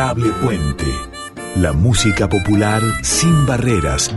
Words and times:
Puente. 0.00 0.86
La 1.56 1.74
música 1.74 2.26
popular 2.26 2.80
sin 3.02 3.44
barreras. 3.44 4.10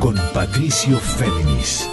Con 0.00 0.16
Patricio 0.34 0.98
Féminis. 0.98 1.88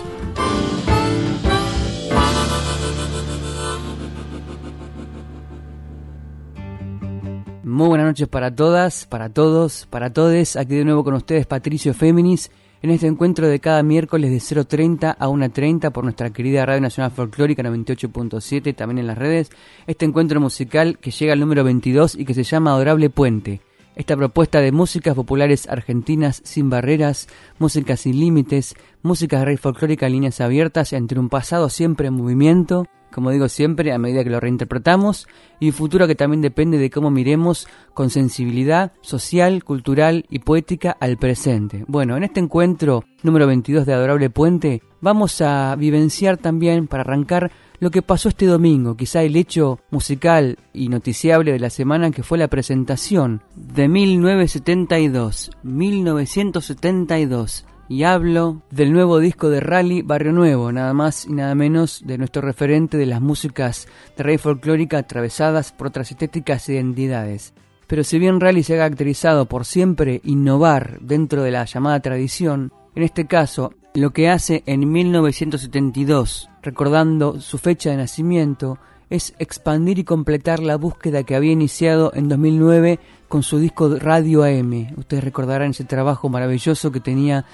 Muy 7.63 7.87
buenas 7.87 8.07
noches 8.07 8.27
para 8.27 8.55
todas, 8.55 9.05
para 9.05 9.29
todos, 9.29 9.85
para 9.91 10.11
todes. 10.11 10.55
Aquí 10.55 10.77
de 10.77 10.85
nuevo 10.85 11.03
con 11.03 11.13
ustedes 11.13 11.45
Patricio 11.45 11.93
Féminis 11.93 12.49
en 12.81 12.89
este 12.89 13.07
encuentro 13.07 13.47
de 13.47 13.59
cada 13.59 13.83
miércoles 13.83 14.31
de 14.31 14.37
0.30 14.37 15.15
a 15.17 15.27
1.30 15.27 15.91
por 15.91 16.03
nuestra 16.03 16.31
querida 16.31 16.65
Radio 16.65 16.81
Nacional 16.81 17.11
Folclórica 17.11 17.63
98.7, 17.63 18.75
también 18.75 18.99
en 18.99 19.07
las 19.07 19.17
redes, 19.17 19.51
este 19.87 20.05
encuentro 20.05 20.39
musical 20.39 20.97
que 20.99 21.11
llega 21.11 21.33
al 21.33 21.39
número 21.39 21.63
22 21.63 22.15
y 22.15 22.25
que 22.25 22.33
se 22.33 22.43
llama 22.43 22.71
Adorable 22.71 23.09
Puente. 23.09 23.61
Esta 24.01 24.17
propuesta 24.17 24.61
de 24.61 24.71
músicas 24.71 25.13
populares 25.13 25.69
argentinas 25.69 26.41
sin 26.43 26.71
barreras, 26.71 27.27
música 27.59 27.95
sin 27.95 28.19
límites, 28.19 28.73
música 29.03 29.37
de 29.37 29.45
rey 29.45 29.57
folclórica 29.57 30.07
en 30.07 30.13
líneas 30.13 30.41
abiertas 30.41 30.91
entre 30.93 31.19
un 31.19 31.29
pasado 31.29 31.69
siempre 31.69 32.07
en 32.07 32.15
movimiento 32.15 32.87
como 33.13 33.29
digo 33.29 33.49
siempre, 33.49 33.91
a 33.91 33.97
medida 33.97 34.23
que 34.23 34.29
lo 34.29 34.39
reinterpretamos, 34.39 35.27
y 35.59 35.67
un 35.67 35.73
futuro 35.73 36.07
que 36.07 36.15
también 36.15 36.41
depende 36.41 36.77
de 36.77 36.89
cómo 36.89 37.11
miremos 37.11 37.67
con 37.93 38.09
sensibilidad 38.09 38.93
social, 39.01 39.65
cultural 39.65 40.25
y 40.29 40.39
poética 40.39 40.95
al 40.97 41.17
presente. 41.17 41.83
Bueno, 41.87 42.15
en 42.15 42.23
este 42.23 42.39
encuentro 42.39 43.03
número 43.21 43.47
22 43.47 43.85
de 43.85 43.93
Adorable 43.93 44.29
Puente, 44.29 44.81
vamos 45.01 45.41
a 45.41 45.75
vivenciar 45.75 46.37
también, 46.37 46.87
para 46.87 47.01
arrancar, 47.01 47.51
lo 47.81 47.89
que 47.89 48.03
pasó 48.03 48.29
este 48.29 48.45
domingo, 48.45 48.95
quizá 48.95 49.23
el 49.23 49.35
hecho 49.35 49.79
musical 49.89 50.59
y 50.71 50.87
noticiable 50.87 51.51
de 51.51 51.59
la 51.59 51.71
semana 51.71 52.11
que 52.11 52.21
fue 52.21 52.37
la 52.37 52.47
presentación 52.47 53.41
de 53.55 53.87
1972, 53.87 55.49
1972 55.63 57.65
y 57.89 58.03
hablo 58.03 58.61
del 58.69 58.93
nuevo 58.93 59.17
disco 59.17 59.49
de 59.49 59.61
Rally 59.61 60.03
Barrio 60.03 60.31
Nuevo, 60.31 60.71
nada 60.71 60.93
más 60.93 61.25
y 61.25 61.33
nada 61.33 61.55
menos 61.55 62.03
de 62.05 62.19
nuestro 62.19 62.43
referente 62.43 62.97
de 62.97 63.07
las 63.07 63.19
músicas 63.19 63.87
de 64.15 64.23
rey 64.23 64.37
folclórica 64.37 64.99
atravesadas 64.99 65.71
por 65.71 65.87
otras 65.87 66.11
estéticas 66.11 66.69
identidades. 66.69 67.55
Pero 67.87 68.03
si 68.03 68.19
bien 68.19 68.39
Rally 68.39 68.61
se 68.61 68.75
ha 68.75 68.77
caracterizado 68.77 69.47
por 69.47 69.65
siempre 69.65 70.21
innovar 70.23 70.99
dentro 71.01 71.41
de 71.41 71.49
la 71.49 71.65
llamada 71.65 71.99
tradición, 71.99 72.71
en 72.93 73.01
este 73.01 73.25
caso 73.25 73.73
lo 73.95 74.11
que 74.11 74.29
hace 74.29 74.61
en 74.67 74.91
1972, 74.91 76.50
recordando 76.61 77.39
su 77.39 77.57
fecha 77.57 77.91
de 77.91 77.97
nacimiento, 77.97 78.77
es 79.09 79.33
expandir 79.39 79.99
y 79.99 80.03
completar 80.03 80.61
la 80.61 80.77
búsqueda 80.77 81.23
que 81.23 81.35
había 81.35 81.51
iniciado 81.51 82.11
en 82.15 82.29
2009 82.29 82.99
con 83.27 83.43
su 83.43 83.59
disco 83.59 83.97
Radio 83.99 84.43
AM. 84.43 84.93
Ustedes 84.97 85.23
recordarán 85.23 85.71
ese 85.71 85.83
trabajo 85.83 86.29
maravilloso 86.29 86.91
que 86.91 87.01
tenía 87.01 87.45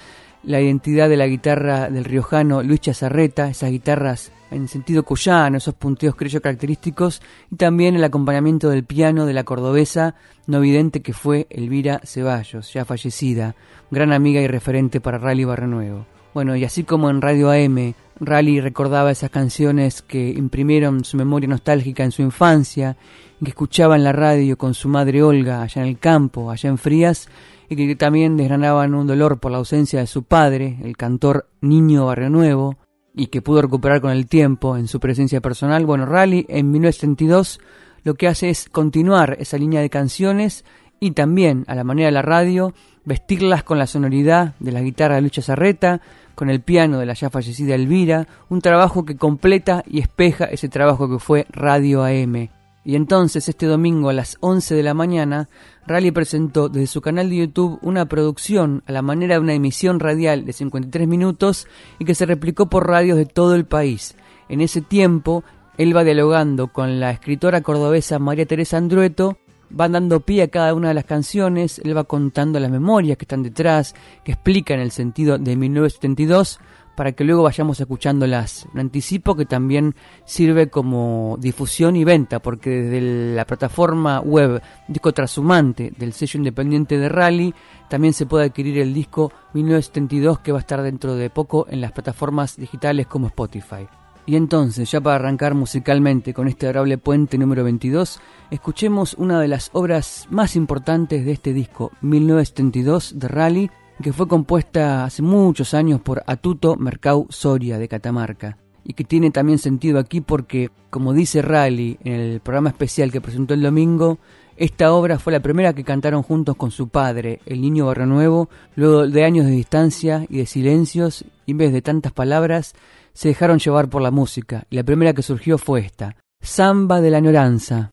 la 0.44 0.60
identidad 0.60 1.08
de 1.08 1.16
la 1.16 1.26
guitarra 1.26 1.90
del 1.90 2.04
riojano 2.04 2.62
Luis 2.62 2.80
Chazarreta, 2.80 3.48
esas 3.48 3.70
guitarras 3.70 4.32
en 4.50 4.68
sentido 4.68 5.02
cuyano, 5.02 5.58
esos 5.58 5.74
punteos 5.74 6.14
criollos 6.14 6.40
característicos, 6.40 7.20
y 7.50 7.56
también 7.56 7.96
el 7.96 8.04
acompañamiento 8.04 8.70
del 8.70 8.84
piano 8.84 9.26
de 9.26 9.34
la 9.34 9.44
cordobesa 9.44 10.14
no 10.46 10.60
vidente 10.60 11.02
que 11.02 11.12
fue 11.12 11.46
Elvira 11.50 12.00
Ceballos, 12.04 12.72
ya 12.72 12.84
fallecida, 12.84 13.56
gran 13.90 14.12
amiga 14.12 14.40
y 14.40 14.46
referente 14.46 15.00
para 15.00 15.18
Rally 15.18 15.44
Nuevo. 15.44 16.06
Bueno, 16.38 16.54
y 16.54 16.62
así 16.62 16.84
como 16.84 17.10
en 17.10 17.20
Radio 17.20 17.50
AM, 17.50 17.94
Rally 18.20 18.60
recordaba 18.60 19.10
esas 19.10 19.28
canciones 19.28 20.02
que 20.02 20.30
imprimieron 20.30 21.02
su 21.02 21.16
memoria 21.16 21.48
nostálgica 21.48 22.04
en 22.04 22.12
su 22.12 22.22
infancia, 22.22 22.96
que 23.42 23.48
escuchaba 23.50 23.96
en 23.96 24.04
la 24.04 24.12
radio 24.12 24.56
con 24.56 24.72
su 24.72 24.88
madre 24.88 25.20
Olga, 25.20 25.62
allá 25.62 25.82
en 25.82 25.88
el 25.88 25.98
campo, 25.98 26.48
allá 26.48 26.70
en 26.70 26.78
Frías, 26.78 27.28
y 27.68 27.74
que 27.74 27.96
también 27.96 28.36
desgranaban 28.36 28.94
un 28.94 29.08
dolor 29.08 29.40
por 29.40 29.50
la 29.50 29.58
ausencia 29.58 29.98
de 29.98 30.06
su 30.06 30.22
padre, 30.22 30.78
el 30.84 30.96
cantor 30.96 31.48
Niño 31.60 32.06
Barrio 32.06 32.30
Nuevo, 32.30 32.76
y 33.16 33.26
que 33.26 33.42
pudo 33.42 33.60
recuperar 33.60 34.00
con 34.00 34.12
el 34.12 34.28
tiempo 34.28 34.76
en 34.76 34.86
su 34.86 35.00
presencia 35.00 35.40
personal. 35.40 35.86
Bueno, 35.86 36.06
Rally 36.06 36.46
en 36.48 36.70
1972 36.70 37.58
lo 38.04 38.14
que 38.14 38.28
hace 38.28 38.48
es 38.48 38.68
continuar 38.68 39.36
esa 39.40 39.58
línea 39.58 39.80
de 39.80 39.90
canciones 39.90 40.64
y 41.00 41.12
también, 41.12 41.64
a 41.68 41.74
la 41.74 41.84
manera 41.84 42.06
de 42.06 42.12
la 42.12 42.22
radio, 42.22 42.74
vestirlas 43.04 43.62
con 43.62 43.78
la 43.78 43.86
sonoridad 43.86 44.54
de 44.58 44.72
la 44.72 44.82
guitarra 44.82 45.16
de 45.16 45.22
Lucha 45.22 45.42
Zarreta, 45.42 46.00
con 46.34 46.50
el 46.50 46.60
piano 46.60 46.98
de 46.98 47.06
la 47.06 47.14
ya 47.14 47.30
fallecida 47.30 47.74
Elvira, 47.74 48.28
un 48.48 48.60
trabajo 48.60 49.04
que 49.04 49.16
completa 49.16 49.82
y 49.86 50.00
espeja 50.00 50.44
ese 50.44 50.68
trabajo 50.68 51.08
que 51.08 51.18
fue 51.18 51.46
Radio 51.50 52.04
AM. 52.04 52.48
Y 52.84 52.96
entonces 52.96 53.48
este 53.48 53.66
domingo 53.66 54.08
a 54.08 54.12
las 54.12 54.36
11 54.40 54.74
de 54.74 54.82
la 54.82 54.94
mañana, 54.94 55.48
Rally 55.86 56.10
presentó 56.10 56.68
desde 56.68 56.86
su 56.86 57.00
canal 57.00 57.28
de 57.28 57.36
YouTube 57.36 57.78
una 57.82 58.06
producción 58.06 58.82
a 58.86 58.92
la 58.92 59.02
manera 59.02 59.34
de 59.34 59.40
una 59.40 59.54
emisión 59.54 60.00
radial 60.00 60.44
de 60.44 60.52
53 60.52 61.08
minutos 61.08 61.66
y 61.98 62.04
que 62.04 62.14
se 62.14 62.24
replicó 62.24 62.70
por 62.70 62.86
radios 62.86 63.18
de 63.18 63.26
todo 63.26 63.54
el 63.54 63.66
país. 63.66 64.14
En 64.48 64.60
ese 64.60 64.80
tiempo, 64.80 65.44
él 65.76 65.94
va 65.94 66.04
dialogando 66.04 66.68
con 66.68 66.98
la 67.00 67.10
escritora 67.10 67.60
cordobesa 67.62 68.18
María 68.18 68.46
Teresa 68.46 68.78
Andrueto, 68.78 69.38
va 69.78 69.88
dando 69.88 70.20
pie 70.20 70.42
a 70.42 70.48
cada 70.48 70.74
una 70.74 70.88
de 70.88 70.94
las 70.94 71.04
canciones, 71.04 71.80
él 71.84 71.96
va 71.96 72.04
contando 72.04 72.60
las 72.60 72.70
memorias 72.70 73.16
que 73.16 73.24
están 73.24 73.42
detrás, 73.42 73.94
que 74.24 74.32
explican 74.32 74.80
el 74.80 74.90
sentido 74.90 75.38
de 75.38 75.56
1972, 75.56 76.60
para 76.98 77.12
que 77.12 77.22
luego 77.22 77.44
vayamos 77.44 77.78
escuchándolas. 77.78 78.66
Un 78.74 78.80
anticipo 78.80 79.36
que 79.36 79.46
también 79.46 79.94
sirve 80.24 80.68
como 80.68 81.36
difusión 81.38 81.94
y 81.94 82.02
venta, 82.02 82.40
porque 82.40 82.70
desde 82.70 83.34
la 83.36 83.46
plataforma 83.46 84.18
web 84.18 84.60
Disco 84.88 85.12
Trasumante 85.12 85.92
del 85.96 86.12
sello 86.12 86.38
independiente 86.38 86.98
de 86.98 87.08
Rally, 87.08 87.54
también 87.88 88.14
se 88.14 88.26
puede 88.26 88.46
adquirir 88.46 88.78
el 88.80 88.92
disco 88.92 89.30
1972 89.54 90.40
que 90.40 90.50
va 90.50 90.58
a 90.58 90.62
estar 90.62 90.82
dentro 90.82 91.14
de 91.14 91.30
poco 91.30 91.68
en 91.70 91.80
las 91.80 91.92
plataformas 91.92 92.56
digitales 92.56 93.06
como 93.06 93.28
Spotify. 93.28 93.86
Y 94.28 94.36
entonces, 94.36 94.90
ya 94.90 95.00
para 95.00 95.16
arrancar 95.16 95.54
musicalmente 95.54 96.34
con 96.34 96.48
este 96.48 96.66
adorable 96.66 96.98
puente 96.98 97.38
número 97.38 97.64
22, 97.64 98.20
escuchemos 98.50 99.14
una 99.14 99.40
de 99.40 99.48
las 99.48 99.70
obras 99.72 100.26
más 100.28 100.54
importantes 100.54 101.24
de 101.24 101.32
este 101.32 101.54
disco, 101.54 101.92
1972 102.02 103.18
de 103.18 103.26
Rally, 103.26 103.70
que 104.02 104.12
fue 104.12 104.28
compuesta 104.28 105.06
hace 105.06 105.22
muchos 105.22 105.72
años 105.72 106.02
por 106.02 106.24
Atuto 106.26 106.76
Mercau 106.76 107.26
Soria 107.30 107.78
de 107.78 107.88
Catamarca 107.88 108.58
y 108.84 108.92
que 108.92 109.04
tiene 109.04 109.30
también 109.30 109.56
sentido 109.56 109.98
aquí 109.98 110.20
porque, 110.20 110.68
como 110.90 111.14
dice 111.14 111.40
Rally 111.40 111.98
en 112.04 112.12
el 112.12 112.40
programa 112.40 112.68
especial 112.68 113.10
que 113.10 113.22
presentó 113.22 113.54
el 113.54 113.62
domingo, 113.62 114.18
esta 114.58 114.92
obra 114.92 115.20
fue 115.20 115.32
la 115.32 115.40
primera 115.40 115.72
que 115.72 115.84
cantaron 115.84 116.24
juntos 116.24 116.56
con 116.56 116.72
su 116.72 116.88
padre, 116.88 117.40
el 117.46 117.60
niño 117.60 117.86
Barrio 117.86 118.06
Nuevo, 118.06 118.48
luego 118.74 119.06
de 119.06 119.24
años 119.24 119.46
de 119.46 119.52
distancia 119.52 120.26
y 120.28 120.38
de 120.38 120.46
silencios, 120.46 121.24
y 121.46 121.52
en 121.52 121.58
vez 121.58 121.72
de 121.72 121.80
tantas 121.80 122.12
palabras, 122.12 122.74
se 123.12 123.28
dejaron 123.28 123.60
llevar 123.60 123.88
por 123.88 124.02
la 124.02 124.10
música, 124.10 124.64
y 124.68 124.74
la 124.74 124.82
primera 124.82 125.12
que 125.12 125.22
surgió 125.22 125.58
fue 125.58 125.80
esta, 125.80 126.16
Samba 126.40 127.00
de 127.00 127.10
la 127.10 127.18
Añoranza, 127.18 127.92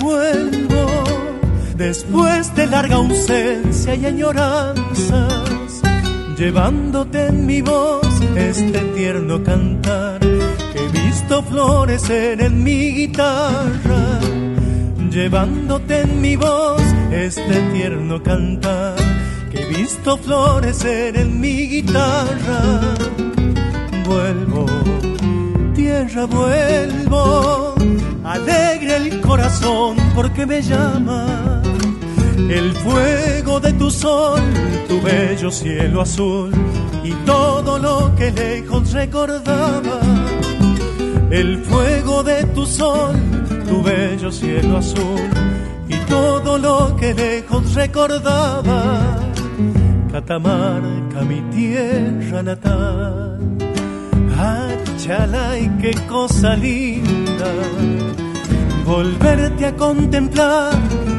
vuelvo 0.00 1.04
después 1.76 2.54
de 2.54 2.66
larga 2.66 2.96
ausencia 2.96 3.94
y 3.94 4.06
añoranzas, 4.06 5.82
llevándote 6.38 7.26
en 7.26 7.46
mi 7.46 7.60
voz 7.60 8.06
este 8.34 8.80
tierno 8.96 9.42
cantar 9.42 10.20
que 10.20 10.78
he 10.84 10.88
visto 10.88 11.42
florecer 11.42 12.40
en 12.40 12.62
mi 12.62 12.92
guitarra, 12.92 14.20
llevándote 15.10 16.00
en 16.00 16.20
mi 16.20 16.36
voz 16.36 16.82
este 17.10 17.60
tierno 17.72 18.22
cantar 18.22 18.96
que 19.50 19.62
he 19.62 19.66
visto 19.66 20.16
florecer 20.16 21.16
en 21.16 21.40
mi 21.40 21.68
guitarra. 21.68 22.80
Vuelvo, 24.06 24.66
tierra, 25.74 26.26
vuelvo 26.26 27.75
alegre 28.26 28.96
el 28.96 29.20
corazón 29.20 29.96
porque 30.14 30.44
me 30.46 30.60
llama 30.60 31.62
el 32.50 32.72
fuego 32.72 33.60
de 33.60 33.72
tu 33.74 33.90
sol, 33.90 34.40
tu 34.88 35.00
bello 35.00 35.50
cielo 35.50 36.02
azul 36.02 36.50
y 37.04 37.12
todo 37.24 37.78
lo 37.78 38.14
que 38.16 38.32
lejos 38.32 38.92
recordaba. 38.92 40.00
El 41.30 41.58
fuego 41.58 42.22
de 42.22 42.44
tu 42.46 42.66
sol, 42.66 43.16
tu 43.68 43.82
bello 43.82 44.30
cielo 44.30 44.78
azul 44.78 45.30
y 45.88 45.96
todo 46.08 46.58
lo 46.58 46.96
que 46.96 47.14
lejos 47.14 47.74
recordaba. 47.74 49.20
Catamarca, 50.10 51.20
mi 51.22 51.40
tierra 51.52 52.42
natal. 52.42 53.36
Chalay, 55.06 55.70
qué 55.80 55.92
cosa 56.08 56.56
linda, 56.56 57.25
volverte 58.84 59.66
a 59.66 59.76
contemplar 59.76 60.72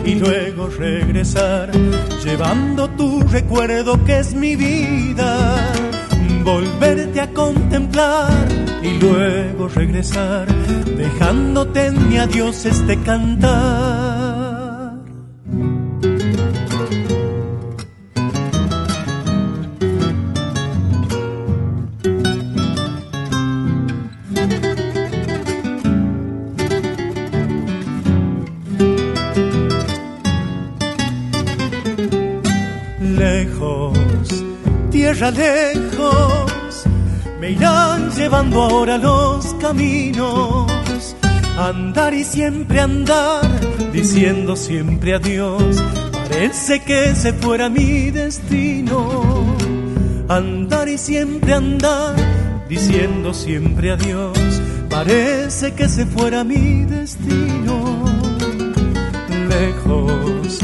y 0.06 0.16
luego 0.16 0.68
regresar, 0.68 1.72
llevando 2.24 2.90
tu 2.92 3.22
recuerdo 3.22 4.04
que 4.06 4.20
es 4.20 4.34
mi 4.34 4.56
vida. 4.56 5.58
Volverte 6.44 7.20
a 7.20 7.34
contemplar 7.34 8.32
y 8.82 8.98
luego 9.00 9.68
regresar, 9.68 10.48
dejándote 10.98 11.88
en 11.88 12.10
mi 12.10 12.18
adiós 12.18 12.66
este 12.66 12.98
cantar. 13.02 14.07
Ahora 38.38 38.98
los 38.98 39.54
caminos. 39.56 41.16
Andar 41.58 42.14
y 42.14 42.24
siempre 42.24 42.80
andar, 42.80 43.50
diciendo 43.92 44.56
siempre 44.56 45.16
adiós, 45.16 45.84
parece 46.12 46.84
que 46.84 47.16
se 47.16 47.34
fuera 47.34 47.68
mi 47.70 48.12
destino. 48.12 49.44
Andar 50.30 50.88
y 50.88 50.98
siempre 50.98 51.54
andar, 51.54 52.16
diciendo 52.70 53.34
siempre 53.34 53.92
adiós, 53.92 54.38
parece 54.90 55.74
que 55.74 55.90
se 55.90 56.06
fuera 56.06 56.44
mi 56.44 56.86
destino. 56.86 58.06
Lejos, 59.50 60.60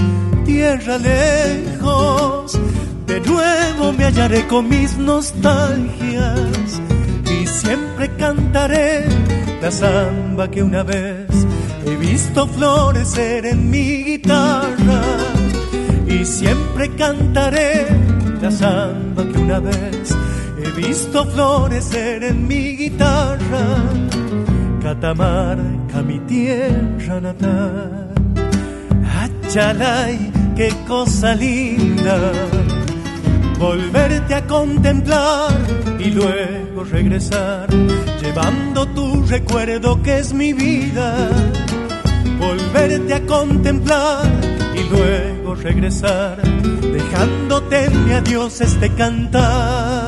tierra 0.46 0.98
lejos, 1.00 2.60
de 3.08 3.20
nuevo 3.22 3.94
me 3.94 4.04
hallaré 4.04 4.46
con 4.48 4.70
mis 4.70 4.96
nostalgias 4.98 6.82
siempre 8.04 8.26
cantaré 8.26 9.06
la 9.62 9.72
samba 9.72 10.52
que 10.52 10.62
una 10.62 10.84
vez 10.84 11.28
he 11.86 11.96
visto 11.96 12.48
florecer 12.48 13.46
en 13.46 13.70
mi 13.70 14.04
guitarra. 14.04 15.02
Y 16.08 16.26
siempre 16.26 16.90
cantaré 16.96 17.88
la 18.42 18.52
samba 18.52 19.24
que 19.24 19.40
una 19.40 19.60
vez 19.60 20.16
he 20.62 20.70
visto 20.72 21.26
florecer 21.26 22.24
en 22.24 22.46
mi 22.46 22.76
guitarra. 22.76 23.66
Catamarca, 24.82 26.02
mi 26.02 26.20
tierra 26.20 27.22
natal. 27.22 28.14
Achalay, 29.24 30.32
qué 30.58 30.74
cosa 30.88 31.36
linda 31.36 32.18
volverte 33.60 34.36
a 34.36 34.46
contemplar 34.46 35.52
y 36.00 36.10
luego 36.12 36.63
regresar, 36.84 37.70
llevando 38.22 38.88
tu 38.88 39.24
recuerdo 39.26 40.02
que 40.02 40.20
es 40.20 40.34
mi 40.34 40.54
vida. 40.54 41.30
Volverte 42.40 43.14
a 43.14 43.26
contemplar 43.26 44.26
y 44.76 44.90
luego 44.90 45.56
regresar, 45.56 46.42
dejándote 46.42 47.90
mi 47.90 48.12
adiós 48.14 48.62
este 48.62 48.90
cantar. 48.94 50.03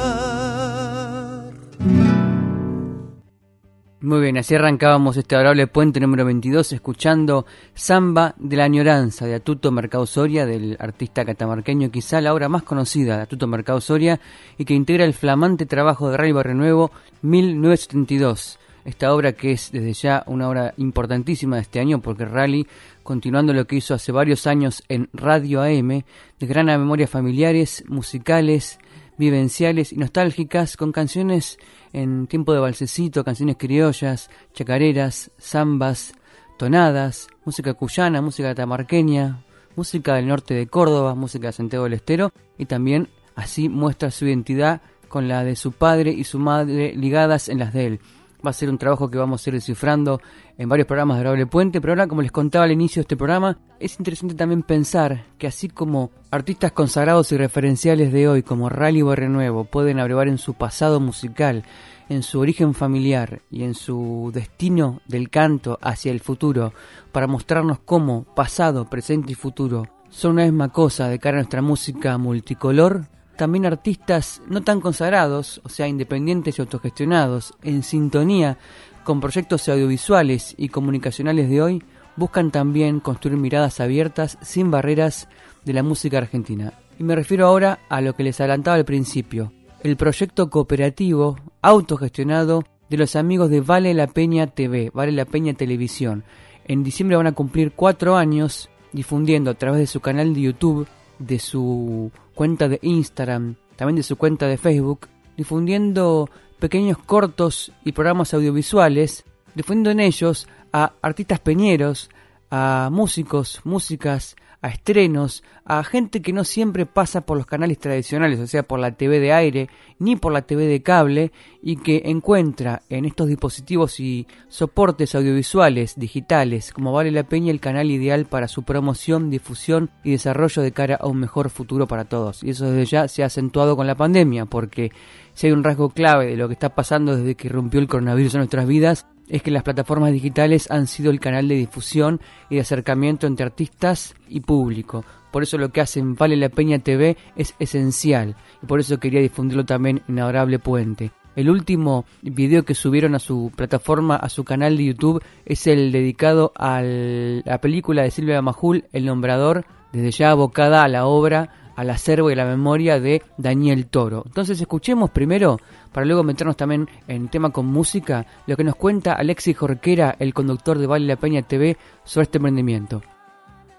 Muy 4.05 4.21
bien, 4.21 4.37
así 4.37 4.53
arrancábamos 4.53 5.17
este 5.17 5.33
adorable 5.33 5.65
puente 5.65 5.99
número 5.99 6.25
22 6.25 6.73
escuchando 6.73 7.47
Samba 7.73 8.35
de 8.37 8.55
la 8.55 8.65
Añoranza 8.65 9.25
de 9.25 9.33
Atuto 9.33 9.71
Mercado 9.71 10.05
Soria, 10.05 10.45
del 10.45 10.77
artista 10.79 11.25
catamarqueño 11.25 11.89
quizá 11.89 12.21
la 12.21 12.31
obra 12.31 12.47
más 12.47 12.61
conocida 12.61 13.17
de 13.17 13.23
Atuto 13.23 13.47
Mercado 13.47 13.81
Soria 13.81 14.19
y 14.59 14.65
que 14.65 14.75
integra 14.75 15.05
el 15.05 15.15
flamante 15.15 15.65
trabajo 15.65 16.11
de 16.11 16.17
Ray 16.17 16.33
Renuevo 16.33 16.91
1972. 17.23 18.59
Esta 18.85 19.11
obra 19.11 19.33
que 19.33 19.53
es 19.53 19.71
desde 19.71 19.93
ya 19.93 20.23
una 20.27 20.49
obra 20.49 20.75
importantísima 20.77 21.55
de 21.55 21.63
este 21.63 21.79
año 21.79 21.99
porque 21.99 22.25
Rally, 22.25 22.67
continuando 23.01 23.53
lo 23.53 23.65
que 23.65 23.77
hizo 23.77 23.95
hace 23.95 24.11
varios 24.11 24.45
años 24.45 24.83
en 24.87 25.09
Radio 25.13 25.63
AM, 25.63 26.03
de 26.39 26.45
gran 26.45 26.67
memorias 26.67 27.09
familiares, 27.09 27.83
musicales, 27.87 28.77
vivenciales 29.17 29.93
y 29.93 29.97
nostálgicas 29.97 30.77
con 30.77 30.91
canciones 30.91 31.57
en 31.93 32.27
tiempo 32.27 32.53
de 32.53 32.59
balsecito, 32.59 33.23
canciones 33.23 33.57
criollas, 33.57 34.29
chacareras, 34.53 35.31
zambas, 35.39 36.13
tonadas, 36.57 37.27
música 37.45 37.73
cuyana, 37.73 38.21
música 38.21 38.55
tamarqueña, 38.55 39.43
música 39.75 40.15
del 40.15 40.27
norte 40.27 40.53
de 40.53 40.67
Córdoba, 40.67 41.15
música 41.15 41.47
de 41.47 41.53
Santiago 41.53 41.85
del 41.85 41.93
Estero 41.93 42.31
y 42.57 42.65
también 42.65 43.09
así 43.35 43.69
muestra 43.69 44.11
su 44.11 44.25
identidad 44.25 44.81
con 45.07 45.27
la 45.27 45.43
de 45.43 45.55
su 45.55 45.71
padre 45.71 46.11
y 46.11 46.23
su 46.23 46.39
madre 46.39 46.93
ligadas 46.95 47.49
en 47.49 47.59
las 47.59 47.73
de 47.73 47.85
él. 47.87 47.99
Va 48.45 48.49
a 48.49 48.53
ser 48.53 48.69
un 48.69 48.77
trabajo 48.77 49.09
que 49.09 49.17
vamos 49.17 49.45
a 49.45 49.49
ir 49.49 49.53
descifrando 49.55 50.21
en 50.57 50.69
varios 50.69 50.87
programas 50.87 51.17
de 51.17 51.21
Adorable 51.21 51.45
Puente, 51.47 51.81
pero 51.81 51.93
ahora, 51.93 52.07
como 52.07 52.21
les 52.21 52.31
contaba 52.31 52.65
al 52.65 52.71
inicio 52.71 52.99
de 52.99 53.03
este 53.03 53.17
programa, 53.17 53.57
es 53.79 53.97
interesante 53.99 54.35
también 54.35 54.63
pensar 54.63 55.25
que 55.37 55.47
así 55.47 55.69
como 55.69 56.11
artistas 56.31 56.71
consagrados 56.71 57.31
y 57.31 57.37
referenciales 57.37 58.11
de 58.11 58.27
hoy, 58.27 58.43
como 58.43 58.69
Rally 58.69 59.01
Nuevo, 59.01 59.65
pueden 59.65 59.99
abrevar 59.99 60.27
en 60.27 60.37
su 60.37 60.53
pasado 60.53 60.99
musical, 60.99 61.63
en 62.09 62.23
su 62.23 62.39
origen 62.39 62.73
familiar 62.73 63.41
y 63.51 63.63
en 63.63 63.73
su 63.73 64.31
destino 64.33 65.01
del 65.07 65.29
canto 65.29 65.79
hacia 65.81 66.11
el 66.11 66.19
futuro, 66.19 66.73
para 67.11 67.27
mostrarnos 67.27 67.79
cómo 67.79 68.23
pasado, 68.35 68.89
presente 68.89 69.31
y 69.31 69.35
futuro 69.35 69.87
son 70.15 70.33
una 70.33 70.43
misma 70.43 70.69
cosa 70.69 71.09
de 71.09 71.19
cara 71.19 71.37
a 71.37 71.41
nuestra 71.41 71.61
música 71.61 72.17
multicolor, 72.17 73.07
también 73.35 73.65
artistas 73.65 74.41
no 74.47 74.61
tan 74.61 74.81
consagrados, 74.81 75.61
o 75.63 75.69
sea, 75.69 75.87
independientes 75.87 76.57
y 76.57 76.61
autogestionados, 76.61 77.53
en 77.63 77.83
sintonía 77.83 78.57
con 79.03 79.19
proyectos 79.21 79.69
audiovisuales 79.69 80.55
y 80.57 80.69
comunicacionales 80.69 81.49
de 81.49 81.61
hoy, 81.61 81.83
buscan 82.15 82.51
también 82.51 82.99
construir 82.99 83.37
miradas 83.37 83.79
abiertas 83.79 84.37
sin 84.41 84.71
barreras 84.71 85.27
de 85.63 85.73
la 85.73 85.83
música 85.83 86.17
argentina. 86.17 86.73
Y 86.97 87.03
me 87.03 87.15
refiero 87.15 87.45
ahora 87.45 87.79
a 87.89 88.01
lo 88.01 88.13
que 88.13 88.23
les 88.23 88.39
adelantaba 88.39 88.77
al 88.77 88.85
principio, 88.85 89.51
el 89.83 89.97
proyecto 89.97 90.49
cooperativo 90.49 91.37
autogestionado 91.61 92.63
de 92.89 92.97
los 92.97 93.15
amigos 93.15 93.49
de 93.49 93.61
Vale 93.61 93.93
la 93.93 94.07
Peña 94.07 94.47
TV, 94.47 94.91
Vale 94.93 95.11
la 95.11 95.25
Peña 95.25 95.53
Televisión. 95.53 96.23
En 96.67 96.83
diciembre 96.83 97.17
van 97.17 97.27
a 97.27 97.33
cumplir 97.33 97.73
cuatro 97.73 98.15
años 98.15 98.69
difundiendo 98.93 99.51
a 99.51 99.55
través 99.55 99.79
de 99.79 99.87
su 99.87 99.99
canal 99.99 100.33
de 100.33 100.41
YouTube 100.41 100.87
de 101.19 101.39
su 101.39 102.11
cuenta 102.33 102.67
de 102.67 102.79
Instagram, 102.81 103.55
también 103.75 103.95
de 103.97 104.03
su 104.03 104.15
cuenta 104.15 104.47
de 104.47 104.57
Facebook, 104.57 105.07
difundiendo 105.37 106.29
pequeños 106.59 106.97
cortos 106.97 107.71
y 107.83 107.91
programas 107.91 108.33
audiovisuales, 108.33 109.25
difundiendo 109.53 109.91
en 109.91 109.99
ellos 109.99 110.47
a 110.71 110.93
artistas 111.01 111.39
peñeros, 111.39 112.09
a 112.49 112.89
músicos, 112.91 113.61
músicas, 113.63 114.35
a 114.65 114.69
estrenos, 114.69 115.43
a 115.63 115.83
gente 115.83 116.23
que 116.23 116.33
no 116.33 116.43
siempre 116.43 116.87
pasa 116.87 117.21
por 117.21 117.37
los 117.37 117.45
canales 117.45 117.77
tradicionales, 117.77 118.39
o 118.39 118.47
sea, 118.47 118.63
por 118.63 118.79
la 118.79 118.93
TV 118.93 119.19
de 119.19 119.31
aire, 119.31 119.69
ni 119.99 120.15
por 120.15 120.33
la 120.33 120.41
TV 120.41 120.65
de 120.65 120.81
cable, 120.81 121.31
y 121.61 121.77
que 121.77 122.01
encuentra 122.05 122.81
en 122.89 123.05
estos 123.05 123.27
dispositivos 123.27 123.99
y 123.99 124.25
soportes 124.47 125.13
audiovisuales 125.13 125.99
digitales, 125.99 126.73
como 126.73 126.91
vale 126.91 127.11
la 127.11 127.29
peña, 127.29 127.51
el 127.51 127.59
canal 127.59 127.91
ideal 127.91 128.25
para 128.25 128.47
su 128.47 128.63
promoción, 128.63 129.29
difusión 129.29 129.91
y 130.03 130.11
desarrollo 130.11 130.63
de 130.63 130.71
cara 130.71 130.95
a 130.95 131.05
un 131.05 131.19
mejor 131.19 131.51
futuro 131.51 131.87
para 131.87 132.05
todos. 132.05 132.43
Y 132.43 132.49
eso 132.49 132.65
desde 132.65 132.85
ya 132.85 133.07
se 133.07 133.21
ha 133.21 133.27
acentuado 133.27 133.75
con 133.75 133.85
la 133.85 133.93
pandemia, 133.93 134.45
porque 134.47 134.91
si 135.35 135.45
hay 135.45 135.53
un 135.53 135.63
rasgo 135.63 135.89
clave 135.89 136.25
de 136.25 136.37
lo 136.37 136.47
que 136.47 136.53
está 136.53 136.73
pasando 136.73 137.15
desde 137.15 137.35
que 137.35 137.49
irrumpió 137.49 137.79
el 137.79 137.87
coronavirus 137.87 138.33
en 138.33 138.39
nuestras 138.39 138.65
vidas, 138.65 139.05
es 139.29 139.41
que 139.41 139.51
las 139.51 139.63
plataformas 139.63 140.11
digitales 140.11 140.69
han 140.69 140.87
sido 140.87 141.11
el 141.11 141.19
canal 141.19 141.47
de 141.47 141.55
difusión 141.55 142.21
y 142.49 142.55
de 142.55 142.61
acercamiento 142.61 143.27
entre 143.27 143.45
artistas 143.45 144.15
y 144.27 144.41
público. 144.41 145.03
Por 145.31 145.43
eso 145.43 145.57
lo 145.57 145.69
que 145.69 145.81
hacen 145.81 146.15
Vale 146.15 146.35
la 146.35 146.49
Peña 146.49 146.79
TV 146.79 147.17
es 147.35 147.55
esencial 147.59 148.35
y 148.61 148.65
por 148.65 148.79
eso 148.79 148.99
quería 148.99 149.21
difundirlo 149.21 149.65
también 149.65 150.01
en 150.07 150.19
Adorable 150.19 150.59
Puente. 150.59 151.11
El 151.35 151.49
último 151.49 152.05
video 152.21 152.63
que 152.63 152.75
subieron 152.75 153.13
a 153.13 153.19
su 153.19 153.51
plataforma, 153.53 154.15
a 154.15 154.29
su 154.29 154.45
canal 154.45 154.77
de 154.77 154.85
YouTube, 154.85 155.21
es 155.45 155.67
el 155.67 155.91
dedicado 155.91 156.53
a 156.55 156.81
la 156.81 157.59
película 157.59 158.03
de 158.03 158.11
Silvia 158.11 158.41
Majul, 158.41 158.85
El 158.93 159.05
Nombrador, 159.05 159.65
desde 159.91 160.11
ya 160.11 160.31
abocada 160.31 160.83
a 160.83 160.87
la 160.87 161.05
obra 161.05 161.64
al 161.75 161.89
acervo 161.89 162.31
y 162.31 162.35
la 162.35 162.45
memoria 162.45 162.99
de 162.99 163.21
Daniel 163.37 163.87
Toro. 163.87 164.23
Entonces 164.25 164.59
escuchemos 164.59 165.09
primero, 165.11 165.59
para 165.91 166.05
luego 166.05 166.23
meternos 166.23 166.57
también 166.57 166.87
en 167.07 167.29
tema 167.29 167.51
con 167.51 167.65
música, 167.65 168.25
lo 168.47 168.55
que 168.55 168.63
nos 168.63 168.75
cuenta 168.75 169.13
Alexis 169.13 169.57
Jorquera, 169.57 170.15
el 170.19 170.33
conductor 170.33 170.77
de 170.77 170.87
Vale 170.87 171.05
la 171.05 171.17
Peña 171.17 171.41
TV, 171.41 171.77
sobre 172.03 172.23
este 172.23 172.37
emprendimiento. 172.37 173.01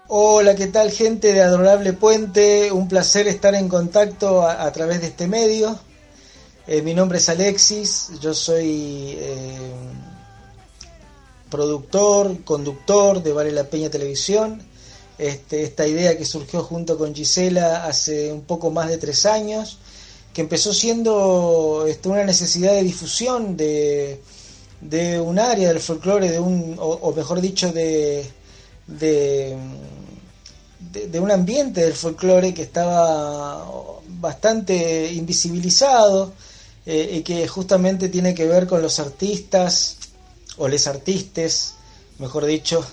Hola, 0.09 0.55
¿qué 0.55 0.67
tal 0.67 0.91
gente 0.91 1.33
de 1.33 1.41
Adorable 1.41 1.91
Puente? 1.93 2.71
Un 2.71 2.87
placer 2.87 3.27
estar 3.27 3.53
en 3.55 3.67
contacto 3.67 4.41
a, 4.41 4.71
través 4.71 5.01
de 5.01 5.07
este 5.07 5.27
medio. 5.27 5.77
Eh, 6.65 6.81
mi 6.81 6.93
nombre 6.93 7.17
es 7.17 7.27
Alexis, 7.27 8.11
yo 8.21 8.33
soy 8.33 9.15
eh, 9.17 9.73
productor, 11.49 12.43
conductor 12.43 13.21
de 13.21 13.33
Vale 13.33 13.51
la 13.51 13.65
Peña 13.65 13.89
Televisión. 13.89 14.61
Este, 15.17 15.63
esta 15.63 15.87
idea 15.87 16.15
que 16.15 16.25
surgió 16.25 16.61
junto 16.61 16.97
con 16.97 17.15
Gisela 17.15 17.85
hace 17.85 18.31
un 18.31 18.41
poco 18.41 18.69
más 18.69 18.87
de 18.87 18.97
tres 18.97 19.25
años, 19.25 19.79
que 20.31 20.41
empezó 20.41 20.73
siendo 20.73 21.85
este, 21.87 22.09
una 22.09 22.23
necesidad 22.23 22.73
de 22.73 22.83
difusión 22.83 23.57
de, 23.57 24.19
un 25.19 25.39
área 25.39 25.69
del 25.69 25.79
folclore, 25.79 26.29
de 26.29 26.39
un, 26.39 26.75
o, 26.79 27.11
mejor 27.15 27.41
dicho, 27.41 27.73
de, 27.73 28.29
de, 28.85 29.57
de, 31.09 31.19
un 31.19 31.31
ambiente 31.31 31.81
del 31.81 31.93
folclore 31.93 32.53
que 32.53 32.61
estaba 32.61 33.67
bastante 34.19 35.11
invisibilizado 35.13 36.33
eh, 36.85 37.15
y 37.17 37.21
que 37.21 37.47
justamente 37.47 38.07
tiene 38.09 38.35
que 38.35 38.45
ver 38.45 38.67
con 38.67 38.83
los 38.83 38.99
artistas 38.99 39.97
o 40.57 40.67
les 40.67 40.85
artistas, 40.85 41.73
mejor 42.19 42.45
dicho, 42.45 42.85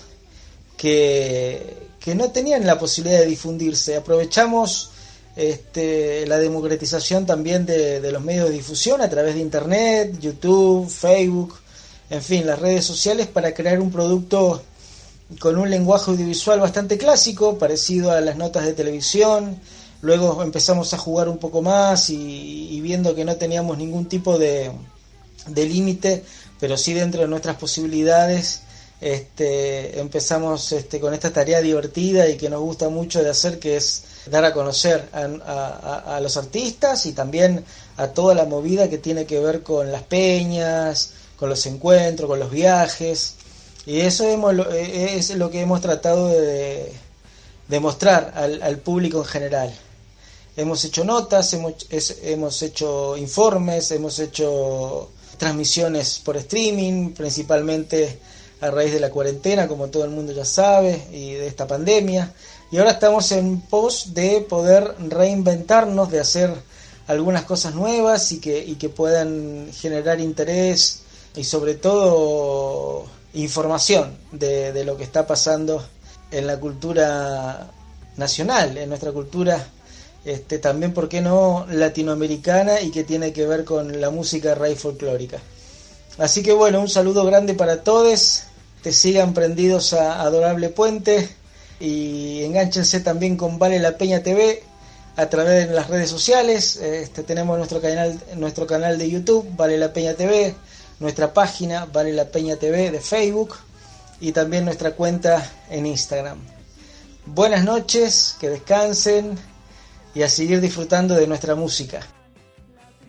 que, 0.77 1.85
no 2.15 2.29
tenían 2.31 2.65
la 2.65 2.77
posibilidad 2.77 3.19
de 3.19 3.25
difundirse. 3.25 3.95
Aprovechamos 3.95 4.91
este, 5.35 6.27
la 6.27 6.37
democratización 6.37 7.25
también 7.25 7.65
de, 7.65 7.99
de, 7.99 8.11
los 8.11 8.23
medios 8.23 8.49
de 8.49 8.55
difusión 8.55 9.01
a 9.01 9.09
través 9.09 9.33
de 9.33 9.41
Internet, 9.41 10.19
YouTube, 10.19 10.87
Facebook, 10.87 11.55
en 12.09 12.21
fin, 12.21 12.45
las 12.45 12.59
redes 12.59 12.85
sociales 12.85 13.27
para 13.27 13.53
crear 13.53 13.79
un 13.79 13.91
producto 13.91 14.61
con 15.39 15.57
un 15.57 15.69
lenguaje 15.69 16.11
audiovisual 16.11 16.59
bastante 16.59 16.97
clásico, 16.97 17.57
parecido 17.57 18.11
a 18.11 18.21
las 18.21 18.37
notas 18.37 18.65
de 18.65 18.73
televisión. 18.73 19.59
Luego 20.01 20.43
empezamos 20.43 20.93
a 20.93 20.97
jugar 20.97 21.29
un 21.29 21.37
poco 21.37 21.61
más 21.61 22.09
y, 22.09 22.79
viendo 22.81 23.15
que 23.15 23.25
no 23.25 23.37
teníamos 23.37 23.77
ningún 23.77 24.05
tipo 24.05 24.37
de, 24.37 24.71
límite, 25.55 26.23
pero 26.59 26.77
sí 26.77 26.93
dentro 26.93 27.21
de 27.21 27.27
nuestras 27.27 27.55
posibilidades, 27.57 28.61
este, 29.05 29.99
empezamos 29.99 30.71
este, 30.71 30.99
con 30.99 31.13
esta 31.13 31.31
tarea 31.31 31.61
divertida 31.61 32.27
y 32.27 32.37
que 32.37 32.49
nos 32.49 32.61
gusta 32.61 32.89
mucho 32.89 33.23
de 33.23 33.29
hacer, 33.29 33.59
que 33.59 33.77
es 33.77 34.03
dar 34.31 34.43
a 34.45 34.51
conocer 34.51 35.07
a, 35.13 36.19
los 36.23 36.37
artistas 36.37 37.05
y 37.05 37.11
también 37.13 37.63
a 37.97 38.07
toda 38.07 38.33
la 38.33 38.45
movida 38.45 38.89
que 38.89 38.97
tiene 38.97 39.27
que 39.27 39.39
ver 39.39 39.61
con 39.61 39.91
las 39.91 40.01
peñas, 40.01 41.11
con 41.37 41.49
los 41.49 41.63
encuentros, 41.67 42.27
con 42.27 42.39
los 42.39 42.49
viajes. 42.49 43.35
Y 43.85 43.99
eso 43.99 44.23
eh, 44.25 45.15
es 45.15 45.29
lo 45.35 45.51
que 45.51 45.61
hemos 45.61 45.81
tratado 45.81 46.29
de, 46.29 46.91
demostrar 47.67 48.33
al, 48.35 48.63
al, 48.63 48.79
público 48.79 49.19
en 49.19 49.25
general. 49.25 49.75
Hemos 50.57 50.83
hecho 50.83 51.03
notas, 51.03 51.53
hemos, 51.53 51.85
hemos 52.23 52.59
hecho 52.63 53.15
informes, 53.17 53.91
hemos 53.91 54.17
hecho 54.17 55.11
transmisiones 55.37 56.19
por 56.25 56.37
streaming, 56.37 57.11
principalmente 57.11 58.19
a 58.67 58.71
raíz 58.71 58.91
de 58.91 58.99
la 58.99 59.09
cuarentena, 59.09 59.67
como 59.67 59.87
todo 59.87 60.03
el 60.03 60.11
mundo 60.11 60.31
ya 60.31 60.45
sabe, 60.45 61.07
y 61.11 61.33
de 61.33 61.47
esta 61.47 61.67
pandemia. 61.67 62.33
Y 62.71 62.77
ahora 62.77 62.91
estamos 62.91 63.31
en 63.31 63.61
pos 63.61 64.13
de 64.13 64.41
poder 64.41 64.95
reinventarnos, 65.07 66.11
de 66.11 66.19
hacer 66.19 66.53
algunas 67.07 67.43
cosas 67.43 67.75
nuevas 67.75 68.31
y 68.31 68.39
que, 68.39 68.57
y 68.63 68.75
que 68.75 68.89
puedan 68.89 69.69
generar 69.73 70.19
interés 70.19 71.01
y 71.35 71.43
sobre 71.43 71.75
todo 71.75 73.05
información 73.33 74.17
de, 74.31 74.73
de 74.73 74.83
lo 74.83 74.97
que 74.97 75.03
está 75.03 75.27
pasando 75.27 75.85
en 76.31 76.47
la 76.47 76.59
cultura 76.59 77.69
nacional, 78.17 78.77
en 78.77 78.89
nuestra 78.89 79.11
cultura 79.11 79.67
este, 80.25 80.57
también, 80.57 80.93
¿por 80.93 81.07
qué 81.07 81.21
no?, 81.21 81.67
latinoamericana 81.69 82.81
y 82.81 82.89
que 82.89 83.03
tiene 83.03 83.31
que 83.31 83.45
ver 83.45 83.63
con 83.63 84.01
la 84.01 84.09
música 84.09 84.55
raíz 84.55 84.79
folclórica. 84.79 85.37
Así 86.17 86.41
que 86.41 86.53
bueno, 86.53 86.79
un 86.79 86.89
saludo 86.89 87.25
grande 87.25 87.53
para 87.53 87.83
todos, 87.83 88.44
sigan 88.91 89.33
prendidos 89.33 89.93
a 89.93 90.21
Adorable 90.21 90.69
Puente 90.69 91.29
y 91.79 92.43
enganchense 92.43 92.99
también 92.99 93.37
con 93.37 93.59
Vale 93.59 93.79
la 93.79 93.97
Peña 93.97 94.21
TV 94.21 94.63
a 95.15 95.27
través 95.27 95.67
de 95.67 95.73
las 95.73 95.89
redes 95.89 96.09
sociales. 96.09 96.77
Este, 96.77 97.23
tenemos 97.23 97.57
nuestro 97.57 97.81
canal, 97.81 98.19
nuestro 98.35 98.67
canal 98.67 98.97
de 98.97 99.09
YouTube, 99.09 99.47
Vale 99.55 99.77
la 99.77 99.93
Peña 99.93 100.13
TV, 100.13 100.55
nuestra 100.99 101.33
página 101.33 101.85
Vale 101.85 102.13
la 102.13 102.25
Peña 102.25 102.55
TV 102.55 102.91
de 102.91 103.01
Facebook 103.01 103.55
y 104.19 104.31
también 104.31 104.65
nuestra 104.65 104.91
cuenta 104.91 105.51
en 105.69 105.85
Instagram. 105.85 106.39
Buenas 107.25 107.63
noches, 107.63 108.35
que 108.39 108.49
descansen 108.49 109.37
y 110.13 110.21
a 110.21 110.29
seguir 110.29 110.61
disfrutando 110.61 111.15
de 111.15 111.27
nuestra 111.27 111.55
música. 111.55 112.01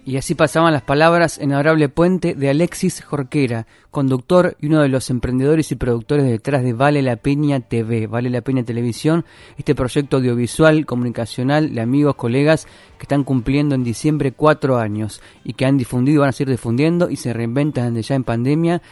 Y 0.07 0.19
así 0.19 0.37
pasaban 0.37 0.73
las 0.73 0.83
palabras 0.83 1.37
en 1.37 1.53
Adorable 1.53 1.89
Puente 1.89 2.37
de 2.37 2.49
Alexis 2.49 3.03
Jorquera, 3.03 3.67
conductor 3.91 4.57
y 4.61 4.67
uno 4.67 4.81
de 4.81 4.89
los 4.89 5.11
emprendedores 5.11 5.73
y 5.73 5.75
productores 5.75 6.25
detrás 6.27 6.63
de 6.63 6.75
Vale 6.75 7.03
la 7.03 7.17
Peña 7.17 7.59
TV, 7.59 8.07
Vale 8.07 8.31
la 8.31 8.41
Peña 8.41 8.63
Televisión, 8.63 9.25
este 9.59 9.75
proyecto 9.75 10.19
audiovisual, 10.19 10.87
comunicacional 10.87 11.75
de 11.75 11.81
amigos, 11.81 12.15
colegas 12.15 12.69
que 12.99 13.03
están 13.03 13.25
cumpliendo 13.25 13.75
en 13.75 13.83
diciembre 13.83 14.31
cuatro 14.31 14.79
años 14.79 15.21
y 15.43 15.55
que 15.55 15.67
han 15.67 15.77
difundido, 15.77 16.21
van 16.21 16.29
a 16.29 16.33
seguir 16.33 16.53
difundiendo 16.53 17.11
y 17.11 17.17
se 17.17 17.33
reinventan 17.33 17.93
desde 17.93 18.11
ya 18.11 18.15
en 18.15 18.23
pandemia 18.23 18.83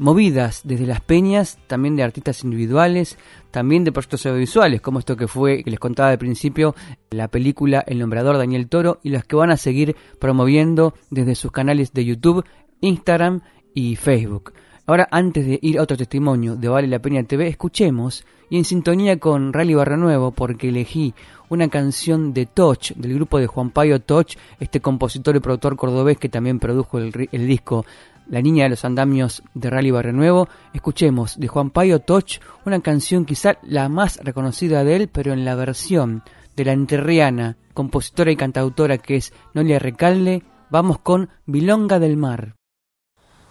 movidas 0.00 0.62
desde 0.64 0.86
las 0.86 1.02
peñas, 1.02 1.58
también 1.66 1.94
de 1.94 2.02
artistas 2.02 2.42
individuales, 2.42 3.18
también 3.50 3.84
de 3.84 3.92
proyectos 3.92 4.24
audiovisuales, 4.24 4.80
como 4.80 4.98
esto 4.98 5.14
que 5.14 5.28
fue, 5.28 5.62
que 5.62 5.70
les 5.70 5.78
contaba 5.78 6.08
al 6.08 6.18
principio, 6.18 6.74
la 7.10 7.28
película 7.28 7.84
El 7.86 7.98
Nombrador 7.98 8.38
Daniel 8.38 8.66
Toro, 8.68 8.98
y 9.02 9.10
las 9.10 9.26
que 9.26 9.36
van 9.36 9.50
a 9.50 9.58
seguir 9.58 9.94
promoviendo 10.18 10.94
desde 11.10 11.34
sus 11.34 11.52
canales 11.52 11.92
de 11.92 12.06
YouTube, 12.06 12.46
Instagram 12.80 13.42
y 13.74 13.96
Facebook. 13.96 14.54
Ahora, 14.86 15.06
antes 15.10 15.46
de 15.46 15.58
ir 15.60 15.78
a 15.78 15.82
otro 15.82 15.98
testimonio 15.98 16.56
de 16.56 16.68
Vale 16.68 16.88
la 16.88 16.98
Peña 16.98 17.22
TV, 17.22 17.46
escuchemos, 17.46 18.24
y 18.48 18.56
en 18.56 18.64
sintonía 18.64 19.18
con 19.18 19.52
Rally 19.52 19.74
Barra 19.74 19.98
Nuevo, 19.98 20.32
porque 20.32 20.70
elegí 20.70 21.14
una 21.50 21.68
canción 21.68 22.32
de 22.32 22.46
Toch, 22.46 22.94
del 22.96 23.14
grupo 23.14 23.38
de 23.38 23.46
Juan 23.46 23.70
Payo 23.70 24.00
Toch, 24.00 24.28
este 24.58 24.80
compositor 24.80 25.36
y 25.36 25.40
productor 25.40 25.76
cordobés 25.76 26.16
que 26.16 26.28
también 26.28 26.58
produjo 26.58 26.98
el, 26.98 27.28
el 27.30 27.46
disco 27.46 27.84
la 28.30 28.40
niña 28.40 28.64
de 28.64 28.70
los 28.70 28.84
andamios 28.84 29.42
de 29.54 29.70
Rally 29.70 29.90
Barrenuevo, 29.90 30.48
escuchemos 30.72 31.38
de 31.38 31.48
Juan 31.48 31.70
Payo 31.70 31.98
Toch 31.98 32.40
una 32.64 32.80
canción 32.80 33.24
quizá 33.24 33.58
la 33.62 33.88
más 33.88 34.18
reconocida 34.22 34.84
de 34.84 34.96
él, 34.96 35.08
pero 35.08 35.32
en 35.32 35.44
la 35.44 35.56
versión 35.56 36.22
de 36.56 36.64
la 36.64 36.72
enterriana, 36.72 37.56
compositora 37.74 38.30
y 38.30 38.36
cantautora 38.36 38.98
que 38.98 39.16
es 39.16 39.32
Nolia 39.52 39.78
Recalde, 39.78 40.44
vamos 40.70 41.00
con 41.00 41.28
Bilonga 41.44 41.98
del 41.98 42.16
Mar. 42.16 42.54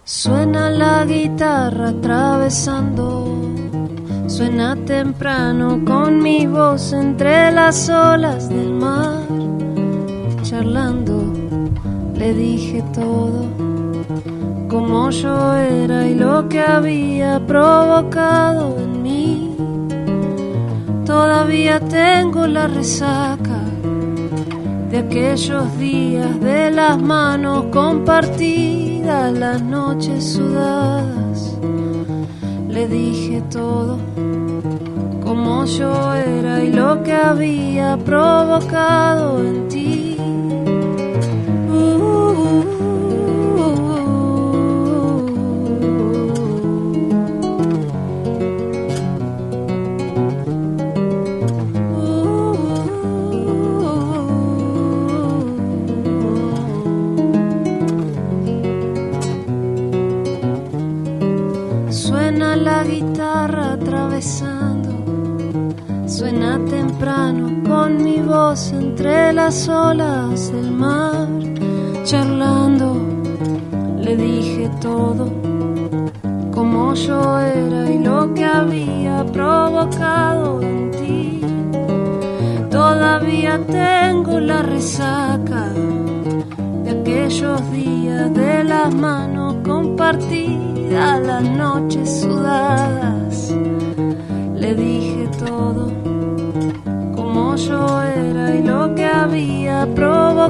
Suena 0.02 0.70
la 0.70 1.04
guitarra 1.04 1.90
atravesando, 1.90 3.38
suena 4.28 4.74
temprano 4.86 5.84
con 5.84 6.22
mi 6.22 6.46
voz 6.46 6.94
entre 6.94 7.52
las 7.52 7.88
olas 7.90 8.48
del 8.48 8.72
mar, 8.72 9.26
charlando, 10.42 11.22
le 12.14 12.34
dije 12.34 12.82
todo 12.94 13.70
como 14.70 15.10
yo 15.10 15.56
era 15.56 16.06
y 16.06 16.14
lo 16.14 16.48
que 16.48 16.60
había 16.60 17.44
provocado 17.44 18.78
en 18.78 19.02
mí. 19.02 19.56
Todavía 21.04 21.80
tengo 21.80 22.46
la 22.46 22.68
resaca 22.68 23.64
de 24.90 24.98
aquellos 24.98 25.76
días 25.76 26.40
de 26.40 26.70
las 26.70 27.02
manos 27.02 27.64
compartidas, 27.72 29.32
las 29.32 29.60
noches 29.60 30.34
sudadas. 30.34 31.58
Le 32.68 32.86
dije 32.86 33.42
todo 33.50 33.98
como 35.24 35.64
yo 35.64 36.14
era 36.14 36.62
y 36.62 36.72
lo 36.72 37.02
que 37.02 37.12
había 37.12 37.96
provocado 37.96 39.40
en 39.40 39.68
ti. 39.68 39.99
Entre 68.50 69.32
las 69.32 69.68
olas 69.68 70.50
del 70.50 70.72
mar, 70.72 71.28
charlando, 72.02 72.96
le 73.96 74.16
dije 74.16 74.68
todo, 74.80 75.30
como 76.52 76.94
yo 76.94 77.38
era 77.38 77.88
y 77.88 77.98
lo 78.00 78.34
que 78.34 78.44
había 78.44 79.24
provocado 79.26 80.60
en 80.62 80.90
ti. 80.90 81.40
Todavía 82.70 83.60
tengo 83.68 84.40
la 84.40 84.62
resaca 84.62 85.68
de 86.82 86.90
aquel 86.90 87.26
aquellos 87.26 87.70
días 87.70 88.34
de 88.34 88.64
las 88.64 88.92
manos 88.92 89.54
compartidas, 89.64 91.20
las 91.24 91.44
noches 91.50 92.20
sudadas. 92.20 93.54
Le 94.56 94.74
dije 94.74 95.28
todo 95.38 95.89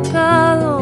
provocado 0.03 0.80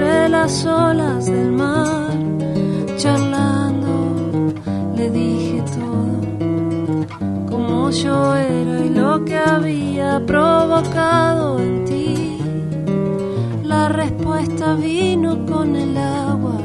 entre 0.00 0.30
las 0.30 0.64
olas 0.64 1.26
del 1.26 1.52
mar, 1.52 2.10
charlando, 2.96 4.54
le 4.96 5.10
dije 5.10 5.62
todo, 5.78 7.46
como 7.50 7.90
yo 7.90 8.34
era 8.34 8.80
y 8.80 8.88
lo 8.88 9.22
que 9.26 9.36
había 9.36 10.24
provocado 10.24 11.60
en 11.60 11.84
ti. 11.84 12.38
La 13.62 13.90
respuesta 13.90 14.74
vino 14.74 15.44
con 15.44 15.76
el 15.76 15.94
agua, 15.98 16.58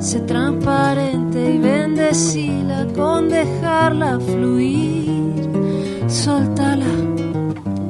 sé 0.00 0.20
transparente 0.20 1.54
y 1.54 1.58
bendecila 1.58 2.86
con 2.96 3.28
dejarla 3.28 4.18
fluir 4.18 5.48
soltala, 6.08 6.92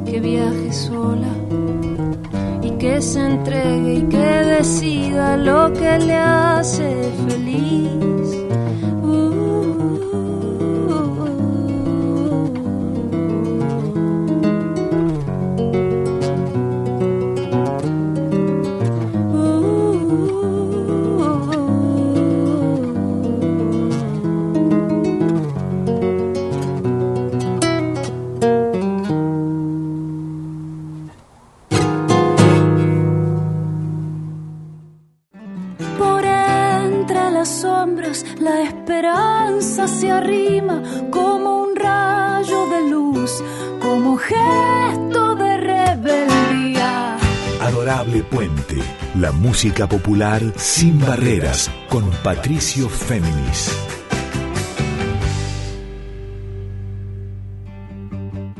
que 0.04 0.20
viaje 0.20 0.72
sola 0.72 1.32
que 2.86 3.02
se 3.02 3.18
entregue 3.18 3.94
y 3.94 4.02
que 4.02 4.28
decida 4.56 5.36
lo 5.36 5.72
que 5.72 5.98
le 5.98 6.14
hace 6.14 7.10
feliz. 7.26 8.15
Música 49.56 49.88
popular 49.88 50.42
sin 50.56 51.00
barreras, 51.00 51.70
con 51.88 52.04
Patricio 52.22 52.90
Féminis. 52.90 53.74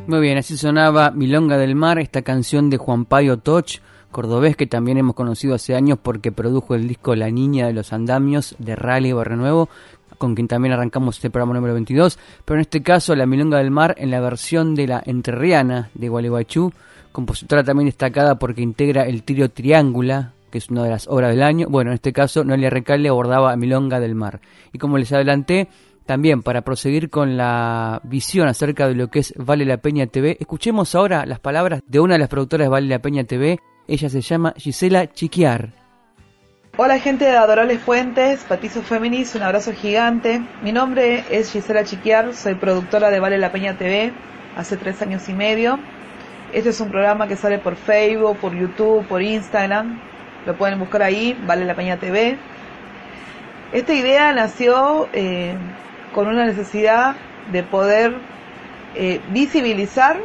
Muy 0.07 0.21
bien, 0.21 0.39
así 0.39 0.57
sonaba 0.57 1.11
Milonga 1.11 1.59
del 1.59 1.75
Mar, 1.75 1.99
esta 1.99 2.23
canción 2.23 2.71
de 2.71 2.79
Juan 2.79 3.05
Payo 3.05 3.37
Toch, 3.37 3.83
cordobés 4.11 4.57
que 4.57 4.67
también 4.67 4.97
hemos 4.97 5.15
conocido 5.15 5.55
hace 5.55 5.75
años 5.75 5.99
porque 6.03 6.33
produjo 6.33 6.75
el 6.75 6.89
disco 6.89 7.15
La 7.15 7.31
Niña 7.31 7.67
de 7.67 7.75
los 7.75 7.93
Andamios 7.93 8.57
de 8.59 8.75
Rally 8.75 9.13
Barrio 9.13 9.37
Nuevo, 9.37 9.69
con 10.17 10.35
quien 10.35 10.49
también 10.49 10.73
arrancamos 10.73 11.17
este 11.17 11.29
programa 11.29 11.53
número 11.53 11.75
22, 11.75 12.19
pero 12.47 12.57
en 12.57 12.63
este 12.63 12.83
caso 12.83 13.15
la 13.15 13.27
Milonga 13.27 13.59
del 13.59 13.71
Mar 13.71 13.97
en 13.99 14.11
la 14.11 14.21
versión 14.21 14.75
de 14.75 14.87
la 14.87 15.03
Entrerriana 15.05 15.91
de 15.93 16.09
Gualeguaychú, 16.09 16.73
compositora 17.13 17.65
también 17.65 17.85
destacada 17.85 18.39
porque 18.39 18.63
integra 18.63 19.03
el 19.03 19.25
trío 19.25 19.51
Triángula, 19.51 20.33
que 20.57 20.59
es 20.59 20.71
una 20.71 20.85
de 20.85 20.91
las 20.91 21.07
obras 21.07 21.31
del 21.31 21.43
año. 21.43 21.67
Bueno, 21.69 21.91
en 21.91 21.97
este 21.97 22.15
caso 22.15 22.43
Noelia 22.43 22.71
Recalde 22.71 23.11
abordaba 23.11 23.53
a 23.53 23.57
Milonga 23.57 24.01
del 24.01 24.15
Mar. 24.15 24.41
Y 24.73 24.79
como 24.79 24.97
les 24.97 25.13
adelanté, 25.13 25.69
también 26.07 26.43
para 26.43 26.63
proseguir 26.63 27.11
con 27.11 27.37
la 27.37 28.01
visión 28.05 28.49
acerca 28.49 28.89
de 28.89 28.95
lo 28.95 29.09
que 29.09 29.19
es 29.19 29.35
Vale 29.37 29.67
la 29.67 29.77
Peña 29.77 30.07
TV, 30.07 30.39
escuchemos 30.41 30.95
ahora 30.95 31.27
las 31.27 31.41
palabras 31.41 31.83
de 31.87 32.01
una 32.01 32.15
de 32.15 32.21
las 32.21 32.31
productoras 32.31 32.65
de 32.65 32.69
Vale 32.71 32.87
la 32.89 33.01
Peña 33.01 33.25
TV. 33.25 33.59
Ella 33.87 34.09
se 34.09 34.23
llama 34.23 34.55
Gisela 34.57 35.13
Chiquiar. 35.13 35.75
Hola 36.79 36.99
gente 37.01 37.27
de 37.27 37.37
Adorables 37.37 37.81
Fuentes, 37.83 38.43
Patizo 38.45 38.81
Féminis, 38.81 39.35
un 39.35 39.43
abrazo 39.43 39.75
gigante. 39.75 40.41
Mi 40.63 40.73
nombre 40.73 41.25
es 41.31 41.53
Gisela 41.53 41.85
Chiquiar, 41.85 42.33
soy 42.35 42.55
productora 42.55 43.11
de 43.11 43.21
Vale 43.21 43.37
la 43.37 43.53
Peña 43.53 43.77
TV 43.77 44.11
hace 44.57 44.79
tres 44.79 45.03
años 45.03 45.29
y 45.29 45.35
medio. 45.35 45.79
Este 46.55 46.71
es 46.71 46.81
un 46.81 46.91
programa 46.91 47.29
que 47.29 47.37
sale 47.37 47.59
por 47.59 47.77
Facebook, 47.77 48.39
por 48.39 48.55
YouTube, 48.55 49.07
por 49.07 49.21
Instagram. 49.21 50.01
Lo 50.47 50.55
pueden 50.55 50.79
buscar 50.79 51.03
ahí, 51.03 51.37
Vale 51.47 51.65
la 51.65 51.75
Peña 51.75 51.97
TV. 51.97 52.37
Esta 53.73 53.93
idea 53.93 54.33
nació 54.33 55.09
eh, 55.13 55.55
con 56.15 56.29
una 56.29 56.45
necesidad 56.47 57.17
de 57.53 57.63
poder 57.63 58.15
eh, 58.95 59.21
visibilizar 59.31 60.19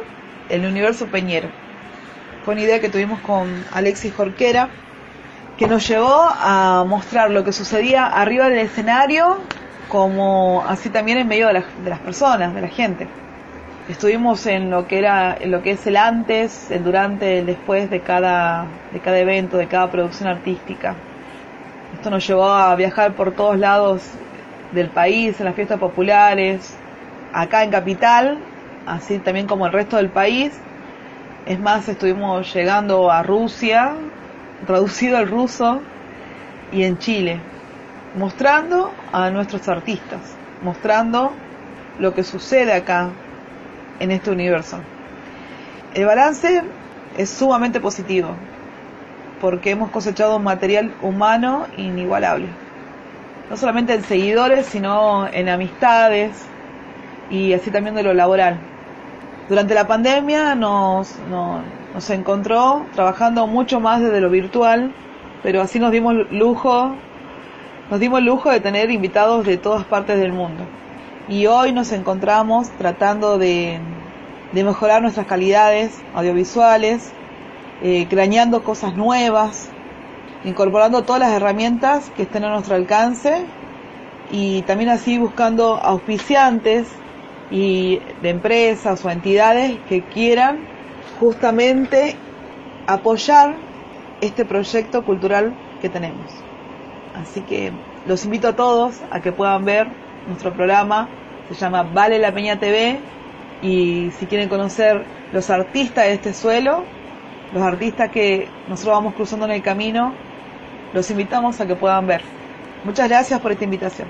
el 0.48 0.64
universo 0.64 1.06
peñero. 1.06 1.48
Fue 2.44 2.54
una 2.54 2.62
idea 2.62 2.80
que 2.80 2.88
tuvimos 2.88 3.20
con 3.20 3.48
Alexis 3.72 4.14
Jorquera, 4.14 4.68
que 5.58 5.66
nos 5.66 5.86
llevó 5.86 6.28
a 6.40 6.84
mostrar 6.86 7.30
lo 7.30 7.44
que 7.44 7.52
sucedía 7.52 8.06
arriba 8.06 8.48
del 8.48 8.58
escenario, 8.58 9.38
como 9.88 10.64
así 10.68 10.88
también 10.88 11.18
en 11.18 11.28
medio 11.28 11.48
de, 11.48 11.54
la- 11.54 11.64
de 11.84 11.90
las 11.90 11.98
personas, 12.00 12.54
de 12.54 12.60
la 12.60 12.68
gente. 12.68 13.06
Estuvimos 13.92 14.46
en 14.46 14.70
lo 14.70 14.88
que 14.88 14.96
era, 14.98 15.36
en 15.38 15.50
lo 15.50 15.60
que 15.60 15.72
es 15.72 15.86
el 15.86 15.98
antes, 15.98 16.70
el 16.70 16.82
durante, 16.82 17.40
el 17.40 17.46
después 17.46 17.90
de 17.90 18.00
cada, 18.00 18.64
de 18.90 19.00
cada 19.00 19.18
evento, 19.18 19.58
de 19.58 19.68
cada 19.68 19.90
producción 19.90 20.30
artística. 20.30 20.94
Esto 21.92 22.08
nos 22.08 22.26
llevó 22.26 22.46
a 22.46 22.74
viajar 22.74 23.12
por 23.12 23.32
todos 23.32 23.58
lados 23.58 24.02
del 24.72 24.88
país, 24.88 25.38
en 25.40 25.44
las 25.44 25.54
fiestas 25.54 25.78
populares, 25.78 26.74
acá 27.34 27.64
en 27.64 27.70
Capital, 27.70 28.38
así 28.86 29.18
también 29.18 29.46
como 29.46 29.66
el 29.66 29.72
resto 29.72 29.98
del 29.98 30.08
país. 30.08 30.58
Es 31.44 31.60
más, 31.60 31.86
estuvimos 31.86 32.50
llegando 32.54 33.10
a 33.10 33.22
Rusia, 33.22 33.92
traducido 34.66 35.18
al 35.18 35.28
ruso, 35.28 35.82
y 36.72 36.84
en 36.84 36.96
Chile, 36.96 37.40
mostrando 38.16 38.90
a 39.12 39.28
nuestros 39.28 39.68
artistas, 39.68 40.34
mostrando 40.62 41.30
lo 41.98 42.14
que 42.14 42.22
sucede 42.22 42.72
acá 42.72 43.10
en 44.02 44.10
este 44.10 44.30
universo. 44.30 44.78
El 45.94 46.06
balance 46.06 46.62
es 47.18 47.30
sumamente 47.30 47.80
positivo, 47.80 48.30
porque 49.40 49.70
hemos 49.70 49.90
cosechado 49.90 50.36
un 50.36 50.44
material 50.44 50.96
humano 51.02 51.66
inigualable. 51.76 52.48
No 53.50 53.56
solamente 53.56 53.94
en 53.94 54.04
seguidores, 54.04 54.66
sino 54.66 55.28
en 55.28 55.48
amistades 55.48 56.50
y 57.30 57.52
así 57.54 57.70
también 57.70 57.94
de 57.96 58.02
lo 58.04 58.14
laboral. 58.14 58.58
Durante 59.48 59.74
la 59.74 59.86
pandemia 59.86 60.54
nos, 60.56 61.18
no- 61.30 61.62
nos 61.94 62.10
encontró 62.10 62.90
trabajando 62.94 63.46
mucho 63.46 63.80
más 63.80 64.02
desde 64.02 64.20
lo 64.20 64.30
virtual, 64.30 64.96
pero 65.42 65.62
así 65.62 65.78
nos 65.80 65.92
dimos 65.92 66.14
lujo, 66.30 66.96
nos 67.90 68.00
dimos 68.00 68.22
lujo 68.22 68.50
de 68.50 68.60
tener 68.60 68.90
invitados 68.90 69.44
de 69.46 69.58
todas 69.58 69.84
partes 69.86 70.18
del 70.18 70.32
mundo. 70.32 70.64
Y 71.28 71.46
hoy 71.46 71.72
nos 71.72 71.92
encontramos 71.92 72.68
tratando 72.78 73.38
de, 73.38 73.78
mejorar 74.52 75.02
nuestras 75.02 75.26
calidades 75.26 75.92
audiovisuales, 76.14 77.10
eh, 77.82 78.06
craneando 78.10 78.64
cosas 78.64 78.96
nuevas, 78.96 79.68
incorporando 80.44 81.04
todas 81.04 81.20
las 81.20 81.32
herramientas 81.32 82.10
que 82.16 82.24
estén 82.24 82.44
a 82.44 82.50
nuestro 82.50 82.74
alcance 82.74 83.44
y 84.32 84.62
también 84.62 84.90
así 84.90 85.18
buscando 85.18 85.76
auspiciantes 85.76 86.88
y 87.50 88.00
de 88.20 88.30
empresas 88.30 89.04
o 89.04 89.10
entidades 89.10 89.78
que 89.88 90.02
quieran 90.02 90.58
justamente 91.20 92.16
apoyar 92.86 93.54
este 94.20 94.44
proyecto 94.44 95.04
cultural 95.04 95.54
que 95.80 95.88
tenemos. 95.88 96.32
Así 97.14 97.42
que 97.42 97.72
los 98.06 98.24
invito 98.24 98.48
a 98.48 98.56
todos 98.56 98.96
a 99.10 99.20
que 99.20 99.32
puedan 99.32 99.64
ver 99.64 99.86
nuestro 100.26 100.52
programa, 100.52 101.08
se 101.48 101.54
llama 101.54 101.82
Vale 101.82 102.18
la 102.18 102.32
Peña 102.32 102.58
TV 102.58 102.98
y 103.62 104.10
si 104.18 104.26
quieren 104.26 104.48
conocer 104.48 105.04
los 105.32 105.50
artistas 105.50 106.04
de 106.04 106.14
este 106.14 106.34
suelo, 106.34 106.84
los 107.52 107.62
artistas 107.62 108.10
que 108.10 108.48
nosotros 108.68 108.96
vamos 108.96 109.14
cruzando 109.14 109.46
en 109.46 109.52
el 109.52 109.62
camino, 109.62 110.12
los 110.92 111.10
invitamos 111.10 111.60
a 111.60 111.66
que 111.66 111.76
puedan 111.76 112.06
ver. 112.06 112.22
Muchas 112.84 113.08
gracias 113.08 113.40
por 113.40 113.52
esta 113.52 113.64
invitación. 113.64 114.08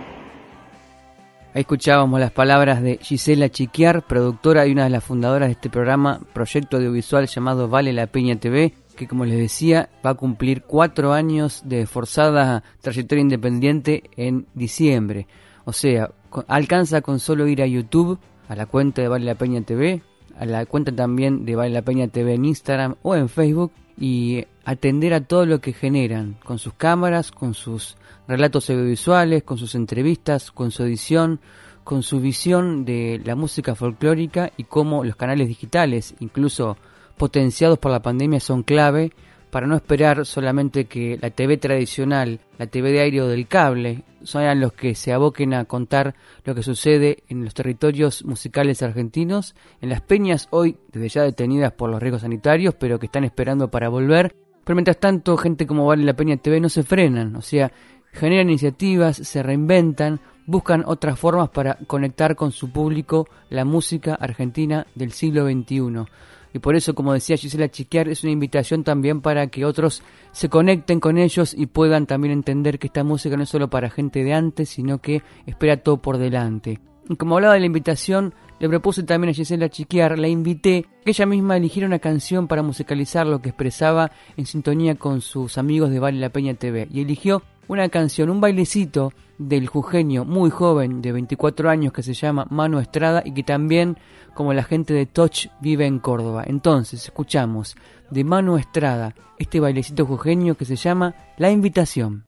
Ahí 1.54 1.60
escuchábamos 1.60 2.18
las 2.18 2.30
palabras 2.30 2.80
de 2.82 2.96
Gisela 2.96 3.50
Chiquiar, 3.50 4.02
productora 4.02 4.66
y 4.66 4.72
una 4.72 4.84
de 4.84 4.90
las 4.90 5.04
fundadoras 5.04 5.48
de 5.48 5.52
este 5.52 5.68
programa, 5.68 6.20
proyecto 6.32 6.78
audiovisual 6.78 7.26
llamado 7.26 7.68
Vale 7.68 7.92
la 7.92 8.06
Peña 8.06 8.36
TV, 8.36 8.72
que 8.96 9.06
como 9.06 9.26
les 9.26 9.36
decía 9.36 9.90
va 10.04 10.10
a 10.10 10.14
cumplir 10.14 10.62
cuatro 10.62 11.12
años 11.12 11.60
de 11.66 11.86
forzada 11.86 12.62
trayectoria 12.80 13.20
independiente 13.20 14.04
en 14.16 14.46
diciembre. 14.54 15.26
O 15.64 15.72
sea, 15.72 16.10
alcanza 16.48 17.00
con 17.00 17.20
solo 17.20 17.46
ir 17.46 17.62
a 17.62 17.66
YouTube, 17.66 18.18
a 18.48 18.56
la 18.56 18.66
cuenta 18.66 19.02
de 19.02 19.08
Vale 19.08 19.24
la 19.24 19.34
Peña 19.34 19.62
TV, 19.62 20.02
a 20.38 20.44
la 20.44 20.66
cuenta 20.66 20.94
también 20.94 21.44
de 21.44 21.56
Vale 21.56 21.70
la 21.70 21.82
Peña 21.82 22.08
TV 22.08 22.34
en 22.34 22.44
Instagram 22.44 22.96
o 23.02 23.14
en 23.14 23.28
Facebook 23.28 23.72
y 23.98 24.44
atender 24.64 25.14
a 25.14 25.24
todo 25.24 25.46
lo 25.46 25.60
que 25.60 25.72
generan 25.72 26.36
con 26.44 26.58
sus 26.58 26.74
cámaras, 26.74 27.30
con 27.30 27.54
sus 27.54 27.96
relatos 28.26 28.70
audiovisuales, 28.70 29.42
con 29.42 29.58
sus 29.58 29.74
entrevistas, 29.74 30.50
con 30.50 30.70
su 30.70 30.82
edición, 30.84 31.40
con 31.84 32.02
su 32.02 32.20
visión 32.20 32.84
de 32.84 33.20
la 33.24 33.34
música 33.34 33.74
folclórica 33.74 34.52
y 34.56 34.64
cómo 34.64 35.04
los 35.04 35.16
canales 35.16 35.48
digitales, 35.48 36.14
incluso 36.20 36.76
potenciados 37.16 37.78
por 37.78 37.92
la 37.92 38.02
pandemia, 38.02 38.40
son 38.40 38.62
clave 38.62 39.12
para 39.52 39.66
no 39.66 39.76
esperar 39.76 40.24
solamente 40.24 40.86
que 40.86 41.18
la 41.20 41.28
TV 41.28 41.58
tradicional, 41.58 42.40
la 42.56 42.68
TV 42.68 42.90
de 42.90 43.00
aire 43.00 43.20
o 43.20 43.28
del 43.28 43.46
cable, 43.46 44.02
sean 44.22 44.60
los 44.60 44.72
que 44.72 44.94
se 44.94 45.12
aboquen 45.12 45.52
a 45.52 45.66
contar 45.66 46.14
lo 46.46 46.54
que 46.54 46.62
sucede 46.62 47.22
en 47.28 47.44
los 47.44 47.52
territorios 47.52 48.24
musicales 48.24 48.82
argentinos, 48.82 49.54
en 49.82 49.90
las 49.90 50.00
peñas 50.00 50.48
hoy 50.52 50.78
desde 50.90 51.10
ya 51.10 51.22
detenidas 51.24 51.72
por 51.72 51.90
los 51.90 52.00
riesgos 52.00 52.22
sanitarios, 52.22 52.74
pero 52.76 52.98
que 52.98 53.04
están 53.04 53.24
esperando 53.24 53.70
para 53.70 53.90
volver. 53.90 54.34
Pero 54.64 54.74
mientras 54.74 54.96
tanto, 54.96 55.36
gente 55.36 55.66
como 55.66 55.84
Vale 55.84 56.02
la 56.02 56.16
Peña 56.16 56.38
TV 56.38 56.58
no 56.58 56.70
se 56.70 56.82
frenan, 56.82 57.36
o 57.36 57.42
sea, 57.42 57.70
generan 58.10 58.48
iniciativas, 58.48 59.18
se 59.18 59.42
reinventan, 59.42 60.18
buscan 60.46 60.82
otras 60.86 61.18
formas 61.18 61.50
para 61.50 61.74
conectar 61.86 62.36
con 62.36 62.52
su 62.52 62.72
público 62.72 63.28
la 63.50 63.66
música 63.66 64.14
argentina 64.14 64.86
del 64.94 65.12
siglo 65.12 65.44
XXI. 65.44 66.06
Y 66.52 66.58
por 66.58 66.76
eso, 66.76 66.94
como 66.94 67.12
decía 67.12 67.36
Gisela 67.36 67.70
Chiquiar, 67.70 68.08
es 68.08 68.22
una 68.22 68.32
invitación 68.32 68.84
también 68.84 69.20
para 69.20 69.46
que 69.46 69.64
otros 69.64 70.02
se 70.32 70.48
conecten 70.48 71.00
con 71.00 71.18
ellos 71.18 71.54
y 71.56 71.66
puedan 71.66 72.06
también 72.06 72.32
entender 72.32 72.78
que 72.78 72.88
esta 72.88 73.04
música 73.04 73.36
no 73.36 73.44
es 73.44 73.48
solo 73.48 73.68
para 73.68 73.90
gente 73.90 74.22
de 74.22 74.34
antes, 74.34 74.68
sino 74.68 74.98
que 74.98 75.22
espera 75.46 75.78
todo 75.78 76.02
por 76.02 76.18
delante. 76.18 76.80
Y 77.08 77.16
como 77.16 77.36
hablaba 77.36 77.54
de 77.54 77.60
la 77.60 77.66
invitación, 77.66 78.34
le 78.62 78.68
propuse 78.68 79.02
también 79.02 79.30
a 79.30 79.34
Gisela 79.34 79.68
Chiquiar, 79.68 80.20
la 80.20 80.28
invité 80.28 80.86
que 81.04 81.10
ella 81.10 81.26
misma 81.26 81.56
eligiera 81.56 81.88
una 81.88 81.98
canción 81.98 82.46
para 82.46 82.62
musicalizar 82.62 83.26
lo 83.26 83.42
que 83.42 83.48
expresaba 83.48 84.12
en 84.36 84.46
sintonía 84.46 84.94
con 84.94 85.20
sus 85.20 85.58
amigos 85.58 85.90
de 85.90 85.98
Vale 85.98 86.20
la 86.20 86.28
Peña 86.28 86.54
TV. 86.54 86.86
Y 86.92 87.00
eligió 87.00 87.42
una 87.66 87.88
canción, 87.88 88.30
un 88.30 88.40
bailecito 88.40 89.12
del 89.36 89.66
jujeño 89.66 90.24
muy 90.24 90.50
joven 90.50 91.02
de 91.02 91.10
24 91.10 91.70
años 91.70 91.92
que 91.92 92.04
se 92.04 92.14
llama 92.14 92.46
Mano 92.50 92.78
Estrada 92.78 93.24
y 93.24 93.34
que 93.34 93.42
también, 93.42 93.98
como 94.32 94.54
la 94.54 94.62
gente 94.62 94.94
de 94.94 95.06
Touch, 95.06 95.48
vive 95.60 95.86
en 95.86 95.98
Córdoba. 95.98 96.44
Entonces, 96.46 97.02
escuchamos 97.02 97.74
de 98.12 98.22
Mano 98.22 98.58
Estrada 98.58 99.16
este 99.40 99.58
bailecito 99.58 100.06
jujeño 100.06 100.54
que 100.54 100.66
se 100.66 100.76
llama 100.76 101.16
La 101.36 101.50
Invitación. 101.50 102.26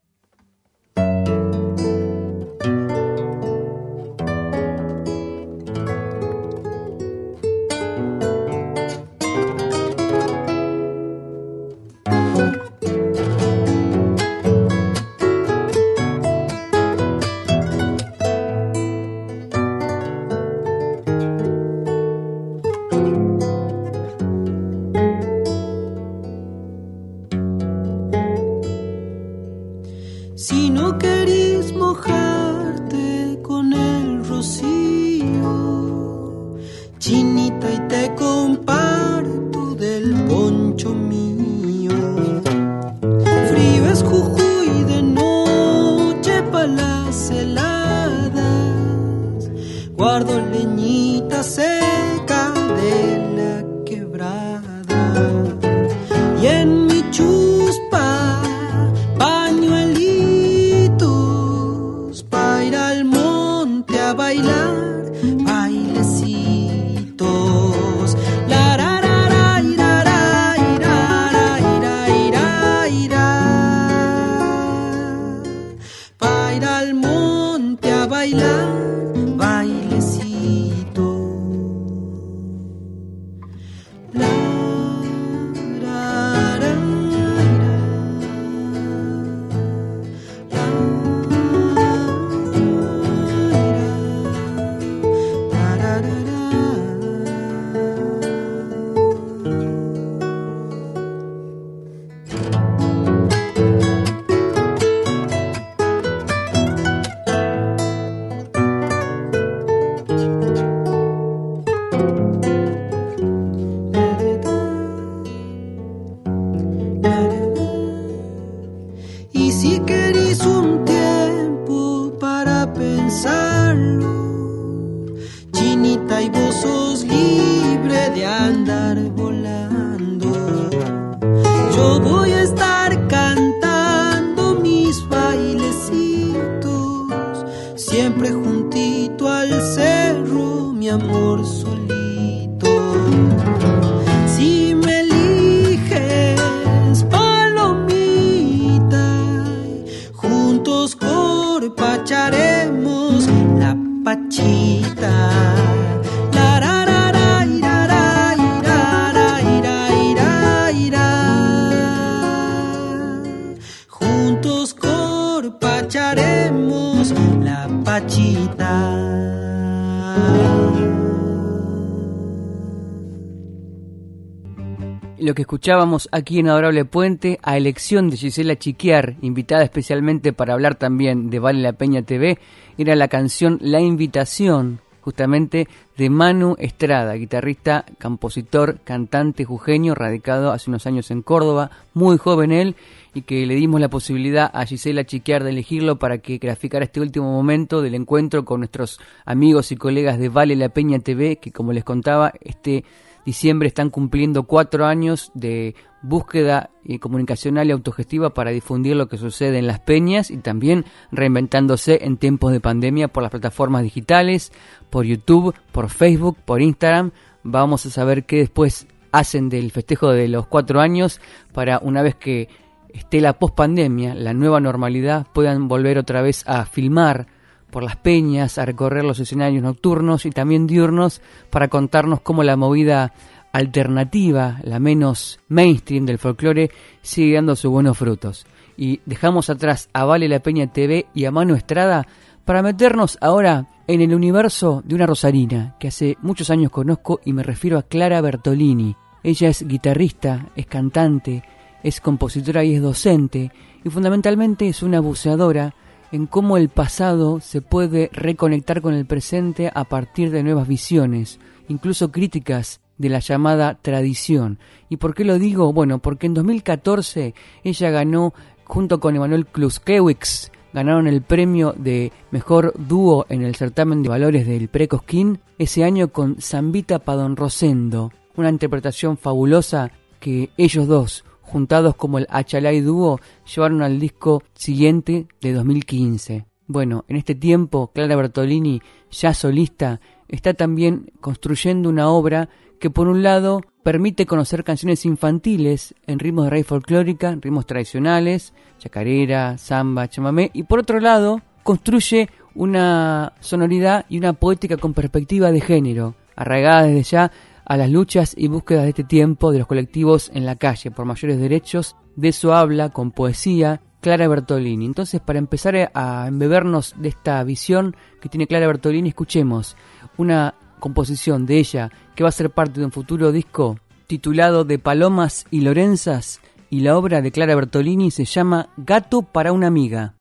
Escuchábamos 175.64 176.10
aquí 176.12 176.40
en 176.40 176.50
Adorable 176.50 176.84
Puente, 176.84 177.38
a 177.42 177.56
elección 177.56 178.10
de 178.10 178.18
Gisela 178.18 178.54
Chiquiar, 178.54 179.16
invitada 179.22 179.62
especialmente 179.62 180.34
para 180.34 180.52
hablar 180.52 180.74
también 180.74 181.30
de 181.30 181.38
Vale 181.38 181.62
la 181.62 181.72
Peña 181.72 182.02
TV, 182.02 182.38
era 182.76 182.94
la 182.96 183.08
canción 183.08 183.56
La 183.62 183.80
Invitación, 183.80 184.80
justamente 185.00 185.66
de 185.96 186.10
Manu 186.10 186.54
Estrada, 186.58 187.14
guitarrista, 187.14 187.86
compositor, 187.98 188.80
cantante 188.84 189.46
jujeño, 189.46 189.94
radicado 189.94 190.52
hace 190.52 190.68
unos 190.68 190.86
años 190.86 191.10
en 191.10 191.22
Córdoba, 191.22 191.70
muy 191.94 192.18
joven 192.18 192.52
él, 192.52 192.76
y 193.14 193.22
que 193.22 193.46
le 193.46 193.54
dimos 193.54 193.80
la 193.80 193.88
posibilidad 193.88 194.50
a 194.52 194.66
Gisela 194.66 195.04
Chiquiar 195.04 195.44
de 195.44 195.50
elegirlo 195.50 195.98
para 195.98 196.18
que 196.18 196.36
graficara 196.36 196.84
este 196.84 197.00
último 197.00 197.32
momento 197.32 197.80
del 197.80 197.94
encuentro 197.94 198.44
con 198.44 198.60
nuestros 198.60 199.00
amigos 199.24 199.72
y 199.72 199.76
colegas 199.76 200.18
de 200.18 200.28
Vale 200.28 200.56
la 200.56 200.68
Peña 200.68 200.98
TV, 200.98 201.36
que 201.36 201.52
como 201.52 201.72
les 201.72 201.84
contaba, 201.84 202.34
este 202.42 202.84
diciembre 203.24 203.68
están 203.68 203.90
cumpliendo 203.90 204.44
cuatro 204.44 204.86
años 204.86 205.30
de 205.34 205.74
búsqueda 206.02 206.70
eh, 206.84 206.98
comunicacional 206.98 207.68
y 207.68 207.72
autogestiva 207.72 208.34
para 208.34 208.50
difundir 208.50 208.96
lo 208.96 209.08
que 209.08 209.16
sucede 209.16 209.58
en 209.58 209.66
las 209.66 209.80
peñas 209.80 210.30
y 210.30 210.36
también 210.38 210.84
reinventándose 211.10 212.04
en 212.04 212.18
tiempos 212.18 212.52
de 212.52 212.60
pandemia 212.60 213.08
por 213.08 213.22
las 213.22 213.30
plataformas 213.30 213.82
digitales, 213.82 214.52
por 214.90 215.06
YouTube, 215.06 215.54
por 215.72 215.88
Facebook, 215.88 216.36
por 216.44 216.60
Instagram. 216.60 217.12
Vamos 217.42 217.86
a 217.86 217.90
saber 217.90 218.24
qué 218.24 218.36
después 218.36 218.86
hacen 219.12 219.48
del 219.48 219.70
festejo 219.70 220.10
de 220.10 220.28
los 220.28 220.46
cuatro 220.46 220.80
años 220.80 221.20
para 221.52 221.78
una 221.78 222.02
vez 222.02 222.16
que 222.16 222.48
esté 222.92 223.20
la 223.20 223.34
pospandemia, 223.34 224.14
la 224.14 224.34
nueva 224.34 224.60
normalidad, 224.60 225.26
puedan 225.32 225.68
volver 225.68 225.98
otra 225.98 226.22
vez 226.22 226.44
a 226.46 226.64
filmar 226.64 227.26
por 227.74 227.82
las 227.82 227.96
peñas, 227.96 228.56
a 228.56 228.64
recorrer 228.64 229.02
los 229.02 229.18
escenarios 229.18 229.60
nocturnos 229.60 230.26
y 230.26 230.30
también 230.30 230.68
diurnos 230.68 231.20
para 231.50 231.66
contarnos 231.66 232.20
cómo 232.20 232.44
la 232.44 232.56
movida 232.56 233.12
alternativa, 233.50 234.60
la 234.62 234.78
menos 234.78 235.40
mainstream 235.48 236.06
del 236.06 236.20
folclore, 236.20 236.70
sigue 237.02 237.34
dando 237.34 237.56
sus 237.56 237.72
buenos 237.72 237.98
frutos. 237.98 238.46
Y 238.76 239.00
dejamos 239.06 239.50
atrás 239.50 239.88
a 239.92 240.04
Vale 240.04 240.28
la 240.28 240.38
Peña 240.38 240.72
TV 240.72 241.06
y 241.14 241.24
a 241.24 241.32
Mano 241.32 241.56
Estrada 241.56 242.06
para 242.44 242.62
meternos 242.62 243.18
ahora 243.20 243.66
en 243.88 244.02
el 244.02 244.14
universo 244.14 244.80
de 244.84 244.94
una 244.94 245.06
rosarina 245.06 245.74
que 245.80 245.88
hace 245.88 246.16
muchos 246.22 246.50
años 246.50 246.70
conozco 246.70 247.18
y 247.24 247.32
me 247.32 247.42
refiero 247.42 247.76
a 247.76 247.82
Clara 247.82 248.20
Bertolini. 248.20 248.94
Ella 249.24 249.48
es 249.48 249.66
guitarrista, 249.66 250.46
es 250.54 250.66
cantante, 250.66 251.42
es 251.82 252.00
compositora 252.00 252.62
y 252.62 252.76
es 252.76 252.82
docente 252.82 253.50
y 253.82 253.90
fundamentalmente 253.90 254.68
es 254.68 254.84
una 254.84 255.00
buceadora 255.00 255.74
en 256.12 256.26
cómo 256.26 256.56
el 256.56 256.68
pasado 256.68 257.40
se 257.40 257.60
puede 257.60 258.10
reconectar 258.12 258.80
con 258.80 258.94
el 258.94 259.06
presente 259.06 259.70
a 259.74 259.84
partir 259.84 260.30
de 260.30 260.42
nuevas 260.42 260.68
visiones, 260.68 261.38
incluso 261.68 262.12
críticas 262.12 262.80
de 262.98 263.08
la 263.08 263.18
llamada 263.18 263.78
tradición. 263.80 264.58
¿Y 264.88 264.96
por 264.98 265.14
qué 265.14 265.24
lo 265.24 265.38
digo? 265.38 265.72
Bueno, 265.72 265.98
porque 265.98 266.26
en 266.26 266.34
2014 266.34 267.34
ella 267.64 267.90
ganó, 267.90 268.34
junto 268.64 269.00
con 269.00 269.16
Emanuel 269.16 269.46
Kluskewicz, 269.46 270.50
ganaron 270.72 271.06
el 271.06 271.22
premio 271.22 271.74
de 271.76 272.12
mejor 272.30 272.74
dúo 272.76 273.26
en 273.28 273.42
el 273.42 273.54
certamen 273.54 274.02
de 274.02 274.08
valores 274.08 274.46
del 274.46 274.68
Precosquín, 274.68 275.40
ese 275.58 275.84
año 275.84 276.08
con 276.08 276.40
Zambita 276.40 276.98
Padon 276.98 277.36
Rosendo, 277.36 278.12
una 278.36 278.50
interpretación 278.50 279.16
fabulosa 279.16 279.92
que 280.18 280.50
ellos 280.56 280.86
dos, 280.88 281.24
juntados 281.54 281.94
como 281.94 282.18
el 282.18 282.26
Achalay 282.30 282.80
Dúo, 282.80 283.20
llevaron 283.54 283.80
al 283.80 284.00
disco 284.00 284.42
siguiente 284.54 285.28
de 285.40 285.52
2015. 285.52 286.46
Bueno, 286.66 287.04
en 287.06 287.14
este 287.14 287.36
tiempo, 287.36 287.92
Clara 287.94 288.16
Bertolini, 288.16 288.82
ya 289.12 289.32
solista, 289.32 290.00
está 290.26 290.54
también 290.54 291.12
construyendo 291.20 291.88
una 291.88 292.08
obra 292.08 292.48
que 292.80 292.90
por 292.90 293.06
un 293.06 293.22
lado 293.22 293.60
permite 293.84 294.26
conocer 294.26 294.64
canciones 294.64 295.04
infantiles 295.04 295.94
en 296.08 296.18
ritmos 296.18 296.46
de 296.46 296.50
raíz 296.50 296.66
folclórica, 296.66 297.38
ritmos 297.40 297.66
tradicionales, 297.66 298.52
chacarera, 298.80 299.56
samba, 299.56 300.08
chamamé, 300.08 300.50
y 300.54 300.64
por 300.64 300.80
otro 300.80 300.98
lado 300.98 301.40
construye 301.62 302.30
una 302.56 303.32
sonoridad 303.38 304.06
y 304.08 304.18
una 304.18 304.32
poética 304.32 304.76
con 304.76 304.92
perspectiva 304.92 305.52
de 305.52 305.60
género, 305.60 306.16
arraigada 306.34 306.82
desde 306.88 307.04
ya 307.04 307.32
a 307.64 307.76
las 307.76 307.90
luchas 307.90 308.34
y 308.36 308.48
búsquedas 308.48 308.84
de 308.84 308.90
este 308.90 309.04
tiempo 309.04 309.52
de 309.52 309.58
los 309.58 309.66
colectivos 309.66 310.30
en 310.34 310.46
la 310.46 310.56
calle 310.56 310.90
por 310.90 311.04
mayores 311.04 311.38
derechos. 311.38 311.96
De 312.16 312.28
eso 312.28 312.54
habla 312.54 312.90
con 312.90 313.10
poesía 313.10 313.80
Clara 314.00 314.28
Bertolini. 314.28 314.84
Entonces, 314.84 315.20
para 315.20 315.38
empezar 315.38 315.90
a 315.94 316.26
embebernos 316.28 316.94
de 316.98 317.08
esta 317.08 317.42
visión 317.42 317.96
que 318.20 318.28
tiene 318.28 318.46
Clara 318.46 318.66
Bertolini, 318.66 319.08
escuchemos 319.08 319.76
una 320.18 320.54
composición 320.78 321.46
de 321.46 321.58
ella 321.58 321.90
que 322.14 322.22
va 322.22 322.28
a 322.28 322.32
ser 322.32 322.50
parte 322.50 322.80
de 322.80 322.86
un 322.86 322.92
futuro 322.92 323.32
disco 323.32 323.78
titulado 324.06 324.64
De 324.64 324.78
Palomas 324.78 325.46
y 325.50 325.62
Lorenzas 325.62 326.40
y 326.70 326.80
la 326.80 326.98
obra 326.98 327.22
de 327.22 327.32
Clara 327.32 327.54
Bertolini 327.54 328.10
se 328.10 328.24
llama 328.24 328.68
Gato 328.76 329.22
para 329.22 329.52
una 329.52 329.68
amiga. 329.68 330.16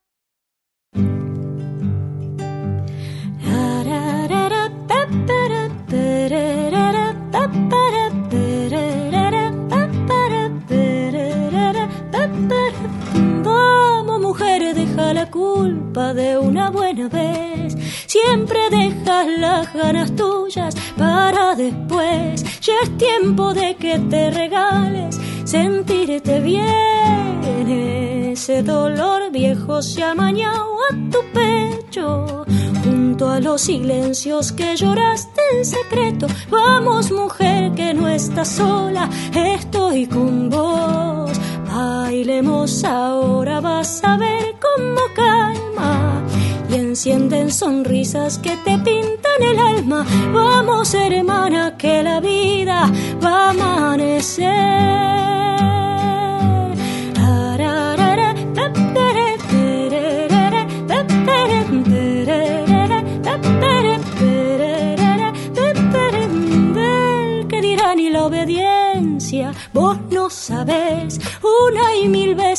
De 15.94 16.36
una 16.36 16.70
buena 16.70 17.08
vez. 17.08 17.76
Siempre 18.06 18.58
dejas 18.68 19.26
las 19.38 19.72
ganas 19.72 20.14
tuyas 20.16 20.74
para 20.98 21.54
después. 21.54 22.42
Ya 22.60 22.72
es 22.82 22.98
tiempo 22.98 23.54
de 23.54 23.76
que 23.76 23.98
te 23.98 24.30
regales 24.30 25.20
sentirte 25.44 26.40
bien. 26.40 28.32
Ese 28.32 28.64
dolor 28.64 29.30
viejo 29.30 29.80
se 29.82 30.02
ha 30.02 30.14
mañado 30.16 30.74
a 30.90 31.10
tu 31.12 31.18
pecho. 31.32 32.44
Junto 32.82 33.30
a 33.30 33.38
los 33.40 33.60
silencios 33.60 34.50
que 34.50 34.74
lloraste 34.74 35.40
en 35.56 35.64
secreto. 35.64 36.26
Vamos, 36.50 37.12
mujer, 37.12 37.72
que 37.74 37.94
no 37.94 38.08
estás 38.08 38.48
sola, 38.48 39.08
estoy 39.32 40.06
con 40.06 40.50
vos. 40.50 41.30
Bailemos 41.74 42.84
ahora, 42.84 43.60
vas 43.60 44.00
a 44.04 44.16
ver 44.16 44.54
cómo 44.60 45.00
calma 45.12 46.22
y 46.70 46.74
encienden 46.76 47.50
sonrisas 47.50 48.38
que 48.38 48.56
te 48.58 48.78
pintan 48.78 49.42
el 49.42 49.58
alma. 49.58 50.06
Vamos, 50.32 50.94
hermana, 50.94 51.76
que 51.76 52.04
la 52.04 52.20
vida 52.20 52.88
va 53.20 53.46
a 53.46 53.50
amanecer. 53.50 54.84
Que 67.48 67.60
dirán 67.60 67.98
y 68.00 68.10
la 68.10 68.24
obediencia, 68.24 69.52
vos 69.72 69.98
no 70.10 70.30
sabés 70.30 71.20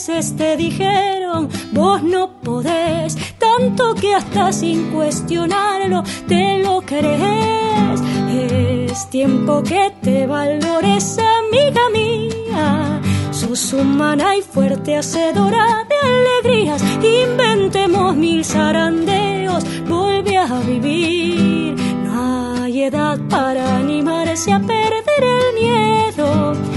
te 0.06 0.56
dijeron, 0.56 1.50
vos 1.72 2.04
no 2.04 2.40
podés, 2.42 3.18
tanto 3.40 3.96
que 3.96 4.14
hasta 4.14 4.52
sin 4.52 4.92
cuestionarlo 4.92 6.04
te 6.28 6.60
lo 6.60 6.82
crees. 6.82 8.02
Es 8.32 9.10
tiempo 9.10 9.64
que 9.64 9.92
te 10.04 10.28
valores, 10.28 11.18
amiga 11.18 11.90
mía. 11.92 13.02
Sos 13.32 13.74
humana 13.74 14.36
y 14.36 14.44
fuerte, 14.44 14.96
hacedora 14.96 15.88
de 15.90 15.96
alegrías. 16.44 16.84
Inventemos 17.04 18.16
mil 18.16 18.46
zarandeos, 18.46 19.66
vuelve 19.90 20.38
a 20.38 20.60
vivir. 20.60 21.76
No 22.04 22.62
hay 22.62 22.84
edad 22.84 23.18
para 23.28 23.78
animarse 23.78 24.54
a 24.54 24.60
perder 24.60 25.24
el 25.24 25.64
miedo 25.64 26.75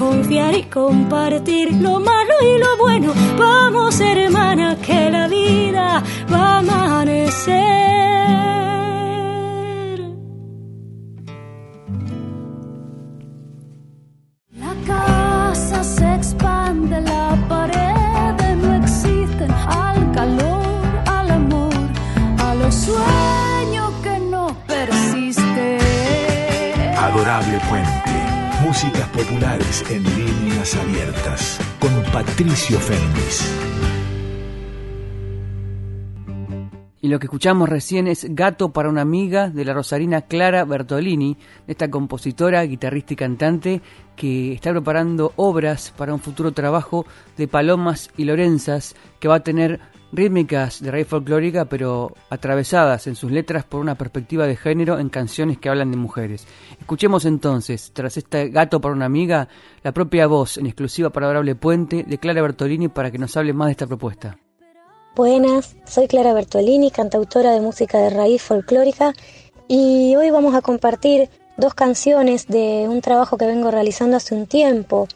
confiar 0.00 0.54
y 0.56 0.62
compartir 0.62 1.74
lo 1.74 2.00
malo 2.00 2.34
y 2.40 2.58
lo 2.58 2.76
bueno. 2.78 3.12
Vamos, 3.38 4.00
hermana, 4.00 4.76
que 4.76 5.10
la 5.10 5.28
vida 5.28 6.02
va 6.32 6.38
a 6.38 6.58
amanecer. 6.58 7.58
La 14.64 14.74
casa 14.86 15.84
se 15.84 16.14
expande, 16.14 16.98
la 17.02 17.36
pared 17.46 18.56
no 18.56 18.74
existen 18.82 19.50
al 19.50 20.12
calor, 20.12 20.62
al 21.06 21.30
amor, 21.30 21.74
a 22.38 22.54
los 22.54 22.74
sueños 22.74 23.90
que 24.02 24.18
no 24.18 24.56
persisten. 24.66 25.78
Adorable 26.96 27.60
Fuente 27.68 28.09
Músicas 28.70 29.08
populares 29.08 29.84
en 29.90 30.04
líneas 30.04 30.76
abiertas 30.76 31.58
con 31.80 31.90
Patricio 32.12 32.78
Fernández. 32.78 33.40
Y 37.00 37.08
lo 37.08 37.18
que 37.18 37.26
escuchamos 37.26 37.68
recién 37.68 38.06
es 38.06 38.32
Gato 38.32 38.72
para 38.72 38.88
una 38.88 39.00
amiga 39.00 39.50
de 39.50 39.64
la 39.64 39.74
rosarina 39.74 40.22
Clara 40.22 40.64
Bertolini, 40.64 41.36
esta 41.66 41.90
compositora, 41.90 42.62
guitarrista 42.62 43.14
y 43.14 43.16
cantante 43.16 43.82
que 44.14 44.52
está 44.52 44.70
preparando 44.70 45.32
obras 45.34 45.92
para 45.96 46.14
un 46.14 46.20
futuro 46.20 46.52
trabajo 46.52 47.06
de 47.36 47.48
Palomas 47.48 48.12
y 48.16 48.22
Lorenzas 48.22 48.94
que 49.18 49.26
va 49.26 49.34
a 49.34 49.42
tener 49.42 49.80
rítmicas 50.12 50.82
de 50.82 50.90
raíz 50.90 51.06
folclórica, 51.06 51.66
pero 51.66 52.14
atravesadas 52.30 53.06
en 53.06 53.16
sus 53.16 53.30
letras 53.30 53.64
por 53.64 53.80
una 53.80 53.94
perspectiva 53.96 54.46
de 54.46 54.56
género 54.56 54.98
en 54.98 55.08
canciones 55.08 55.58
que 55.58 55.68
hablan 55.68 55.90
de 55.90 55.96
mujeres. 55.96 56.46
Escuchemos 56.78 57.24
entonces, 57.24 57.90
tras 57.92 58.16
este 58.16 58.48
gato 58.48 58.80
para 58.80 58.94
una 58.94 59.06
amiga, 59.06 59.48
la 59.82 59.92
propia 59.92 60.26
voz 60.26 60.58
en 60.58 60.66
exclusiva 60.66 61.10
para 61.10 61.26
Adorable 61.26 61.54
Puente 61.54 62.04
de 62.04 62.18
Clara 62.18 62.42
Bertolini 62.42 62.88
para 62.88 63.10
que 63.10 63.18
nos 63.18 63.36
hable 63.36 63.52
más 63.52 63.68
de 63.68 63.72
esta 63.72 63.86
propuesta. 63.86 64.38
Buenas, 65.14 65.76
soy 65.86 66.06
Clara 66.06 66.32
Bertolini, 66.32 66.90
cantautora 66.90 67.52
de 67.52 67.60
música 67.60 67.98
de 67.98 68.10
raíz 68.10 68.42
folclórica 68.42 69.12
y 69.66 70.14
hoy 70.16 70.30
vamos 70.30 70.54
a 70.54 70.62
compartir 70.62 71.28
dos 71.56 71.74
canciones 71.74 72.46
de 72.46 72.86
un 72.88 73.00
trabajo 73.00 73.36
que 73.36 73.46
vengo 73.46 73.70
realizando 73.70 74.16
hace 74.16 74.34
un 74.34 74.46
tiempo, 74.46 75.08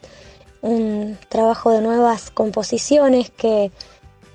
un 0.63 1.17
trabajo 1.29 1.71
de 1.71 1.81
nuevas 1.81 2.31
composiciones 2.31 3.31
que 3.31 3.71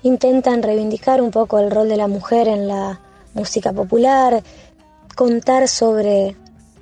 intentan 0.02 0.62
reivindicar 0.62 1.20
un 1.20 1.30
poco 1.30 1.58
el 1.58 1.70
rol 1.70 1.88
de 1.88 1.96
la 1.96 2.08
mujer 2.08 2.48
en 2.48 2.68
la 2.68 3.00
música 3.34 3.72
popular, 3.72 4.42
contar 5.14 5.68
sobre, 5.68 6.36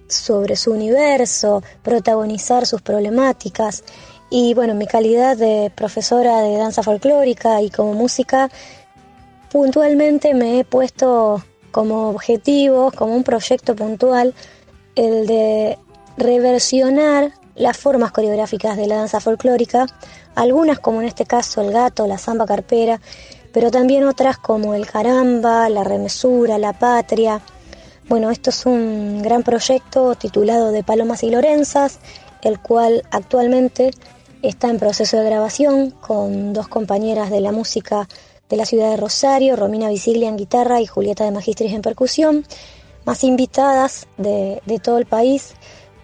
sobre 0.08 0.56
su 0.56 0.72
universo, 0.72 1.62
protagonizar 1.82 2.66
sus 2.66 2.82
problemáticas. 2.82 3.84
Y 4.30 4.54
bueno, 4.54 4.74
mi 4.74 4.86
calidad 4.86 5.36
de 5.36 5.72
profesora 5.74 6.42
de 6.42 6.56
danza 6.56 6.82
folclórica 6.82 7.62
y 7.62 7.70
como 7.70 7.94
música, 7.94 8.50
puntualmente 9.50 10.34
me 10.34 10.60
he 10.60 10.64
puesto 10.64 11.42
como 11.70 12.10
objetivo, 12.10 12.90
como 12.92 13.14
un 13.14 13.24
proyecto 13.24 13.74
puntual, 13.74 14.34
el 14.94 15.26
de 15.26 15.78
reversionar 16.16 17.32
las 17.58 17.76
formas 17.76 18.12
coreográficas 18.12 18.76
de 18.76 18.86
la 18.86 18.96
danza 18.96 19.20
folclórica, 19.20 19.86
algunas 20.34 20.78
como 20.78 21.00
en 21.00 21.08
este 21.08 21.26
caso 21.26 21.60
el 21.60 21.72
gato, 21.72 22.06
la 22.06 22.18
samba 22.18 22.46
carpera, 22.46 23.00
pero 23.52 23.70
también 23.70 24.04
otras 24.04 24.38
como 24.38 24.74
el 24.74 24.86
caramba, 24.86 25.68
la 25.68 25.84
remesura, 25.84 26.58
la 26.58 26.72
patria. 26.72 27.40
Bueno, 28.08 28.30
esto 28.30 28.50
es 28.50 28.64
un 28.64 29.22
gran 29.22 29.42
proyecto 29.42 30.14
titulado 30.14 30.70
de 30.70 30.84
Palomas 30.84 31.22
y 31.24 31.30
Lorenzas, 31.30 31.98
el 32.42 32.60
cual 32.60 33.02
actualmente 33.10 33.90
está 34.42 34.70
en 34.70 34.78
proceso 34.78 35.16
de 35.16 35.24
grabación 35.24 35.90
con 35.90 36.52
dos 36.52 36.68
compañeras 36.68 37.30
de 37.30 37.40
la 37.40 37.50
música 37.50 38.08
de 38.48 38.56
la 38.56 38.64
ciudad 38.64 38.90
de 38.90 38.96
Rosario, 38.96 39.56
Romina 39.56 39.88
Visiglia 39.88 40.28
en 40.28 40.36
guitarra 40.36 40.80
y 40.80 40.86
Julieta 40.86 41.24
de 41.24 41.32
Magistris 41.32 41.72
en 41.72 41.82
percusión, 41.82 42.46
más 43.04 43.24
invitadas 43.24 44.06
de, 44.16 44.62
de 44.64 44.78
todo 44.78 44.98
el 44.98 45.06
país 45.06 45.54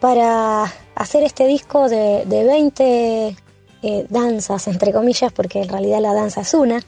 para 0.01 0.71
hacer 0.95 1.23
este 1.23 1.47
disco 1.47 1.89
de, 1.89 2.25
20 2.27 3.37
eh, 3.83 4.07
danzas, 4.09 4.67
entre 4.69 4.93
comillas, 4.93 5.33
porque 5.33 5.63
en 5.63 5.69
realidad 5.69 6.01
la 6.01 6.15
danza 6.15 6.43
es 6.43 6.55
una, 6.55 6.83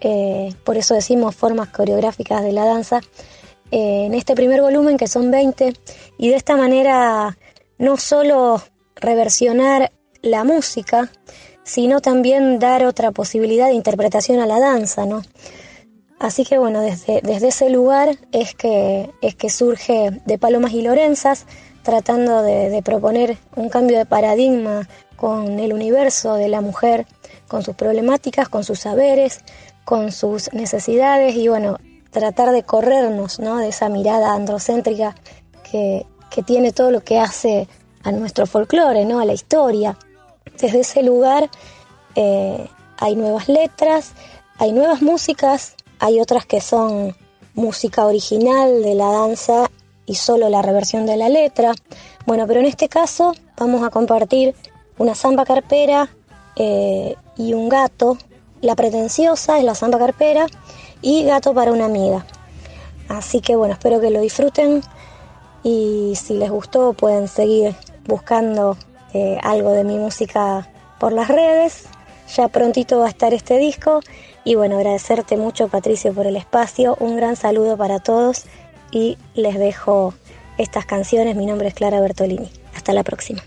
eh, 0.00 0.52
por 0.64 0.76
eso 0.76 0.94
decimos 0.94 1.34
formas 1.34 1.68
coreográficas 1.68 2.42
de 2.42 2.52
la 2.52 2.64
danza, 2.64 3.00
eh, 3.70 4.04
en 4.06 4.14
este 4.14 4.34
primer 4.34 4.60
volumen 4.60 4.96
que 4.96 5.08
son 5.08 5.30
20, 5.30 5.72
y 6.18 6.28
de 6.28 6.36
esta 6.36 6.56
manera 6.56 7.36
no 7.78 7.96
solo 7.96 8.62
reversionar 8.96 9.92
la 10.22 10.44
música, 10.44 11.10
sino 11.64 12.00
también 12.00 12.58
dar 12.58 12.84
otra 12.84 13.10
posibilidad 13.10 13.66
de 13.66 13.74
interpretación 13.74 14.40
a 14.40 14.46
la 14.46 14.60
danza, 14.60 15.04
¿no? 15.04 15.22
Así 16.18 16.44
que 16.44 16.58
bueno, 16.58 16.80
desde, 16.80 17.20
desde 17.22 17.48
ese 17.48 17.68
lugar 17.68 18.16
es 18.32 18.54
que, 18.54 19.10
es 19.20 19.34
que 19.34 19.50
surge 19.50 20.22
de 20.24 20.38
Palomas 20.38 20.72
y 20.72 20.80
Lorenzas, 20.80 21.46
tratando 21.86 22.42
de, 22.42 22.82
proponer 22.82 23.38
un 23.54 23.68
cambio 23.68 23.96
de 23.96 24.06
paradigma 24.06 24.88
con 25.14 25.60
el 25.60 25.72
universo 25.72 26.34
de 26.34 26.48
la 26.48 26.60
mujer, 26.60 27.06
con 27.46 27.62
sus 27.62 27.76
problemáticas, 27.76 28.48
con 28.48 28.64
sus 28.64 28.80
saberes, 28.80 29.42
con 29.84 30.10
sus 30.10 30.52
necesidades 30.52 31.36
y 31.36 31.46
bueno, 31.46 31.78
tratar 32.10 32.50
de 32.50 32.64
corrernos 32.64 33.38
¿no? 33.38 33.58
de 33.58 33.68
esa 33.68 33.88
mirada 33.88 34.34
androcéntrica 34.34 35.14
que, 35.70 36.04
tiene 36.44 36.70
todo 36.70 36.90
lo 36.90 37.00
que 37.02 37.18
hace 37.18 37.66
a 38.02 38.12
nuestro 38.12 38.46
folclore, 38.46 39.06
¿no? 39.06 39.20
a 39.20 39.24
la 39.24 39.32
historia. 39.32 39.96
Desde 40.60 40.80
ese 40.80 41.02
lugar 41.02 41.48
eh, 42.14 42.68
hay 42.98 43.14
nuevas 43.14 43.48
letras, 43.48 44.12
hay 44.58 44.72
nuevas 44.72 45.00
músicas, 45.00 45.76
hay 45.98 46.20
otras 46.20 46.44
que 46.44 46.60
son 46.60 47.16
música 47.54 48.04
original 48.04 48.82
de 48.82 48.94
la 48.96 49.06
danza 49.06 49.70
y 50.06 50.14
solo 50.14 50.48
la 50.48 50.62
reversión 50.62 51.04
de 51.04 51.16
la 51.16 51.28
letra. 51.28 51.74
Bueno, 52.26 52.46
pero 52.46 52.60
en 52.60 52.66
este 52.66 52.88
caso 52.88 53.34
vamos 53.56 53.82
a 53.82 53.90
compartir 53.90 54.54
una 54.98 55.14
samba 55.14 55.44
carpera 55.44 56.08
eh, 56.56 57.16
y 57.36 57.52
un 57.52 57.68
gato. 57.68 58.16
La 58.62 58.74
pretenciosa 58.74 59.58
es 59.58 59.64
la 59.64 59.74
samba 59.74 59.98
carpera 59.98 60.46
y 61.02 61.24
gato 61.24 61.52
para 61.52 61.72
una 61.72 61.84
amiga. 61.84 62.24
Así 63.08 63.40
que 63.40 63.56
bueno, 63.56 63.74
espero 63.74 64.00
que 64.00 64.10
lo 64.10 64.20
disfruten 64.20 64.82
y 65.62 66.14
si 66.16 66.34
les 66.34 66.50
gustó 66.50 66.92
pueden 66.92 67.28
seguir 67.28 67.74
buscando 68.06 68.76
eh, 69.12 69.38
algo 69.42 69.72
de 69.72 69.84
mi 69.84 69.98
música 69.98 70.68
por 70.98 71.12
las 71.12 71.28
redes. 71.28 71.86
Ya 72.34 72.48
prontito 72.48 72.98
va 72.98 73.06
a 73.06 73.10
estar 73.10 73.32
este 73.34 73.58
disco 73.58 74.00
y 74.44 74.56
bueno, 74.56 74.76
agradecerte 74.76 75.36
mucho 75.36 75.68
Patricio 75.68 76.12
por 76.12 76.26
el 76.26 76.36
espacio. 76.36 76.96
Un 77.00 77.16
gran 77.16 77.36
saludo 77.36 77.76
para 77.76 78.00
todos 78.00 78.46
y 78.90 79.18
les 79.34 79.58
dejo 79.58 80.14
estas 80.58 80.86
canciones. 80.86 81.36
Mi 81.36 81.46
nombre 81.46 81.68
es 81.68 81.74
Clara 81.74 82.00
Bertolini. 82.00 82.50
Hasta 82.74 82.92
la 82.92 83.04
próxima. 83.04 83.42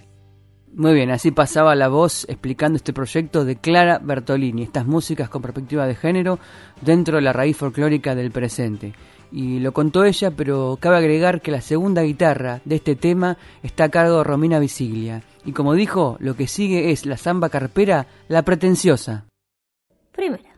Muy 0.74 0.94
bien, 0.94 1.10
así 1.10 1.32
pasaba 1.32 1.76
la 1.76 1.88
voz 1.88 2.26
explicando 2.30 2.78
este 2.78 2.94
proyecto 2.94 3.44
de 3.44 3.56
Clara 3.56 4.00
Bertolini, 4.00 4.64
estas 4.64 4.86
músicas 4.86 5.28
con 5.28 5.42
perspectiva 5.42 5.88
de 5.88 5.96
género 5.96 6.40
dentro 6.82 7.16
de 7.16 7.24
la 7.24 7.34
raíz 7.34 7.58
folclórica 7.58 8.14
del 8.16 8.32
presente. 8.32 8.94
Y 9.32 9.60
lo 9.60 9.74
contó 9.74 10.04
ella, 10.04 10.32
pero 10.32 10.78
cabe 10.80 10.98
agregar 10.98 11.42
que 11.42 11.52
la 11.52 11.62
segunda 11.62 12.04
guitarra 12.04 12.62
de 12.66 12.76
este 12.76 12.96
tema 12.96 13.38
está 13.64 13.86
a 13.86 13.90
cargo 13.90 14.18
de 14.18 14.24
Romina 14.24 14.60
Visiglia. 14.60 15.24
Y 15.44 15.52
como 15.52 15.74
dijo, 15.74 16.18
lo 16.20 16.36
que 16.36 16.48
sigue 16.48 16.92
es 16.92 17.06
la 17.06 17.18
samba 17.18 17.50
carpera, 17.50 18.08
la 18.28 18.44
pretenciosa. 18.44 19.26
Primera. 20.12 20.49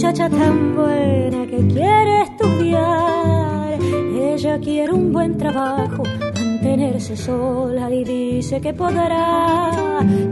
Muchacha 0.00 0.28
tan 0.30 0.74
buena 0.76 1.46
que 1.46 1.58
quiere 1.66 2.22
estudiar. 2.22 3.78
Ella 4.14 4.58
quiere 4.58 4.92
un 4.92 5.12
buen 5.12 5.36
trabajo, 5.36 6.02
mantenerse 6.34 7.16
sola 7.16 7.90
y 7.90 8.04
dice 8.04 8.60
que 8.60 8.72
podrá. 8.72 9.70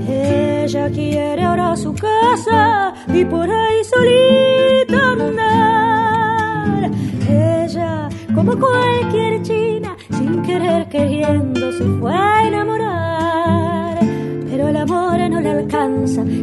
Ella 0.09 0.91
quiere 0.91 1.43
ahora 1.43 1.77
su 1.77 1.93
casa 1.95 2.95
y 3.13 3.25
por 3.25 3.51
ahí 3.51 3.85
solita 3.85 5.13
andar. 5.13 6.91
Ella, 7.29 8.09
como 8.35 8.57
cualquier 8.59 9.43
china, 9.43 9.97
sin 10.11 10.43
querer 10.43 10.89
queriendo, 10.89 11.73
se 11.73 11.85
fue 12.01 12.15
a 12.15 12.49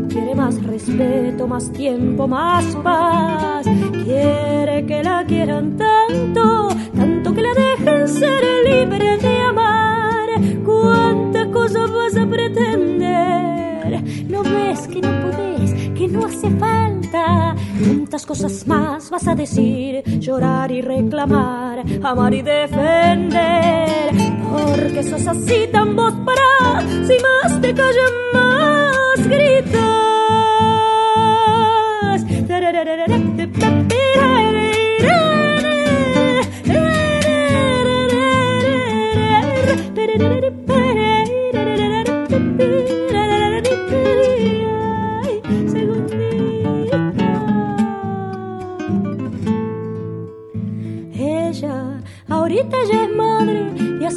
quiere 0.10 0.36
más 0.36 0.62
respeto, 0.64 1.48
más 1.48 1.72
tiempo, 1.72 2.28
más 2.28 2.66
paz. 2.78 3.66
Quiere 4.04 4.86
que 4.86 5.04
la 5.04 5.26
quieran 5.26 5.78
tanto, 5.78 6.70
tanto 6.96 7.34
que 7.34 7.42
la 7.42 7.54
dejen 7.54 8.08
ser 8.08 8.44
libre 8.64 9.18
de 9.18 9.40
amar. 9.42 10.28
¿Cuántas 10.66 11.48
cosas 11.48 11.92
vas 11.92 12.18
a 12.18 12.26
pretender? 12.28 14.04
¿No 14.30 14.44
ves 14.44 14.88
que 14.88 15.02
no 15.02 15.10
podés, 15.22 15.74
que 15.94 16.08
no 16.08 16.26
hace 16.26 16.50
falta? 16.52 17.56
¿Cuántas 17.80 18.26
cosas 18.26 18.68
más 18.68 19.10
vas 19.10 19.28
a 19.28 19.36
decir? 19.36 20.04
Llorar 20.20 20.72
y 20.72 20.82
reclamar, 20.82 21.84
amar 22.04 22.34
y 22.34 22.42
defender. 22.42 24.35
Porque 24.66 25.04
sos 25.04 25.28
así 25.28 25.68
tan 25.72 25.96
vos 25.96 26.14
para, 26.26 26.82
si 27.06 27.16
más 27.20 27.62
te 27.62 27.74
callan 27.74 28.14
más 28.34 29.28
gritas. 29.28 30.06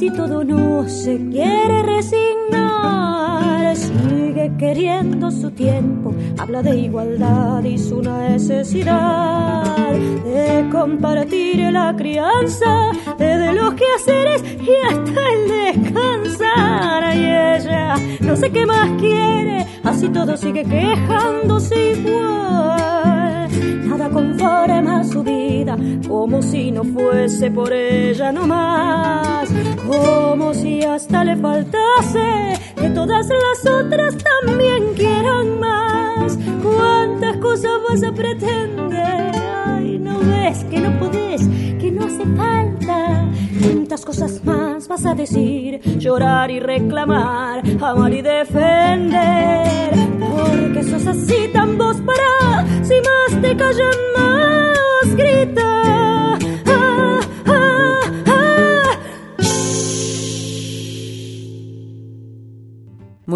Y 0.08 0.10
todo 0.12 0.42
no 0.44 0.88
se 0.88 1.18
quiere 1.30 1.82
resignar. 1.82 3.76
Sigue 3.76 4.52
queriendo 4.58 5.30
su 5.30 5.50
tiempo, 5.50 6.14
habla 6.38 6.62
de 6.62 6.78
igualdad 6.78 7.62
y 7.64 7.76
su 7.78 8.00
necesidad 8.00 9.64
de 9.92 10.68
compartir 10.70 11.70
la 11.72 11.94
crianza, 11.96 12.90
de, 13.18 13.52
los 13.52 13.74
quehaceres 13.74 14.42
y 14.42 14.70
hasta 14.86 15.20
el 15.34 15.48
descansar. 15.84 17.16
Y 17.16 17.24
ella 17.24 17.94
no 18.20 18.36
sé 18.36 18.50
qué 18.50 18.66
más 18.66 18.90
quiere, 18.98 19.66
así 19.84 20.08
todo 20.08 20.36
sigue 20.36 20.64
quejándose 20.64 21.92
igual. 21.98 23.48
Nada 23.88 24.08
conforma 24.10 25.04
su 25.04 25.22
vida, 25.22 25.47
como 26.06 26.42
si 26.42 26.70
no 26.70 26.84
fuese 26.84 27.50
por 27.50 27.72
ella 27.72 28.32
nomás, 28.32 29.48
como 29.86 30.54
si 30.54 30.82
hasta 30.82 31.24
le 31.24 31.36
faltase 31.36 32.54
que 32.76 32.90
todas 32.90 33.26
las 33.28 33.72
otras 33.72 34.16
también 34.16 34.94
quieran 34.94 35.60
más. 35.60 36.38
¿Cuántas 36.62 37.36
cosas 37.38 37.72
vas 37.88 38.02
a 38.02 38.12
pretender? 38.12 39.32
Ay, 39.66 39.98
no 39.98 40.18
ves 40.20 40.64
que 40.70 40.80
no 40.80 40.98
podés, 40.98 41.42
que 41.80 41.90
no 41.90 42.06
hace 42.06 42.24
falta. 42.36 43.28
¿Cuántas 43.62 44.04
cosas 44.04 44.44
más 44.44 44.88
vas 44.88 45.04
a 45.06 45.14
decir? 45.14 45.80
Llorar 45.98 46.50
y 46.50 46.60
reclamar, 46.60 47.62
amar 47.80 48.12
y 48.12 48.22
defender. 48.22 49.90
Porque 50.18 50.82
sos 50.84 51.06
así 51.06 51.48
tan 51.52 51.76
vos 51.78 51.96
para, 52.02 52.66
si 52.84 52.94
más 52.94 53.42
te 53.42 53.56
callan 53.56 53.98
más, 54.16 54.78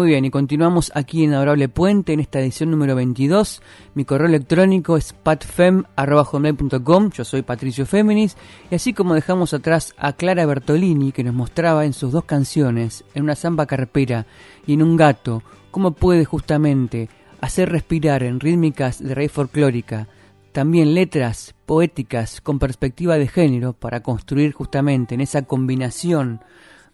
Muy 0.03 0.09
bien, 0.09 0.25
y 0.25 0.31
continuamos 0.31 0.91
aquí 0.95 1.23
en 1.23 1.33
Adorable 1.33 1.69
Puente 1.69 2.11
en 2.11 2.19
esta 2.19 2.41
edición 2.41 2.69
número 2.69 2.93
22. 2.93 3.61
Mi 3.95 4.03
correo 4.03 4.27
electrónico 4.27 4.97
es 4.97 5.13
patfem.com, 5.13 7.09
yo 7.11 7.23
soy 7.23 7.41
Patricio 7.41 7.85
Féminis, 7.85 8.35
y 8.69 8.75
así 8.75 8.91
como 8.93 9.13
dejamos 9.13 9.53
atrás 9.53 9.95
a 9.97 10.11
Clara 10.11 10.45
Bertolini, 10.45 11.13
que 11.13 11.23
nos 11.23 11.33
mostraba 11.33 11.85
en 11.85 11.93
sus 11.93 12.11
dos 12.11 12.25
canciones, 12.25 13.05
en 13.13 13.23
una 13.23 13.35
samba 13.35 13.65
carpera 13.65 14.25
y 14.67 14.73
en 14.73 14.81
un 14.81 14.97
gato, 14.97 15.41
cómo 15.71 15.91
puede 15.91 16.25
justamente 16.25 17.07
hacer 17.39 17.69
respirar 17.69 18.23
en 18.23 18.41
rítmicas 18.41 19.01
de 19.01 19.15
raíz 19.15 19.31
folclórica, 19.31 20.09
también 20.51 20.95
letras 20.95 21.55
poéticas 21.65 22.41
con 22.41 22.59
perspectiva 22.59 23.17
de 23.17 23.29
género 23.29 23.71
para 23.71 24.03
construir 24.03 24.51
justamente 24.51 25.15
en 25.15 25.21
esa 25.21 25.43
combinación 25.43 26.41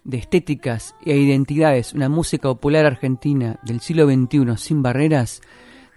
de 0.03 0.17
estéticas 0.17 0.95
e 1.05 1.17
identidades 1.17 1.93
una 1.93 2.09
música 2.09 2.49
popular 2.49 2.85
argentina 2.85 3.59
del 3.63 3.79
siglo 3.79 4.05
XXI 4.05 4.57
sin 4.57 4.81
barreras, 4.81 5.41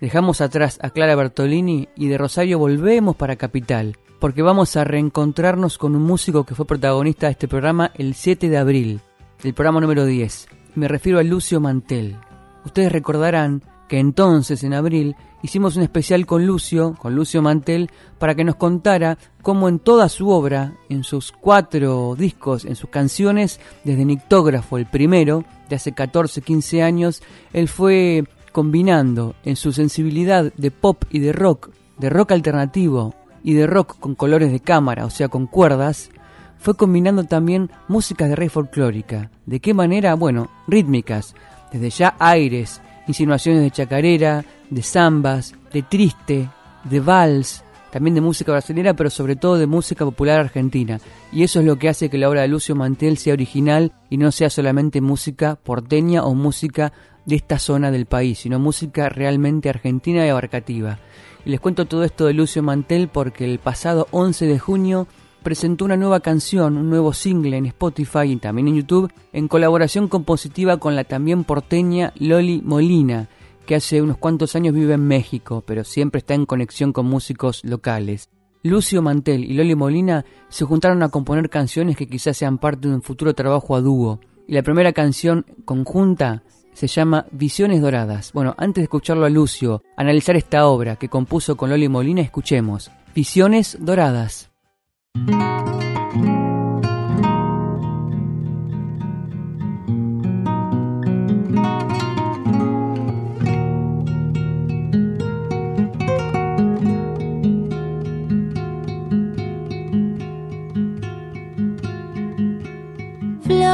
dejamos 0.00 0.40
atrás 0.40 0.78
a 0.82 0.90
Clara 0.90 1.14
Bertolini 1.14 1.88
y 1.96 2.08
de 2.08 2.18
Rosario 2.18 2.58
volvemos 2.58 3.16
para 3.16 3.36
Capital, 3.36 3.96
porque 4.20 4.42
vamos 4.42 4.76
a 4.76 4.84
reencontrarnos 4.84 5.78
con 5.78 5.96
un 5.96 6.02
músico 6.02 6.44
que 6.44 6.54
fue 6.54 6.66
protagonista 6.66 7.26
de 7.26 7.32
este 7.32 7.48
programa 7.48 7.90
el 7.94 8.14
7 8.14 8.48
de 8.48 8.58
abril, 8.58 9.00
del 9.42 9.54
programa 9.54 9.80
número 9.80 10.04
10. 10.04 10.48
Me 10.74 10.88
refiero 10.88 11.18
a 11.18 11.22
Lucio 11.22 11.60
Mantel. 11.60 12.16
Ustedes 12.64 12.92
recordarán 12.92 13.62
que 13.88 13.98
entonces, 13.98 14.64
en 14.64 14.74
abril, 14.74 15.16
hicimos 15.42 15.76
un 15.76 15.82
especial 15.82 16.26
con 16.26 16.46
Lucio, 16.46 16.94
con 16.98 17.14
Lucio 17.14 17.42
Mantel, 17.42 17.90
para 18.18 18.34
que 18.34 18.44
nos 18.44 18.56
contara 18.56 19.18
cómo 19.42 19.68
en 19.68 19.78
toda 19.78 20.08
su 20.08 20.28
obra, 20.28 20.74
en 20.88 21.04
sus 21.04 21.32
cuatro 21.32 22.14
discos, 22.16 22.64
en 22.64 22.76
sus 22.76 22.90
canciones, 22.90 23.60
desde 23.84 24.04
Nictógrafo, 24.04 24.78
el 24.78 24.86
primero, 24.86 25.44
de 25.68 25.76
hace 25.76 25.92
14, 25.92 26.42
15 26.42 26.82
años, 26.82 27.22
él 27.52 27.68
fue 27.68 28.24
combinando 28.52 29.34
en 29.44 29.56
su 29.56 29.72
sensibilidad 29.72 30.52
de 30.56 30.70
pop 30.70 31.04
y 31.10 31.18
de 31.18 31.32
rock, 31.32 31.70
de 31.98 32.10
rock 32.10 32.32
alternativo 32.32 33.14
y 33.42 33.54
de 33.54 33.66
rock 33.66 33.98
con 33.98 34.14
colores 34.14 34.52
de 34.52 34.60
cámara, 34.60 35.04
o 35.04 35.10
sea, 35.10 35.28
con 35.28 35.46
cuerdas, 35.46 36.10
fue 36.58 36.76
combinando 36.76 37.24
también 37.24 37.70
músicas 37.88 38.28
de 38.28 38.36
rey 38.36 38.48
folclórica. 38.48 39.30
¿De 39.46 39.58
qué 39.58 39.74
manera? 39.74 40.14
Bueno, 40.14 40.48
rítmicas, 40.68 41.34
desde 41.72 41.90
ya 41.90 42.14
aires, 42.20 42.80
insinuaciones 43.08 43.62
de 43.62 43.70
chacarera, 43.72 44.44
de 44.72 44.82
zambas, 44.82 45.54
de 45.72 45.82
triste, 45.82 46.48
de 46.84 47.00
vals, 47.00 47.62
también 47.90 48.14
de 48.14 48.22
música 48.22 48.52
brasileña, 48.52 48.94
pero 48.94 49.10
sobre 49.10 49.36
todo 49.36 49.58
de 49.58 49.66
música 49.66 50.04
popular 50.04 50.40
argentina. 50.40 50.98
Y 51.30 51.42
eso 51.42 51.60
es 51.60 51.66
lo 51.66 51.76
que 51.76 51.90
hace 51.90 52.08
que 52.08 52.16
la 52.16 52.28
obra 52.28 52.40
de 52.40 52.48
Lucio 52.48 52.74
Mantel 52.74 53.18
sea 53.18 53.34
original 53.34 53.92
y 54.08 54.16
no 54.16 54.32
sea 54.32 54.48
solamente 54.48 55.02
música 55.02 55.56
porteña 55.56 56.24
o 56.24 56.34
música 56.34 56.92
de 57.26 57.36
esta 57.36 57.58
zona 57.58 57.90
del 57.90 58.06
país, 58.06 58.40
sino 58.40 58.58
música 58.58 59.10
realmente 59.10 59.68
argentina 59.68 60.26
y 60.26 60.30
abarcativa. 60.30 60.98
Y 61.44 61.50
les 61.50 61.60
cuento 61.60 61.84
todo 61.84 62.02
esto 62.04 62.24
de 62.24 62.32
Lucio 62.32 62.62
Mantel 62.62 63.08
porque 63.08 63.44
el 63.44 63.58
pasado 63.58 64.08
11 64.10 64.46
de 64.46 64.58
junio 64.58 65.06
presentó 65.42 65.84
una 65.84 65.96
nueva 65.96 66.20
canción, 66.20 66.78
un 66.78 66.88
nuevo 66.88 67.12
single 67.12 67.58
en 67.58 67.66
Spotify 67.66 68.30
y 68.30 68.36
también 68.36 68.68
en 68.68 68.76
YouTube, 68.76 69.12
en 69.34 69.48
colaboración 69.48 70.08
compositiva 70.08 70.78
con 70.78 70.96
la 70.96 71.04
también 71.04 71.44
porteña 71.44 72.12
Loli 72.16 72.62
Molina, 72.64 73.28
que 73.66 73.74
hace 73.74 74.02
unos 74.02 74.18
cuantos 74.18 74.56
años 74.56 74.74
vive 74.74 74.94
en 74.94 75.06
México, 75.06 75.62
pero 75.66 75.84
siempre 75.84 76.18
está 76.18 76.34
en 76.34 76.46
conexión 76.46 76.92
con 76.92 77.06
músicos 77.06 77.64
locales. 77.64 78.30
Lucio 78.62 79.02
Mantel 79.02 79.44
y 79.44 79.54
Loli 79.54 79.74
Molina 79.74 80.24
se 80.48 80.64
juntaron 80.64 81.02
a 81.02 81.08
componer 81.08 81.50
canciones 81.50 81.96
que 81.96 82.06
quizás 82.06 82.36
sean 82.36 82.58
parte 82.58 82.88
de 82.88 82.94
un 82.94 83.02
futuro 83.02 83.34
trabajo 83.34 83.74
a 83.74 83.80
dúo. 83.80 84.20
Y 84.46 84.54
la 84.54 84.62
primera 84.62 84.92
canción 84.92 85.46
conjunta 85.64 86.42
se 86.72 86.86
llama 86.86 87.26
Visiones 87.32 87.80
Doradas. 87.80 88.32
Bueno, 88.32 88.54
antes 88.56 88.82
de 88.82 88.84
escucharlo 88.84 89.24
a 89.24 89.30
Lucio, 89.30 89.82
analizar 89.96 90.36
esta 90.36 90.66
obra 90.66 90.96
que 90.96 91.08
compuso 91.08 91.56
con 91.56 91.70
Loli 91.70 91.88
Molina, 91.88 92.22
escuchemos 92.22 92.90
Visiones 93.14 93.78
Doradas. 93.80 94.50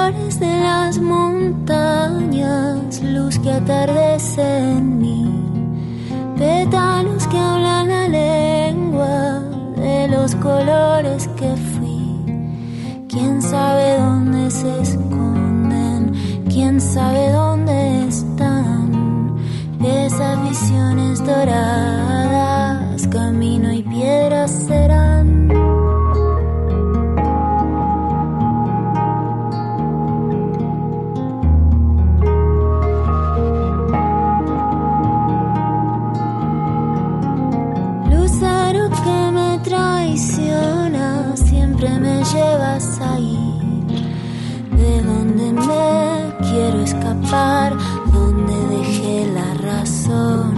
Flores 0.08 0.40
de 0.40 0.46
las 0.46 0.98
montañas, 0.98 1.92
luz 3.02 3.38
que 3.40 3.50
atardece 3.50 4.40
en 4.40 4.98
mí, 4.98 5.30
pétalos 6.38 7.26
que 7.26 7.36
hablan 7.36 7.88
la 7.88 8.08
lengua 8.08 9.40
de 9.76 10.08
los 10.08 10.34
colores 10.36 11.28
que 11.36 11.54
fui. 11.56 12.24
Quién 13.06 13.42
sabe 13.42 13.98
dónde 13.98 14.50
se 14.50 14.80
esconden, 14.80 16.14
quién 16.48 16.80
sabe 16.80 17.30
dónde 17.30 18.06
están 18.08 19.36
esas 19.84 20.48
visiones 20.48 21.18
doradas, 21.22 23.06
camino 23.08 23.70
y 23.70 23.82
piedras 23.82 24.50
serán. 24.50 25.17
Llevas 42.34 43.00
ahí, 43.00 43.38
de 44.72 45.02
donde 45.02 45.52
me 45.52 46.34
quiero 46.48 46.82
escapar, 46.82 47.76
donde 48.12 48.54
dejé 48.76 49.26
la 49.32 49.54
razón, 49.54 50.54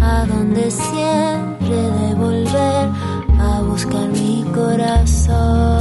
a 0.00 0.26
donde 0.26 0.70
siempre 0.70 1.76
de 1.76 2.14
volver 2.14 2.88
a 3.38 3.60
buscar 3.62 4.08
mi 4.08 4.44
corazón. 4.54 5.71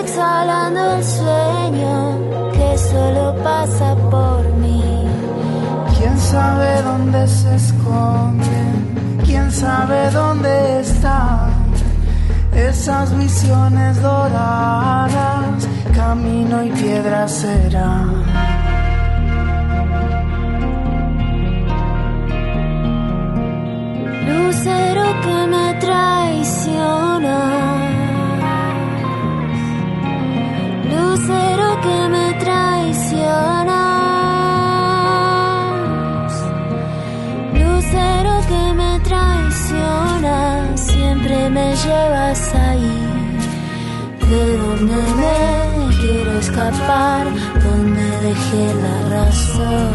Exhalando 0.00 0.94
el 0.96 1.04
sueño 1.04 2.18
que 2.52 2.78
solo 2.78 3.34
pasa 3.42 3.94
por 4.10 4.42
mí. 4.62 4.82
¿Quién 5.96 6.18
sabe 6.18 6.82
dónde 6.82 7.26
se 7.26 7.54
esconden? 7.54 9.20
¿Quién 9.24 9.50
sabe 9.50 10.10
dónde 10.10 10.80
están 10.80 11.66
esas 12.56 13.16
visiones 13.16 14.00
doradas, 14.00 15.68
camino 15.94 16.64
y 16.64 16.70
piedra 16.70 17.28
será. 17.28 18.04
Lucero 24.26 25.04
que 25.22 25.46
me 25.48 25.74
traiciona. 25.80 27.65
Lucero 31.26 31.80
que 31.80 32.08
me 32.08 32.34
traiciona. 32.34 33.82
Lucero 37.52 38.34
que 38.50 38.72
me 38.74 39.00
traiciona. 39.00 40.76
Siempre 40.76 41.50
me 41.50 41.74
llevas 41.74 42.54
ahí. 42.54 42.98
De 44.30 44.56
donde 44.56 44.98
me 45.20 45.96
quiero 46.00 46.38
escapar, 46.38 47.26
donde 47.64 48.06
dejé 48.28 48.64
la 48.84 48.96
razón 49.16 49.94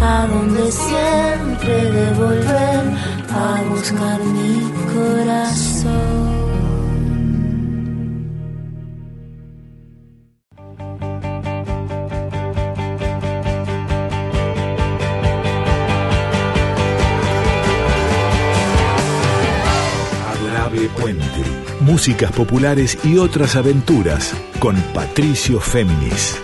a 0.00 0.26
donde 0.28 0.72
siempre 0.72 1.74
devolver 2.00 2.84
a 3.28 3.62
buscar 3.68 4.18
mi 4.24 4.62
corazón. 4.94 5.71
Músicas 21.80 22.32
populares 22.32 22.98
y 23.04 23.18
otras 23.18 23.56
aventuras 23.56 24.34
con 24.58 24.76
Patricio 24.94 25.60
Féminis. 25.60 26.40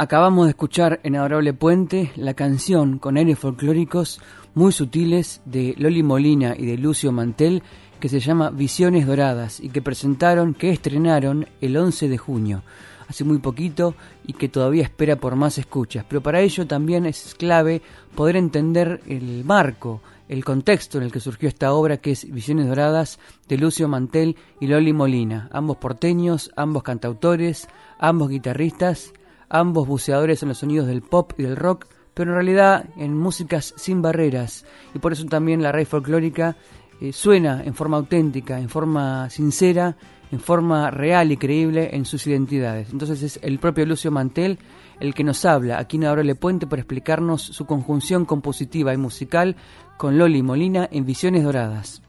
Acabamos 0.00 0.46
de 0.46 0.50
escuchar 0.50 1.00
en 1.02 1.16
Adorable 1.16 1.52
Puente 1.54 2.12
la 2.14 2.34
canción 2.34 2.98
con 2.98 3.16
aires 3.16 3.36
folclóricos 3.36 4.20
muy 4.54 4.70
sutiles 4.70 5.40
de 5.44 5.74
Loli 5.76 6.04
Molina 6.04 6.54
y 6.56 6.66
de 6.66 6.78
Lucio 6.78 7.10
Mantel 7.10 7.64
que 7.98 8.08
se 8.08 8.20
llama 8.20 8.50
Visiones 8.50 9.06
Doradas 9.06 9.60
y 9.60 9.70
que 9.70 9.82
presentaron, 9.82 10.54
que 10.54 10.70
estrenaron 10.70 11.48
el 11.60 11.76
11 11.76 12.08
de 12.08 12.18
junio, 12.18 12.62
hace 13.08 13.24
muy 13.24 13.38
poquito 13.38 13.94
y 14.24 14.34
que 14.34 14.48
todavía 14.48 14.84
espera 14.84 15.16
por 15.16 15.34
más 15.34 15.58
escuchas. 15.58 16.04
Pero 16.08 16.22
para 16.22 16.40
ello 16.40 16.66
también 16.66 17.06
es 17.06 17.34
clave 17.36 17.82
poder 18.18 18.34
entender 18.34 19.00
el 19.06 19.44
marco, 19.44 20.02
el 20.28 20.44
contexto 20.44 20.98
en 20.98 21.04
el 21.04 21.12
que 21.12 21.20
surgió 21.20 21.48
esta 21.48 21.72
obra 21.72 21.98
que 21.98 22.10
es 22.10 22.28
Visiones 22.28 22.66
Doradas 22.66 23.20
de 23.46 23.58
Lucio 23.58 23.86
Mantel 23.86 24.34
y 24.58 24.66
Loli 24.66 24.92
Molina, 24.92 25.48
ambos 25.52 25.76
porteños, 25.76 26.50
ambos 26.56 26.82
cantautores, 26.82 27.68
ambos 28.00 28.28
guitarristas 28.28 29.12
ambos 29.48 29.86
buceadores 29.86 30.42
en 30.42 30.48
los 30.48 30.58
sonidos 30.58 30.88
del 30.88 31.02
pop 31.02 31.32
y 31.38 31.44
del 31.44 31.54
rock, 31.54 31.86
pero 32.12 32.30
en 32.30 32.34
realidad 32.34 32.86
en 32.96 33.16
músicas 33.16 33.72
sin 33.76 34.02
barreras, 34.02 34.64
y 34.96 34.98
por 34.98 35.12
eso 35.12 35.24
también 35.26 35.62
la 35.62 35.70
raíz 35.70 35.88
folclórica 35.88 36.56
eh, 37.00 37.12
suena 37.12 37.62
en 37.64 37.74
forma 37.74 37.98
auténtica, 37.98 38.58
en 38.58 38.68
forma 38.68 39.30
sincera, 39.30 39.96
en 40.32 40.40
forma 40.40 40.90
real 40.90 41.32
y 41.32 41.36
creíble 41.36 41.90
en 41.94 42.04
sus 42.04 42.26
identidades. 42.26 42.90
Entonces 42.90 43.22
es 43.22 43.38
el 43.42 43.58
propio 43.58 43.86
Lucio 43.86 44.10
Mantel 44.10 44.58
el 45.00 45.14
que 45.14 45.24
nos 45.24 45.44
habla 45.44 45.78
aquí 45.78 45.96
en 45.96 46.26
Le 46.26 46.34
Puente 46.34 46.66
para 46.66 46.80
explicarnos 46.80 47.42
su 47.42 47.66
conjunción 47.66 48.24
compositiva 48.24 48.92
y 48.92 48.96
musical 48.96 49.56
con 49.96 50.18
Loli 50.18 50.42
Molina 50.42 50.88
en 50.90 51.04
Visiones 51.04 51.44
Doradas. 51.44 52.02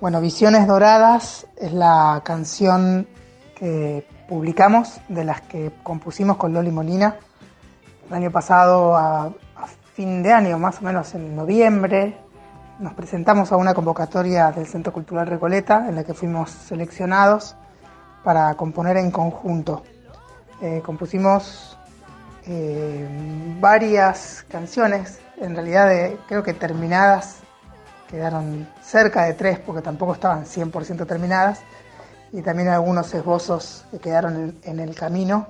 Bueno, 0.00 0.20
Visiones 0.20 0.66
Doradas 0.66 1.46
es 1.56 1.72
la 1.72 2.20
canción 2.24 3.06
que 3.54 4.06
publicamos, 4.28 5.00
de 5.08 5.24
las 5.24 5.40
que 5.42 5.72
compusimos 5.82 6.36
con 6.36 6.52
Loli 6.52 6.70
Molina 6.70 7.16
el 8.08 8.14
año 8.14 8.30
pasado 8.30 8.96
a, 8.96 9.32
fin 9.94 10.22
de 10.22 10.30
año, 10.30 10.58
más 10.58 10.80
o 10.82 10.84
menos 10.84 11.14
en 11.14 11.34
noviembre. 11.34 12.18
Nos 12.80 12.92
presentamos 12.92 13.50
a 13.50 13.56
una 13.56 13.72
convocatoria 13.72 14.52
del 14.52 14.66
Centro 14.66 14.92
Cultural 14.92 15.26
Recoleta 15.26 15.88
en 15.88 15.94
la 15.94 16.04
que 16.04 16.12
fuimos 16.12 16.50
seleccionados 16.50 17.56
para 18.22 18.54
componer 18.54 18.98
en 18.98 19.10
conjunto. 19.10 19.82
Eh, 20.60 20.82
compusimos 20.84 21.75
eh, 22.46 23.06
varias 23.60 24.44
canciones, 24.48 25.20
en 25.38 25.54
realidad 25.54 26.12
creo 26.28 26.42
que 26.42 26.54
terminadas, 26.54 27.40
quedaron 28.08 28.68
cerca 28.82 29.24
de 29.24 29.34
tres 29.34 29.58
porque 29.58 29.82
tampoco 29.82 30.14
estaban 30.14 30.44
100% 30.44 31.06
terminadas 31.06 31.60
y 32.32 32.42
también 32.42 32.68
algunos 32.68 33.12
esbozos 33.14 33.84
que 33.90 33.98
quedaron 33.98 34.56
en, 34.62 34.80
el 34.80 34.94
camino. 34.94 35.48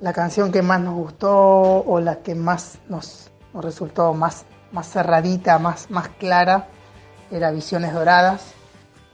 La 0.00 0.12
canción 0.12 0.50
que 0.50 0.62
más 0.62 0.80
nos 0.80 0.94
gustó 0.94 1.30
o 1.30 2.00
la 2.00 2.16
que 2.16 2.34
más 2.34 2.78
nos, 2.88 3.30
resultó 3.54 4.12
más, 4.14 4.44
más 4.72 4.90
cerradita, 4.90 5.58
más, 5.58 5.90
más 5.90 6.08
clara, 6.08 6.68
era 7.30 7.50
Visiones 7.50 7.92
Doradas. 7.94 8.52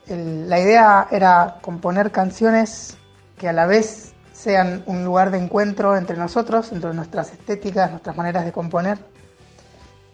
la 0.07 0.59
idea 0.59 1.07
era 1.11 1.59
componer 1.61 2.11
canciones 2.11 2.97
que 3.37 3.47
a 3.47 3.53
la 3.53 3.65
vez 3.65 4.08
sean 4.39 4.83
un 4.85 5.03
lugar 5.03 5.31
de 5.31 5.37
encuentro 5.37 5.97
entre 5.97 6.15
nosotros, 6.15 6.71
entre 6.71 6.93
nuestras 6.93 7.33
estéticas, 7.33 7.91
nuestras 7.91 8.15
maneras 8.15 8.45
de 8.45 8.53
componer, 8.53 8.97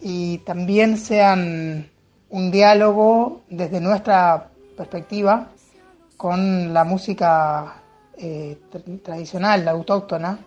y 0.01 0.39
también 0.39 0.97
sean 0.97 1.91
un 2.29 2.49
diálogo 2.49 3.43
desde 3.49 3.79
nuestra 3.79 4.49
perspectiva 4.75 5.49
con 6.17 6.73
la 6.73 6.83
música 6.83 7.75
eh, 8.17 8.57
tradicional, 9.03 9.67
autóctona, 9.67 10.39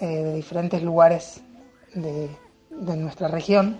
eh, 0.00 0.06
de 0.06 0.34
diferentes 0.34 0.80
lugares 0.80 1.40
de, 1.94 2.30
nuestra 2.70 3.26
región. 3.26 3.78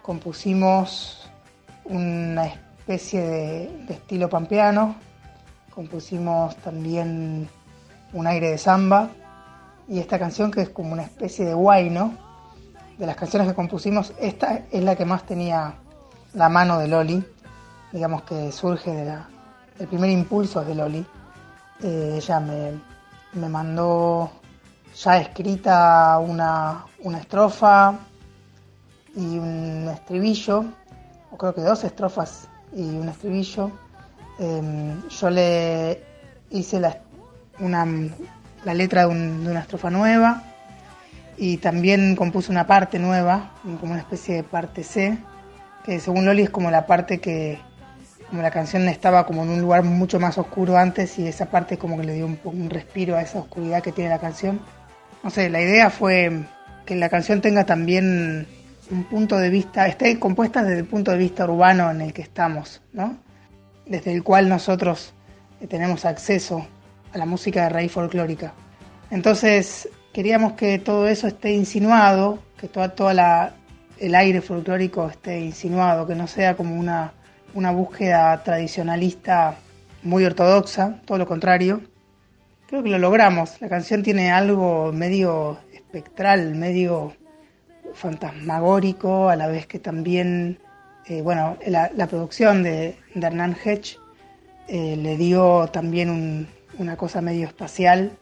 Compusimos 0.00 1.30
una 1.84 2.46
especie 2.46 3.20
de, 3.20 3.92
estilo 3.92 4.30
pampeano, 4.30 4.96
compusimos 5.74 6.56
también 6.56 7.50
un 8.12 8.26
aire 8.26 8.50
de 8.50 8.58
samba 8.58 9.10
y 9.88 9.98
esta 9.98 10.18
canción 10.18 10.50
que 10.50 10.62
es 10.62 10.68
como 10.70 10.92
una 10.92 11.02
especie 11.02 11.44
de 11.44 11.54
guayno. 11.54 12.14
De 12.98 13.04
las 13.04 13.16
canciones 13.16 13.46
que 13.46 13.54
compusimos, 13.54 14.14
esta 14.18 14.62
es 14.70 14.82
la 14.82 14.96
que 14.96 15.04
más 15.04 15.24
tenía 15.24 15.74
la 16.32 16.48
mano 16.48 16.78
de 16.78 16.88
Loli, 16.88 17.22
digamos 17.92 18.22
que 18.22 18.50
surge 18.52 18.90
de 18.90 19.04
la, 19.04 19.28
el 19.78 19.86
primer 19.86 20.08
impulso 20.08 20.64
de 20.64 20.74
Loli. 20.74 21.06
Eh, 21.82 22.14
ella 22.16 22.40
me, 22.40 23.48
mandó 23.50 24.30
ya 24.94 25.18
escrita 25.18 26.18
una, 26.18 26.86
estrofa 27.18 27.98
y 29.14 29.38
un 29.38 29.88
estribillo, 29.92 30.64
o 31.30 31.36
creo 31.36 31.54
que 31.54 31.60
dos 31.60 31.84
estrofas 31.84 32.48
y 32.74 32.82
un 32.82 33.10
estribillo. 33.10 33.70
Em, 34.38 35.06
yo 35.08 35.30
le 35.30 36.02
hice 36.50 36.80
la, 36.80 36.98
una, 37.58 37.86
la 38.64 38.74
letra 38.74 39.06
de, 39.06 39.14
de, 39.14 39.50
una 39.50 39.60
estrofa 39.60 39.90
nueva 39.90 40.42
y 41.36 41.58
también 41.58 42.16
compuse 42.16 42.50
una 42.50 42.66
parte 42.66 42.98
nueva, 42.98 43.52
como 43.62 43.92
una 43.92 44.00
especie 44.00 44.36
de 44.36 44.42
parte 44.42 44.82
C, 44.82 45.18
que 45.84 46.00
según 46.00 46.24
Loli 46.24 46.42
es 46.42 46.50
como 46.50 46.70
la 46.70 46.86
parte 46.86 47.18
que, 47.18 47.58
como 48.30 48.42
la 48.42 48.50
canción 48.50 48.88
estaba 48.88 49.26
como 49.26 49.42
en 49.42 49.50
un 49.50 49.60
lugar 49.60 49.82
mucho 49.84 50.18
más 50.18 50.38
oscuro 50.38 50.76
antes 50.76 51.18
y 51.18 51.26
esa 51.26 51.46
parte 51.46 51.78
como 51.78 51.96
que 51.98 52.04
le 52.04 52.14
dio 52.14 52.26
un, 52.26 52.38
un 52.44 52.70
respiro 52.70 53.16
a 53.16 53.22
esa 53.22 53.38
oscuridad 53.38 53.82
que 53.82 53.92
tiene 53.92 54.10
la 54.10 54.18
canción. 54.18 54.60
No 55.22 55.30
sé, 55.30 55.50
la 55.50 55.60
idea 55.60 55.90
fue 55.90 56.44
que 56.84 56.96
la 56.96 57.08
canción 57.08 57.40
tenga 57.40 57.64
también 57.64 58.46
un 58.90 59.04
punto 59.04 59.36
de 59.38 59.50
vista, 59.50 59.86
esté 59.86 60.18
compuesta 60.18 60.62
desde 60.62 60.80
el 60.80 60.86
punto 60.86 61.10
de 61.10 61.18
vista 61.18 61.44
urbano 61.44 61.90
en 61.90 62.00
el 62.00 62.12
que 62.12 62.22
estamos, 62.22 62.80
¿no? 62.92 63.18
Desde 63.86 64.12
el 64.12 64.22
cual 64.22 64.48
nosotros 64.48 65.12
eh, 65.60 65.66
tenemos 65.66 66.04
acceso 66.04 66.66
a 67.16 67.18
la 67.18 67.26
música 67.26 67.64
de 67.64 67.68
raíz 67.70 67.92
folclórica. 67.92 68.54
Entonces 69.10 69.88
queríamos 70.12 70.52
que 70.52 70.78
todo 70.78 71.08
eso 71.08 71.26
esté 71.26 71.52
insinuado, 71.52 72.38
que 72.58 72.68
toda, 72.68 72.94
toda 72.94 73.14
la, 73.14 73.54
el 73.98 74.14
aire 74.14 74.40
folclórico 74.40 75.08
esté 75.08 75.40
insinuado, 75.40 76.06
que 76.06 76.14
no 76.14 76.26
sea 76.26 76.56
como 76.56 76.78
una 76.78 77.12
una 77.56 77.70
búsqueda 77.70 78.42
tradicionalista 78.44 79.56
muy 80.02 80.24
ortodoxa, 80.24 81.00
todo 81.06 81.18
lo 81.18 81.26
contrario. 81.26 81.80
Creo 82.68 82.82
que 82.82 82.90
lo 82.90 82.98
logramos. 82.98 83.60
La 83.60 83.68
canción 83.68 84.02
tiene 84.02 84.30
algo 84.30 84.92
medio 84.92 85.58
espectral, 85.72 86.54
medio 86.54 87.14
fantasmagórico, 87.94 89.30
a 89.30 89.36
la 89.36 89.48
vez 89.48 89.66
que 89.66 89.78
también, 89.78 90.58
eh, 91.06 91.22
bueno, 91.22 91.56
la, 91.66 92.06
producción 92.08 92.62
de, 92.62 92.98
Hernán 93.14 93.56
Hedge 93.64 93.96
eh, 94.68 94.96
le 94.96 95.16
dio 95.16 95.68
también 95.72 96.48
una 96.78 96.96
cosa 96.96 97.20
medio 97.20 97.46
espacial 97.46 98.12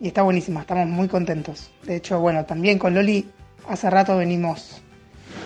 y 0.00 0.08
está 0.08 0.22
buenísima, 0.22 0.60
estamos 0.60 0.86
muy 0.88 1.08
contentos. 1.08 1.70
De 1.84 1.96
hecho, 1.96 2.20
bueno, 2.20 2.44
también 2.44 2.78
con 2.78 2.94
Loli 2.94 3.28
hace 3.68 3.90
rato 3.90 4.16
venimos 4.16 4.80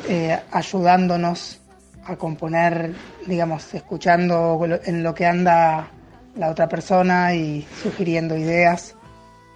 eh, 0.08 0.38
ayudándonos 0.50 1.60
a 2.04 2.16
componer, 2.16 2.94
digamos, 3.26 3.72
escuchando 3.74 4.60
en 4.84 5.02
lo 5.02 5.14
que 5.14 5.26
anda 5.26 5.88
la 6.36 6.50
otra 6.50 6.68
persona 6.68 7.34
y 7.34 7.66
sugiriendo 7.82 8.36
ideas. 8.36 8.94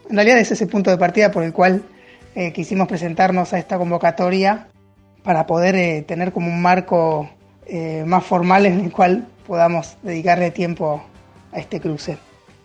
En 0.09 0.17
realidad 0.17 0.39
es 0.39 0.53
ese 0.53 0.67
punto 0.67 0.91
de 0.91 0.99
partida 0.99 1.31
por 1.31 1.43
el 1.43 1.53
cual 1.53 1.83
eh, 2.35 2.53
quisimos 2.53 2.87
presentarnos 2.87 3.53
a 3.53 3.59
esta 3.59 3.79
convocatoria 3.79 4.69
para 5.23 5.47
poder 5.47 5.75
eh, 5.75 6.05
tener 6.07 6.33
como 6.33 6.49
un 6.49 6.63
marco 6.63 7.29
eh, 7.67 8.05
más 8.07 8.25
formal 8.25 8.67
en 8.67 8.81
el 8.81 8.93
cual 8.93 9.27
podamos 9.47 9.97
dedicarle 10.03 10.51
tiempo 10.51 11.03
a 11.53 11.59
este 11.59 11.81
cruce. 11.81 12.19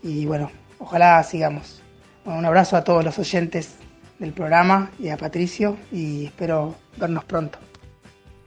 Y 0.04 0.26
bueno, 0.26 0.52
ojalá 0.80 1.22
sigamos. 1.24 1.82
un 2.26 2.46
abrazo 2.46 2.76
a 2.78 2.84
todos 2.84 3.04
los 3.04 3.18
oyentes 3.20 3.76
del 4.20 4.34
programa 4.34 4.92
y 5.00 5.10
a 5.10 5.18
Patricio 5.18 5.78
y 5.92 6.26
espero 6.26 6.76
vernos 6.98 7.24
pronto. 7.26 7.58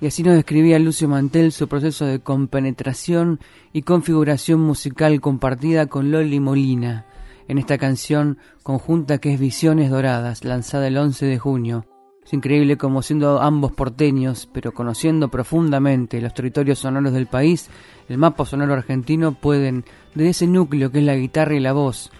Y 0.00 0.06
así 0.06 0.22
nos 0.22 0.34
describía 0.34 0.78
Lucio 0.78 1.08
Mantel 1.08 1.52
su 1.52 1.68
proceso 1.68 2.04
de 2.04 2.20
compenetración 2.20 3.40
y 3.72 3.82
configuración 3.82 4.60
musical 4.60 5.20
compartida 5.20 5.86
con 5.86 6.10
Loli 6.10 6.40
Molina 6.40 7.06
en 7.48 7.58
esta 7.58 7.78
canción 7.78 8.38
conjunta 8.62 9.18
que 9.18 9.34
es 9.34 9.40
Visiones 9.40 9.90
Doradas, 9.90 10.44
lanzada 10.44 10.88
el 10.88 10.96
11 10.96 11.26
de 11.26 11.38
junio. 11.38 11.86
Es 12.24 12.32
increíble 12.32 12.78
como 12.78 13.02
siendo 13.02 13.42
ambos 13.42 13.72
porteños, 13.72 14.48
pero 14.50 14.72
conociendo 14.72 15.28
profundamente 15.28 16.22
los 16.22 16.32
territorios 16.32 16.78
sonoros 16.78 17.12
del 17.12 17.26
país, 17.26 17.68
el 18.08 18.16
mapa 18.16 18.46
sonoro 18.46 18.72
argentino 18.72 19.32
pueden, 19.34 19.84
desde 20.14 20.30
ese 20.30 20.46
núcleo 20.46 20.90
que 20.90 20.98
es 20.98 21.04
la 21.04 21.16
guitarra 21.16 21.54
y 21.54 21.60
la 21.60 21.72
voz, 21.72 22.10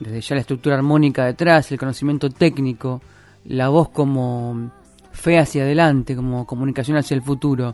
desde 0.00 0.20
ya 0.20 0.34
la 0.34 0.40
estructura 0.42 0.76
armónica 0.76 1.24
detrás, 1.24 1.70
el 1.72 1.78
conocimiento 1.78 2.30
técnico, 2.30 3.00
la 3.44 3.68
voz 3.68 3.88
como 3.88 4.70
fe 5.12 5.38
hacia 5.38 5.62
adelante, 5.62 6.14
como 6.14 6.46
comunicación 6.46 6.96
hacia 6.96 7.14
el 7.14 7.22
futuro 7.22 7.72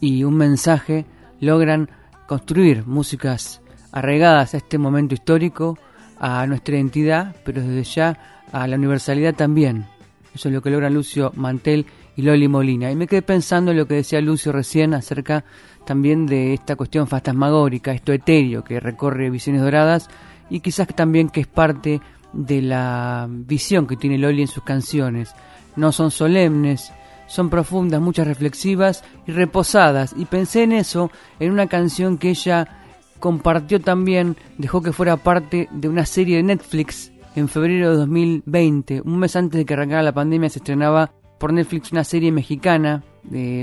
y 0.00 0.22
un 0.24 0.36
mensaje, 0.36 1.06
logran 1.40 1.90
construir 2.26 2.86
músicas 2.86 3.60
arraigadas 3.92 4.54
a 4.54 4.58
este 4.58 4.78
momento 4.78 5.14
histórico, 5.14 5.78
a 6.18 6.46
nuestra 6.46 6.76
identidad, 6.76 7.34
pero 7.44 7.62
desde 7.62 7.84
ya 7.84 8.18
a 8.52 8.66
la 8.66 8.76
universalidad 8.76 9.34
también. 9.34 9.86
Eso 10.34 10.48
es 10.48 10.54
lo 10.54 10.62
que 10.62 10.70
logran 10.70 10.94
Lucio 10.94 11.32
Mantel 11.36 11.86
y 12.16 12.22
Loli 12.22 12.48
Molina. 12.48 12.90
Y 12.90 12.96
me 12.96 13.06
quedé 13.06 13.22
pensando 13.22 13.70
en 13.70 13.78
lo 13.78 13.86
que 13.86 13.94
decía 13.94 14.20
Lucio 14.20 14.52
recién 14.52 14.94
acerca 14.94 15.44
también 15.84 16.26
de 16.26 16.54
esta 16.54 16.76
cuestión 16.76 17.06
fantasmagórica, 17.06 17.92
esto 17.92 18.12
etéreo 18.12 18.64
que 18.64 18.80
recorre 18.80 19.30
Visiones 19.30 19.62
Doradas 19.62 20.08
y 20.50 20.60
quizás 20.60 20.88
también 20.88 21.28
que 21.28 21.40
es 21.40 21.46
parte 21.46 22.00
de 22.32 22.62
la 22.62 23.26
visión 23.28 23.86
que 23.86 23.96
tiene 23.96 24.18
Loli 24.18 24.42
en 24.42 24.48
sus 24.48 24.64
canciones. 24.64 25.34
No 25.76 25.92
son 25.92 26.10
solemnes, 26.10 26.92
son 27.26 27.50
profundas, 27.50 28.00
muchas 28.00 28.26
reflexivas 28.26 29.04
y 29.26 29.32
reposadas. 29.32 30.14
Y 30.16 30.24
pensé 30.24 30.62
en 30.62 30.72
eso, 30.72 31.10
en 31.40 31.52
una 31.52 31.66
canción 31.66 32.18
que 32.18 32.30
ella 32.30 32.80
compartió 33.18 33.80
también, 33.80 34.36
dejó 34.58 34.82
que 34.82 34.92
fuera 34.92 35.16
parte 35.16 35.68
de 35.72 35.88
una 35.88 36.06
serie 36.06 36.36
de 36.36 36.42
Netflix 36.42 37.12
en 37.36 37.48
febrero 37.48 37.90
de 37.90 37.96
2020, 37.96 39.00
un 39.04 39.18
mes 39.18 39.34
antes 39.34 39.58
de 39.58 39.64
que 39.64 39.74
arrancara 39.74 40.02
la 40.02 40.12
pandemia, 40.12 40.50
se 40.50 40.60
estrenaba 40.60 41.12
por 41.44 41.52
Netflix 41.52 41.92
una 41.92 42.04
serie 42.04 42.32
mexicana 42.32 43.02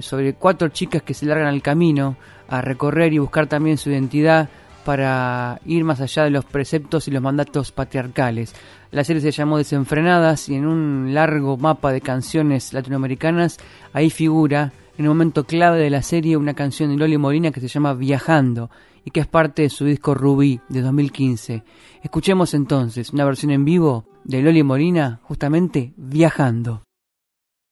sobre 0.04 0.36
cuatro 0.36 0.68
chicas 0.68 1.02
que 1.02 1.16
se 1.16 1.26
largan 1.26 1.48
al 1.48 1.64
camino 1.64 2.16
a 2.48 2.62
recorrer 2.62 3.12
y 3.12 3.18
buscar 3.18 3.48
también 3.48 3.80
su 3.80 3.90
identidad 3.90 4.50
para 4.86 5.60
ir 5.66 5.84
más 5.84 6.00
allá 6.00 6.26
de 6.26 6.30
los 6.30 6.46
preceptos 6.46 7.08
y 7.08 7.12
los 7.12 7.24
mandatos 7.24 7.72
patriarcales. 7.72 8.54
La 8.92 9.04
serie 9.04 9.20
se 9.20 9.32
llamó 9.32 9.58
Desenfrenadas 9.58 10.48
y 10.48 10.54
en 10.54 10.68
un 10.68 11.16
largo 11.16 11.58
mapa 11.58 11.92
de 11.92 12.02
canciones 12.02 12.72
latinoamericanas 12.72 13.58
ahí 13.94 14.12
figura 14.12 14.74
en 15.00 15.06
un 15.06 15.18
momento 15.18 15.46
clave 15.46 15.80
de 15.80 15.90
la 15.90 16.04
serie 16.04 16.38
una 16.38 16.54
canción 16.54 16.92
de 16.92 16.98
Loli 16.98 17.18
Molina 17.18 17.50
que 17.50 17.62
se 17.62 17.68
llama 17.68 17.96
Viajando 17.96 18.70
y 19.04 19.10
que 19.10 19.22
es 19.22 19.28
parte 19.28 19.64
de 19.64 19.70
su 19.72 19.86
disco 19.86 20.14
Rubí 20.14 20.62
de 20.70 20.82
2015. 20.82 21.64
Escuchemos 22.04 22.54
entonces 22.54 23.10
una 23.10 23.26
versión 23.26 23.50
en 23.50 23.66
vivo 23.66 24.06
de 24.24 24.44
Loli 24.44 24.62
Molina 24.62 25.20
justamente 25.24 25.94
Viajando. 25.98 26.84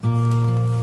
Así. 0.01 0.78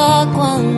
boca 0.00 0.69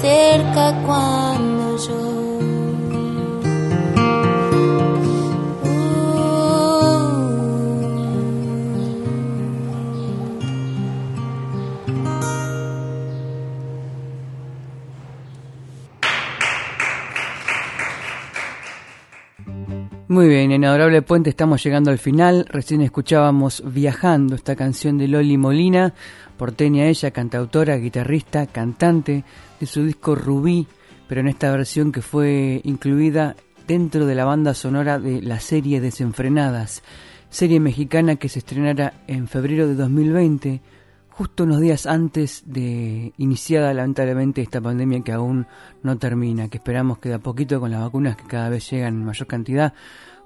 cerca 0.00 0.72
cuando 0.86 1.76
yo 1.76 2.20
Muy 20.10 20.26
bien, 20.26 20.50
en 20.50 20.64
Adorable 20.64 21.02
Puente 21.02 21.30
estamos 21.30 21.62
llegando 21.62 21.92
al 21.92 21.98
final. 21.98 22.44
Recién 22.48 22.80
escuchábamos 22.80 23.62
Viajando, 23.64 24.34
esta 24.34 24.56
canción 24.56 24.98
de 24.98 25.06
Loli 25.06 25.38
Molina, 25.38 25.94
porteña 26.40 26.86
ella, 26.86 27.10
cantautora, 27.10 27.76
guitarrista, 27.76 28.46
cantante 28.46 29.24
de 29.60 29.66
su 29.66 29.84
disco 29.84 30.14
Rubí, 30.14 30.66
pero 31.06 31.20
en 31.20 31.28
esta 31.28 31.50
versión 31.50 31.92
que 31.92 32.00
fue 32.00 32.62
incluida 32.64 33.36
dentro 33.68 34.06
de 34.06 34.14
la 34.14 34.24
banda 34.24 34.54
sonora 34.54 34.98
de 34.98 35.20
la 35.20 35.38
serie 35.38 35.82
Desenfrenadas, 35.82 36.82
serie 37.28 37.60
mexicana 37.60 38.16
que 38.16 38.30
se 38.30 38.38
estrenará 38.38 39.02
en 39.06 39.28
febrero 39.28 39.68
de 39.68 39.74
2020 39.74 40.62
justo 41.10 41.44
unos 41.44 41.60
días 41.60 41.84
antes 41.84 42.42
de 42.46 43.12
iniciada 43.18 43.74
lamentablemente 43.74 44.40
esta 44.40 44.62
pandemia 44.62 45.02
que 45.02 45.12
aún 45.12 45.46
no 45.82 45.98
termina, 45.98 46.48
que 46.48 46.56
esperamos 46.56 47.00
que 47.00 47.10
de 47.10 47.16
a 47.16 47.18
poquito 47.18 47.60
con 47.60 47.70
las 47.70 47.82
vacunas 47.82 48.16
que 48.16 48.24
cada 48.24 48.48
vez 48.48 48.70
llegan 48.70 48.94
en 48.94 49.04
mayor 49.04 49.26
cantidad 49.26 49.74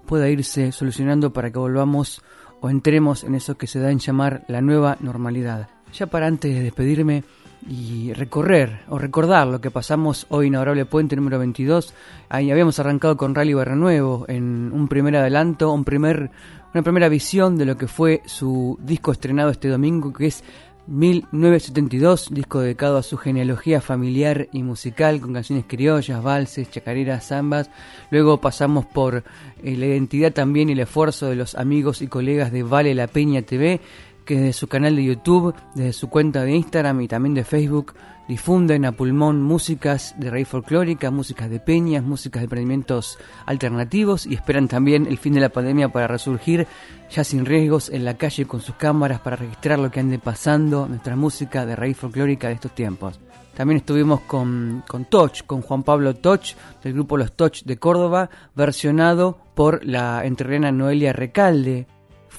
pueda 0.07 0.29
irse 0.29 0.71
solucionando 0.71 1.33
para 1.33 1.51
que 1.51 1.59
volvamos 1.59 2.23
o 2.61 2.71
entremos 2.71 3.25
en 3.25 3.35
eso 3.35 3.57
que 3.57 3.67
se 3.67 3.81
da 3.81 3.91
en 3.91 3.99
llamar 3.99 4.45
la 4.47 4.61
nueva 4.61 4.97
normalidad. 5.01 5.71
Ya 5.97 6.07
para 6.07 6.27
antes 6.27 6.53
de 6.53 6.61
despedirme 6.61 7.23
y 7.69 8.13
recorrer 8.15 8.81
o 8.89 8.99
recordar 8.99 9.47
lo 9.47 9.61
que 9.61 9.71
pasamos 9.71 10.27
hoy 10.29 10.49
en 10.49 10.87
Puente 10.87 11.15
número 11.15 11.39
22, 11.39 11.95
ahí 12.29 12.51
habíamos 12.51 12.81
arrancado 12.81 13.17
con 13.17 13.33
Rally 13.33 13.55
Barra 13.55 13.77
Nuevo 13.77 14.25
en 14.27 14.73
un 14.73 14.89
primer 14.89 15.15
adelanto, 15.15 15.71
un 15.71 15.85
primer, 15.85 16.33
una 16.75 16.83
primera 16.83 17.09
visión 17.09 17.57
de 17.57 17.67
lo 17.67 17.77
que 17.77 17.87
fue 17.87 18.23
su 18.27 18.77
disco 18.83 19.13
estrenado 19.13 19.51
este 19.51 19.69
domingo 19.69 20.13
que 20.13 20.27
es 20.27 20.43
1972, 20.87 22.29
disco 22.31 22.61
dedicado 22.61 22.99
a 22.99 23.03
su 23.03 23.17
genealogía 23.17 23.81
familiar 23.81 24.49
y 24.53 24.63
musical 24.63 25.21
con 25.21 25.33
canciones 25.33 25.65
criollas, 25.67 26.23
valses, 26.23 26.71
chacareras, 26.71 27.29
zambas. 27.29 27.71
Luego 28.11 28.41
pasamos 28.41 28.85
por 28.85 29.25
eh, 29.63 29.77
la 29.77 29.87
identidad 29.87 30.33
también 30.33 30.69
y 30.69 30.73
el 30.73 30.81
esfuerzo 30.81 31.27
de 31.27 31.37
los 31.37 31.55
amigos 31.55 32.03
y 32.03 32.09
colegas 32.09 32.53
de 32.53 32.65
Vale 32.65 32.95
la 32.95 33.07
Peña 33.07 33.41
TV, 33.43 33.81
que 34.25 34.37
desde 34.37 34.53
su 34.53 34.67
canal 34.67 34.97
de 34.97 35.05
YouTube, 35.05 35.55
desde 35.75 35.93
su 35.93 36.09
cuenta 36.09 36.43
de 36.43 36.55
Instagram 36.55 37.01
y 37.01 37.09
también 37.09 37.35
de 37.35 37.45
Facebook 37.45 37.95
difunden 38.29 38.85
a 38.85 38.93
pulmón 38.93 39.43
músicas 39.43 40.15
de 40.19 40.31
raíz 40.31 40.49
folclórica, 40.49 41.11
músicas 41.11 41.51
de 41.51 41.61
peñas, 41.61 42.03
músicas 42.03 42.41
de 42.41 42.45
emprendimientos 42.45 43.19
alternativos 43.45 44.27
y 44.27 44.35
esperan 44.35 44.69
también 44.69 45.07
el 45.07 45.19
fin 45.19 45.35
de 45.35 45.41
la 45.41 45.51
pandemia 45.51 45.91
para 45.91 46.07
resurgir 46.07 46.67
ya 47.11 47.23
sin 47.23 47.45
riesgos 47.45 47.91
en 47.91 48.05
la 48.05 48.17
calle 48.17 48.47
con 48.47 48.61
sus 48.61 48.77
cámaras 48.77 49.21
para 49.21 49.37
registrar 49.37 49.79
lo 49.79 49.91
que 49.91 50.01
ande 50.01 50.19
pasando, 50.19 50.89
nuestra 50.89 51.17
música 51.17 51.67
de 51.67 51.77
raíz 51.77 51.97
folclórica 51.97 52.49
de 52.49 52.55
estos 52.55 52.75
tiempos. 52.75 53.21
También 53.55 53.79
estuvimos 53.79 54.21
con, 54.21 54.83
con 54.89 55.05
Toch, 55.05 55.45
con 55.47 55.63
Juan 55.63 55.85
Pablo 55.85 56.15
Toch, 56.15 56.43
del 56.83 56.93
grupo 56.93 57.17
Los 57.17 57.33
Toch 57.35 57.63
de 57.65 57.77
Córdoba, 57.79 58.29
versionado 58.57 59.39
por 59.55 59.85
la 59.87 60.25
entrerriana 60.25 60.73
Noelia 60.73 61.13
Recalde. 61.13 61.87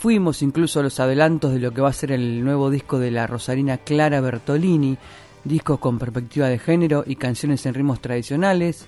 Fuimos 0.06 0.44
incluso 0.44 0.80
a 0.80 0.84
los 0.84 1.00
adelantos 1.00 1.52
de 1.52 1.58
lo 1.58 1.72
que 1.72 1.82
va 1.82 1.90
a 1.90 1.92
ser 1.92 2.12
el 2.12 2.44
nuevo 2.44 2.70
disco 2.70 3.00
de 3.00 3.10
la 3.10 3.26
rosarina 3.26 3.80
Clara 3.80 4.22
Bertolini, 4.22 5.00
discos 5.44 5.80
con 5.80 5.98
perspectiva 5.98 6.48
de 6.48 6.60
género 6.60 7.04
y 7.08 7.16
canciones 7.16 7.66
en 7.66 7.74
ritmos 7.74 8.02
tradicionales. 8.02 8.88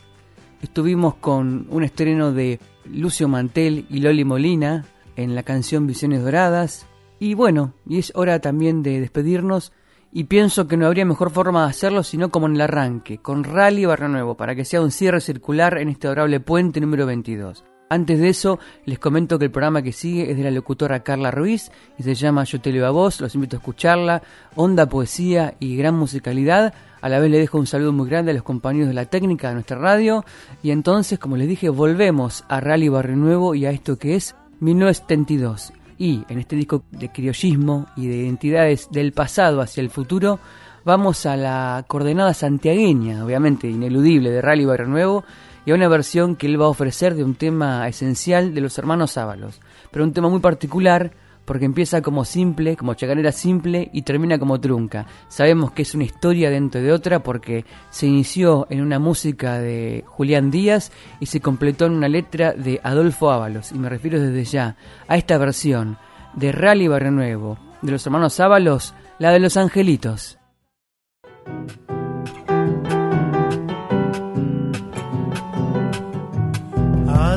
Estuvimos 0.61 1.15
con 1.15 1.65
un 1.71 1.83
estreno 1.83 2.33
de 2.33 2.59
Lucio 2.85 3.27
Mantel 3.27 3.87
y 3.89 4.01
Loli 4.01 4.25
Molina 4.25 4.85
en 5.15 5.33
la 5.33 5.41
canción 5.41 5.87
Visiones 5.87 6.21
Doradas. 6.21 6.85
Y 7.17 7.33
bueno, 7.33 7.73
y 7.89 7.97
es 7.97 8.11
hora 8.13 8.39
también 8.39 8.83
de 8.83 9.01
despedirnos 9.01 9.73
y 10.11 10.25
pienso 10.25 10.67
que 10.67 10.77
no 10.77 10.85
habría 10.85 11.05
mejor 11.05 11.31
forma 11.31 11.63
de 11.63 11.71
hacerlo 11.71 12.03
sino 12.03 12.29
como 12.29 12.45
en 12.45 12.53
el 12.53 12.61
arranque, 12.61 13.17
con 13.17 13.43
Rally 13.43 13.85
Barrio 13.85 14.09
Nuevo, 14.09 14.37
para 14.37 14.53
que 14.53 14.65
sea 14.65 14.81
un 14.81 14.91
cierre 14.91 15.19
circular 15.19 15.79
en 15.79 15.89
este 15.89 16.05
adorable 16.05 16.39
puente 16.41 16.79
número 16.79 17.07
22. 17.07 17.63
Antes 17.89 18.19
de 18.19 18.27
eso, 18.27 18.59
les 18.85 18.99
comento 18.99 19.39
que 19.39 19.45
el 19.45 19.51
programa 19.51 19.81
que 19.81 19.93
sigue 19.93 20.29
es 20.29 20.35
de 20.35 20.43
la 20.43 20.51
locutora 20.51 21.03
Carla 21.03 21.31
Ruiz 21.31 21.71
y 21.97 22.03
se 22.03 22.15
llama 22.15 22.43
Yo 22.43 22.59
te 22.59 22.71
leo 22.71 22.85
a 22.85 22.91
vos, 22.91 23.21
los 23.21 23.33
invito 23.33 23.55
a 23.55 23.59
escucharla, 23.59 24.21
onda 24.55 24.87
poesía 24.87 25.55
y 25.61 25.77
gran 25.77 25.95
musicalidad. 25.95 26.73
A 26.99 27.07
la 27.07 27.19
vez 27.19 27.31
le 27.31 27.39
dejo 27.39 27.57
un 27.57 27.67
saludo 27.67 27.93
muy 27.93 28.09
grande 28.09 28.31
a 28.31 28.33
los 28.33 28.43
compañeros 28.43 28.89
de 28.89 28.93
la 28.93 29.05
técnica 29.05 29.47
de 29.47 29.53
nuestra 29.53 29.77
radio. 29.77 30.25
Y 30.63 30.71
entonces, 30.71 31.17
como 31.17 31.37
les 31.37 31.47
dije, 31.47 31.69
volvemos 31.69 32.43
a 32.49 32.59
Rally 32.59 32.89
Barrio 32.89 33.15
Nuevo 33.15 33.55
y 33.55 33.65
a 33.65 33.71
esto 33.71 33.97
que 33.97 34.15
es 34.15 34.35
1972. 34.59 35.71
Y 35.97 36.23
en 36.27 36.39
este 36.39 36.57
disco 36.57 36.83
de 36.91 37.09
criollismo 37.09 37.87
y 37.95 38.07
de 38.07 38.17
identidades 38.17 38.89
del 38.91 39.13
pasado 39.13 39.61
hacia 39.61 39.79
el 39.79 39.89
futuro, 39.89 40.39
vamos 40.83 41.25
a 41.25 41.37
la 41.37 41.85
coordenada 41.87 42.33
santiagueña, 42.33 43.23
obviamente 43.23 43.69
ineludible, 43.69 44.29
de 44.29 44.41
Rally 44.41 44.65
Barrio 44.65 44.87
Nuevo 44.87 45.23
y 45.67 45.71
a 45.71 45.75
una 45.75 45.89
versión 45.89 46.37
que 46.37 46.47
él 46.47 46.59
va 46.59 46.65
a 46.65 46.69
ofrecer 46.69 47.13
de 47.13 47.25
un 47.25 47.35
tema 47.35 47.85
esencial 47.89 48.53
de 48.53 48.61
los 48.61 48.77
hermanos 48.77 49.17
Ábalos, 49.17 49.59
pero 49.91 50.05
un 50.05 50.13
tema 50.13 50.29
muy 50.29 50.39
particular 50.39 51.11
porque 51.43 51.65
empieza 51.65 52.01
como 52.01 52.23
simple, 52.23 52.77
como 52.77 52.93
chacarera 52.93 53.33
simple 53.33 53.89
y 53.91 54.03
termina 54.03 54.39
como 54.39 54.61
trunca. 54.61 55.07
Sabemos 55.27 55.73
que 55.73 55.81
es 55.81 55.93
una 55.93 56.05
historia 56.05 56.49
dentro 56.49 56.79
de 56.79 56.93
otra 56.93 57.21
porque 57.21 57.65
se 57.89 58.07
inició 58.07 58.65
en 58.69 58.81
una 58.81 58.97
música 58.97 59.59
de 59.59 60.05
Julián 60.07 60.51
Díaz 60.51 60.93
y 61.19 61.25
se 61.25 61.41
completó 61.41 61.87
en 61.87 61.93
una 61.95 62.07
letra 62.07 62.53
de 62.53 62.79
Adolfo 62.81 63.29
Ábalos, 63.29 63.73
y 63.73 63.77
me 63.77 63.89
refiero 63.89 64.21
desde 64.21 64.45
ya 64.45 64.77
a 65.09 65.17
esta 65.17 65.37
versión 65.37 65.97
de 66.33 66.53
Rally 66.53 66.87
Barrio 66.87 67.11
Nuevo, 67.11 67.59
de 67.81 67.91
los 67.91 68.05
hermanos 68.05 68.39
Ábalos, 68.39 68.93
la 69.19 69.31
de 69.31 69.41
los 69.41 69.57
angelitos. 69.57 70.39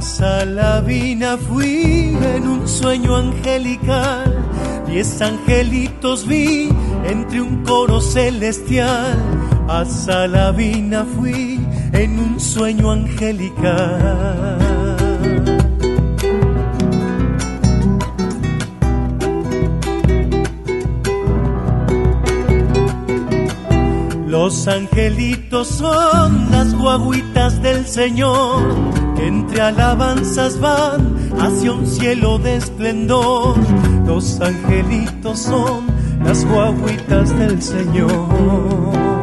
A 0.01 0.03
Salavina 0.03 1.37
fui 1.37 2.17
en 2.35 2.49
un 2.49 2.67
sueño 2.67 3.17
angelical, 3.17 4.35
diez 4.87 5.21
angelitos 5.21 6.27
vi 6.27 6.71
entre 7.05 7.43
un 7.43 7.63
coro 7.65 8.01
celestial. 8.01 9.19
A 9.69 9.85
Salavina 9.85 11.05
fui 11.05 11.61
en 11.93 12.19
un 12.19 12.41
sueño 12.41 12.93
angelical. 12.93 14.57
Los 24.27 24.67
angelitos 24.67 25.69
son 25.69 26.51
las 26.51 26.75
guaguitas 26.75 27.61
del 27.61 27.87
Señor, 27.87 28.63
entre 29.27 29.61
alabanzas 29.61 30.59
van 30.61 31.17
hacia 31.39 31.73
un 31.73 31.87
cielo 31.87 32.39
de 32.39 32.57
esplendor. 32.57 33.57
Los 34.07 34.41
angelitos 34.41 35.41
son 35.41 35.87
las 36.25 36.45
guaguitas 36.45 37.37
del 37.39 37.63
Señor. 37.63 39.20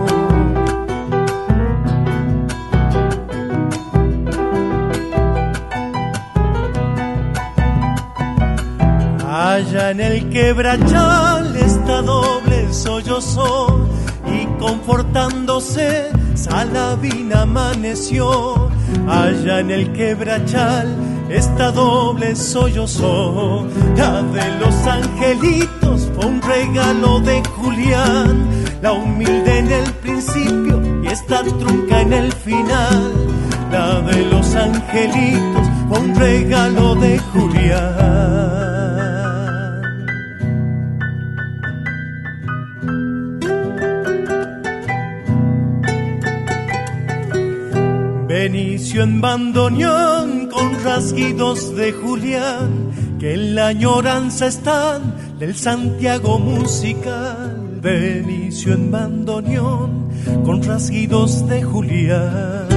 Allá 9.58 9.90
en 9.90 10.02
el 10.02 10.30
quebrachal 10.30 11.56
está 11.56 12.04
doble 12.04 12.72
sollozo 12.72 13.90
y 14.32 14.46
confortándose 14.60 16.12
Salavina 16.36 17.42
amaneció. 17.42 18.70
Allá 19.08 19.62
en 19.62 19.72
el 19.72 19.92
quebrachal 19.94 20.96
esta 21.32 21.72
doble 21.72 22.36
sollozo. 22.36 23.66
La 23.96 24.22
de 24.22 24.60
los 24.60 24.76
angelitos 24.86 26.08
fue 26.14 26.28
un 26.28 26.40
regalo 26.40 27.20
de 27.22 27.42
Julián. 27.56 28.48
La 28.84 28.92
humilde 28.92 29.58
en 29.58 29.72
el 29.72 29.92
principio 30.04 31.02
y 31.04 31.08
esta 31.08 31.42
trunca 31.42 32.02
en 32.02 32.14
el 32.14 32.32
final. 32.32 33.12
La 33.72 34.02
de 34.02 34.24
los 34.26 34.54
angelitos 34.54 35.68
fue 35.90 36.00
un 36.00 36.16
regalo 36.16 36.94
de 36.94 37.18
Julián. 37.34 38.47
Inició 48.48 49.04
en 49.04 49.20
bandoneón 49.20 50.48
con 50.48 50.84
rasguidos 50.84 51.76
de 51.76 51.92
Julián, 51.92 53.18
que 53.20 53.34
en 53.34 53.56
la 53.56 53.68
añoranza 53.68 54.48
están 54.48 55.38
del 55.38 55.56
Santiago 55.56 56.40
musical. 56.40 57.80
Benicio 57.82 58.74
en 58.74 58.90
bandoneón 58.90 60.10
con 60.46 60.64
rasguidos 60.64 61.48
de 61.48 61.62
Julián. 61.62 62.68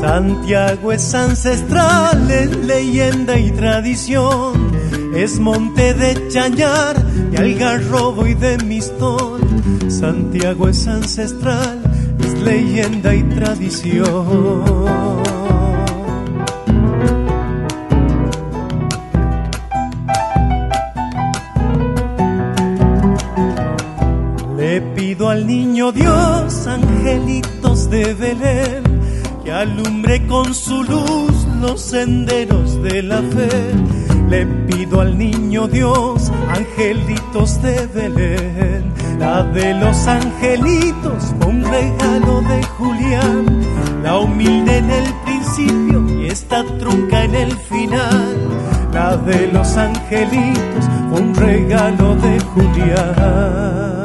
Santiago 0.00 0.92
es 0.92 1.14
ancestral, 1.14 2.30
es 2.30 2.56
leyenda 2.56 3.38
y 3.38 3.50
tradición, 3.52 4.69
es 5.14 5.38
monte 5.38 5.94
de 5.94 6.28
Chañar, 6.28 7.02
de 7.30 7.38
Algarrobo 7.38 8.26
y 8.26 8.34
de 8.34 8.58
Mistol. 8.58 9.40
Santiago 9.88 10.68
es 10.68 10.86
ancestral, 10.86 11.80
es 12.20 12.34
leyenda 12.40 13.14
y 13.14 13.22
tradición. 13.24 15.20
Le 24.56 24.80
pido 24.94 25.28
al 25.28 25.46
niño 25.46 25.90
Dios, 25.92 26.66
angelitos 26.66 27.90
de 27.90 28.14
Belén, 28.14 28.84
que 29.44 29.52
alumbre 29.52 30.26
con 30.26 30.54
su 30.54 30.84
luz 30.84 31.46
los 31.60 31.80
senderos 31.80 32.80
de 32.82 33.02
la 33.02 33.20
fe. 33.22 34.09
Le 34.30 34.46
pido 34.46 35.00
al 35.00 35.18
niño 35.18 35.66
Dios, 35.66 36.30
angelitos 36.54 37.60
de 37.62 37.84
Belén, 37.88 38.94
la 39.18 39.42
de 39.42 39.74
los 39.74 40.06
angelitos, 40.06 41.34
un 41.44 41.64
regalo 41.64 42.40
de 42.42 42.62
Julián, 42.78 43.44
la 44.04 44.18
humilde 44.18 44.78
en 44.78 44.88
el 44.88 45.12
principio 45.24 46.08
y 46.08 46.28
esta 46.28 46.62
trunca 46.78 47.24
en 47.24 47.34
el 47.34 47.50
final. 47.50 48.36
La 48.92 49.16
de 49.16 49.48
los 49.48 49.76
angelitos, 49.76 50.88
un 51.10 51.34
regalo 51.34 52.14
de 52.14 52.38
Julián. 52.38 53.99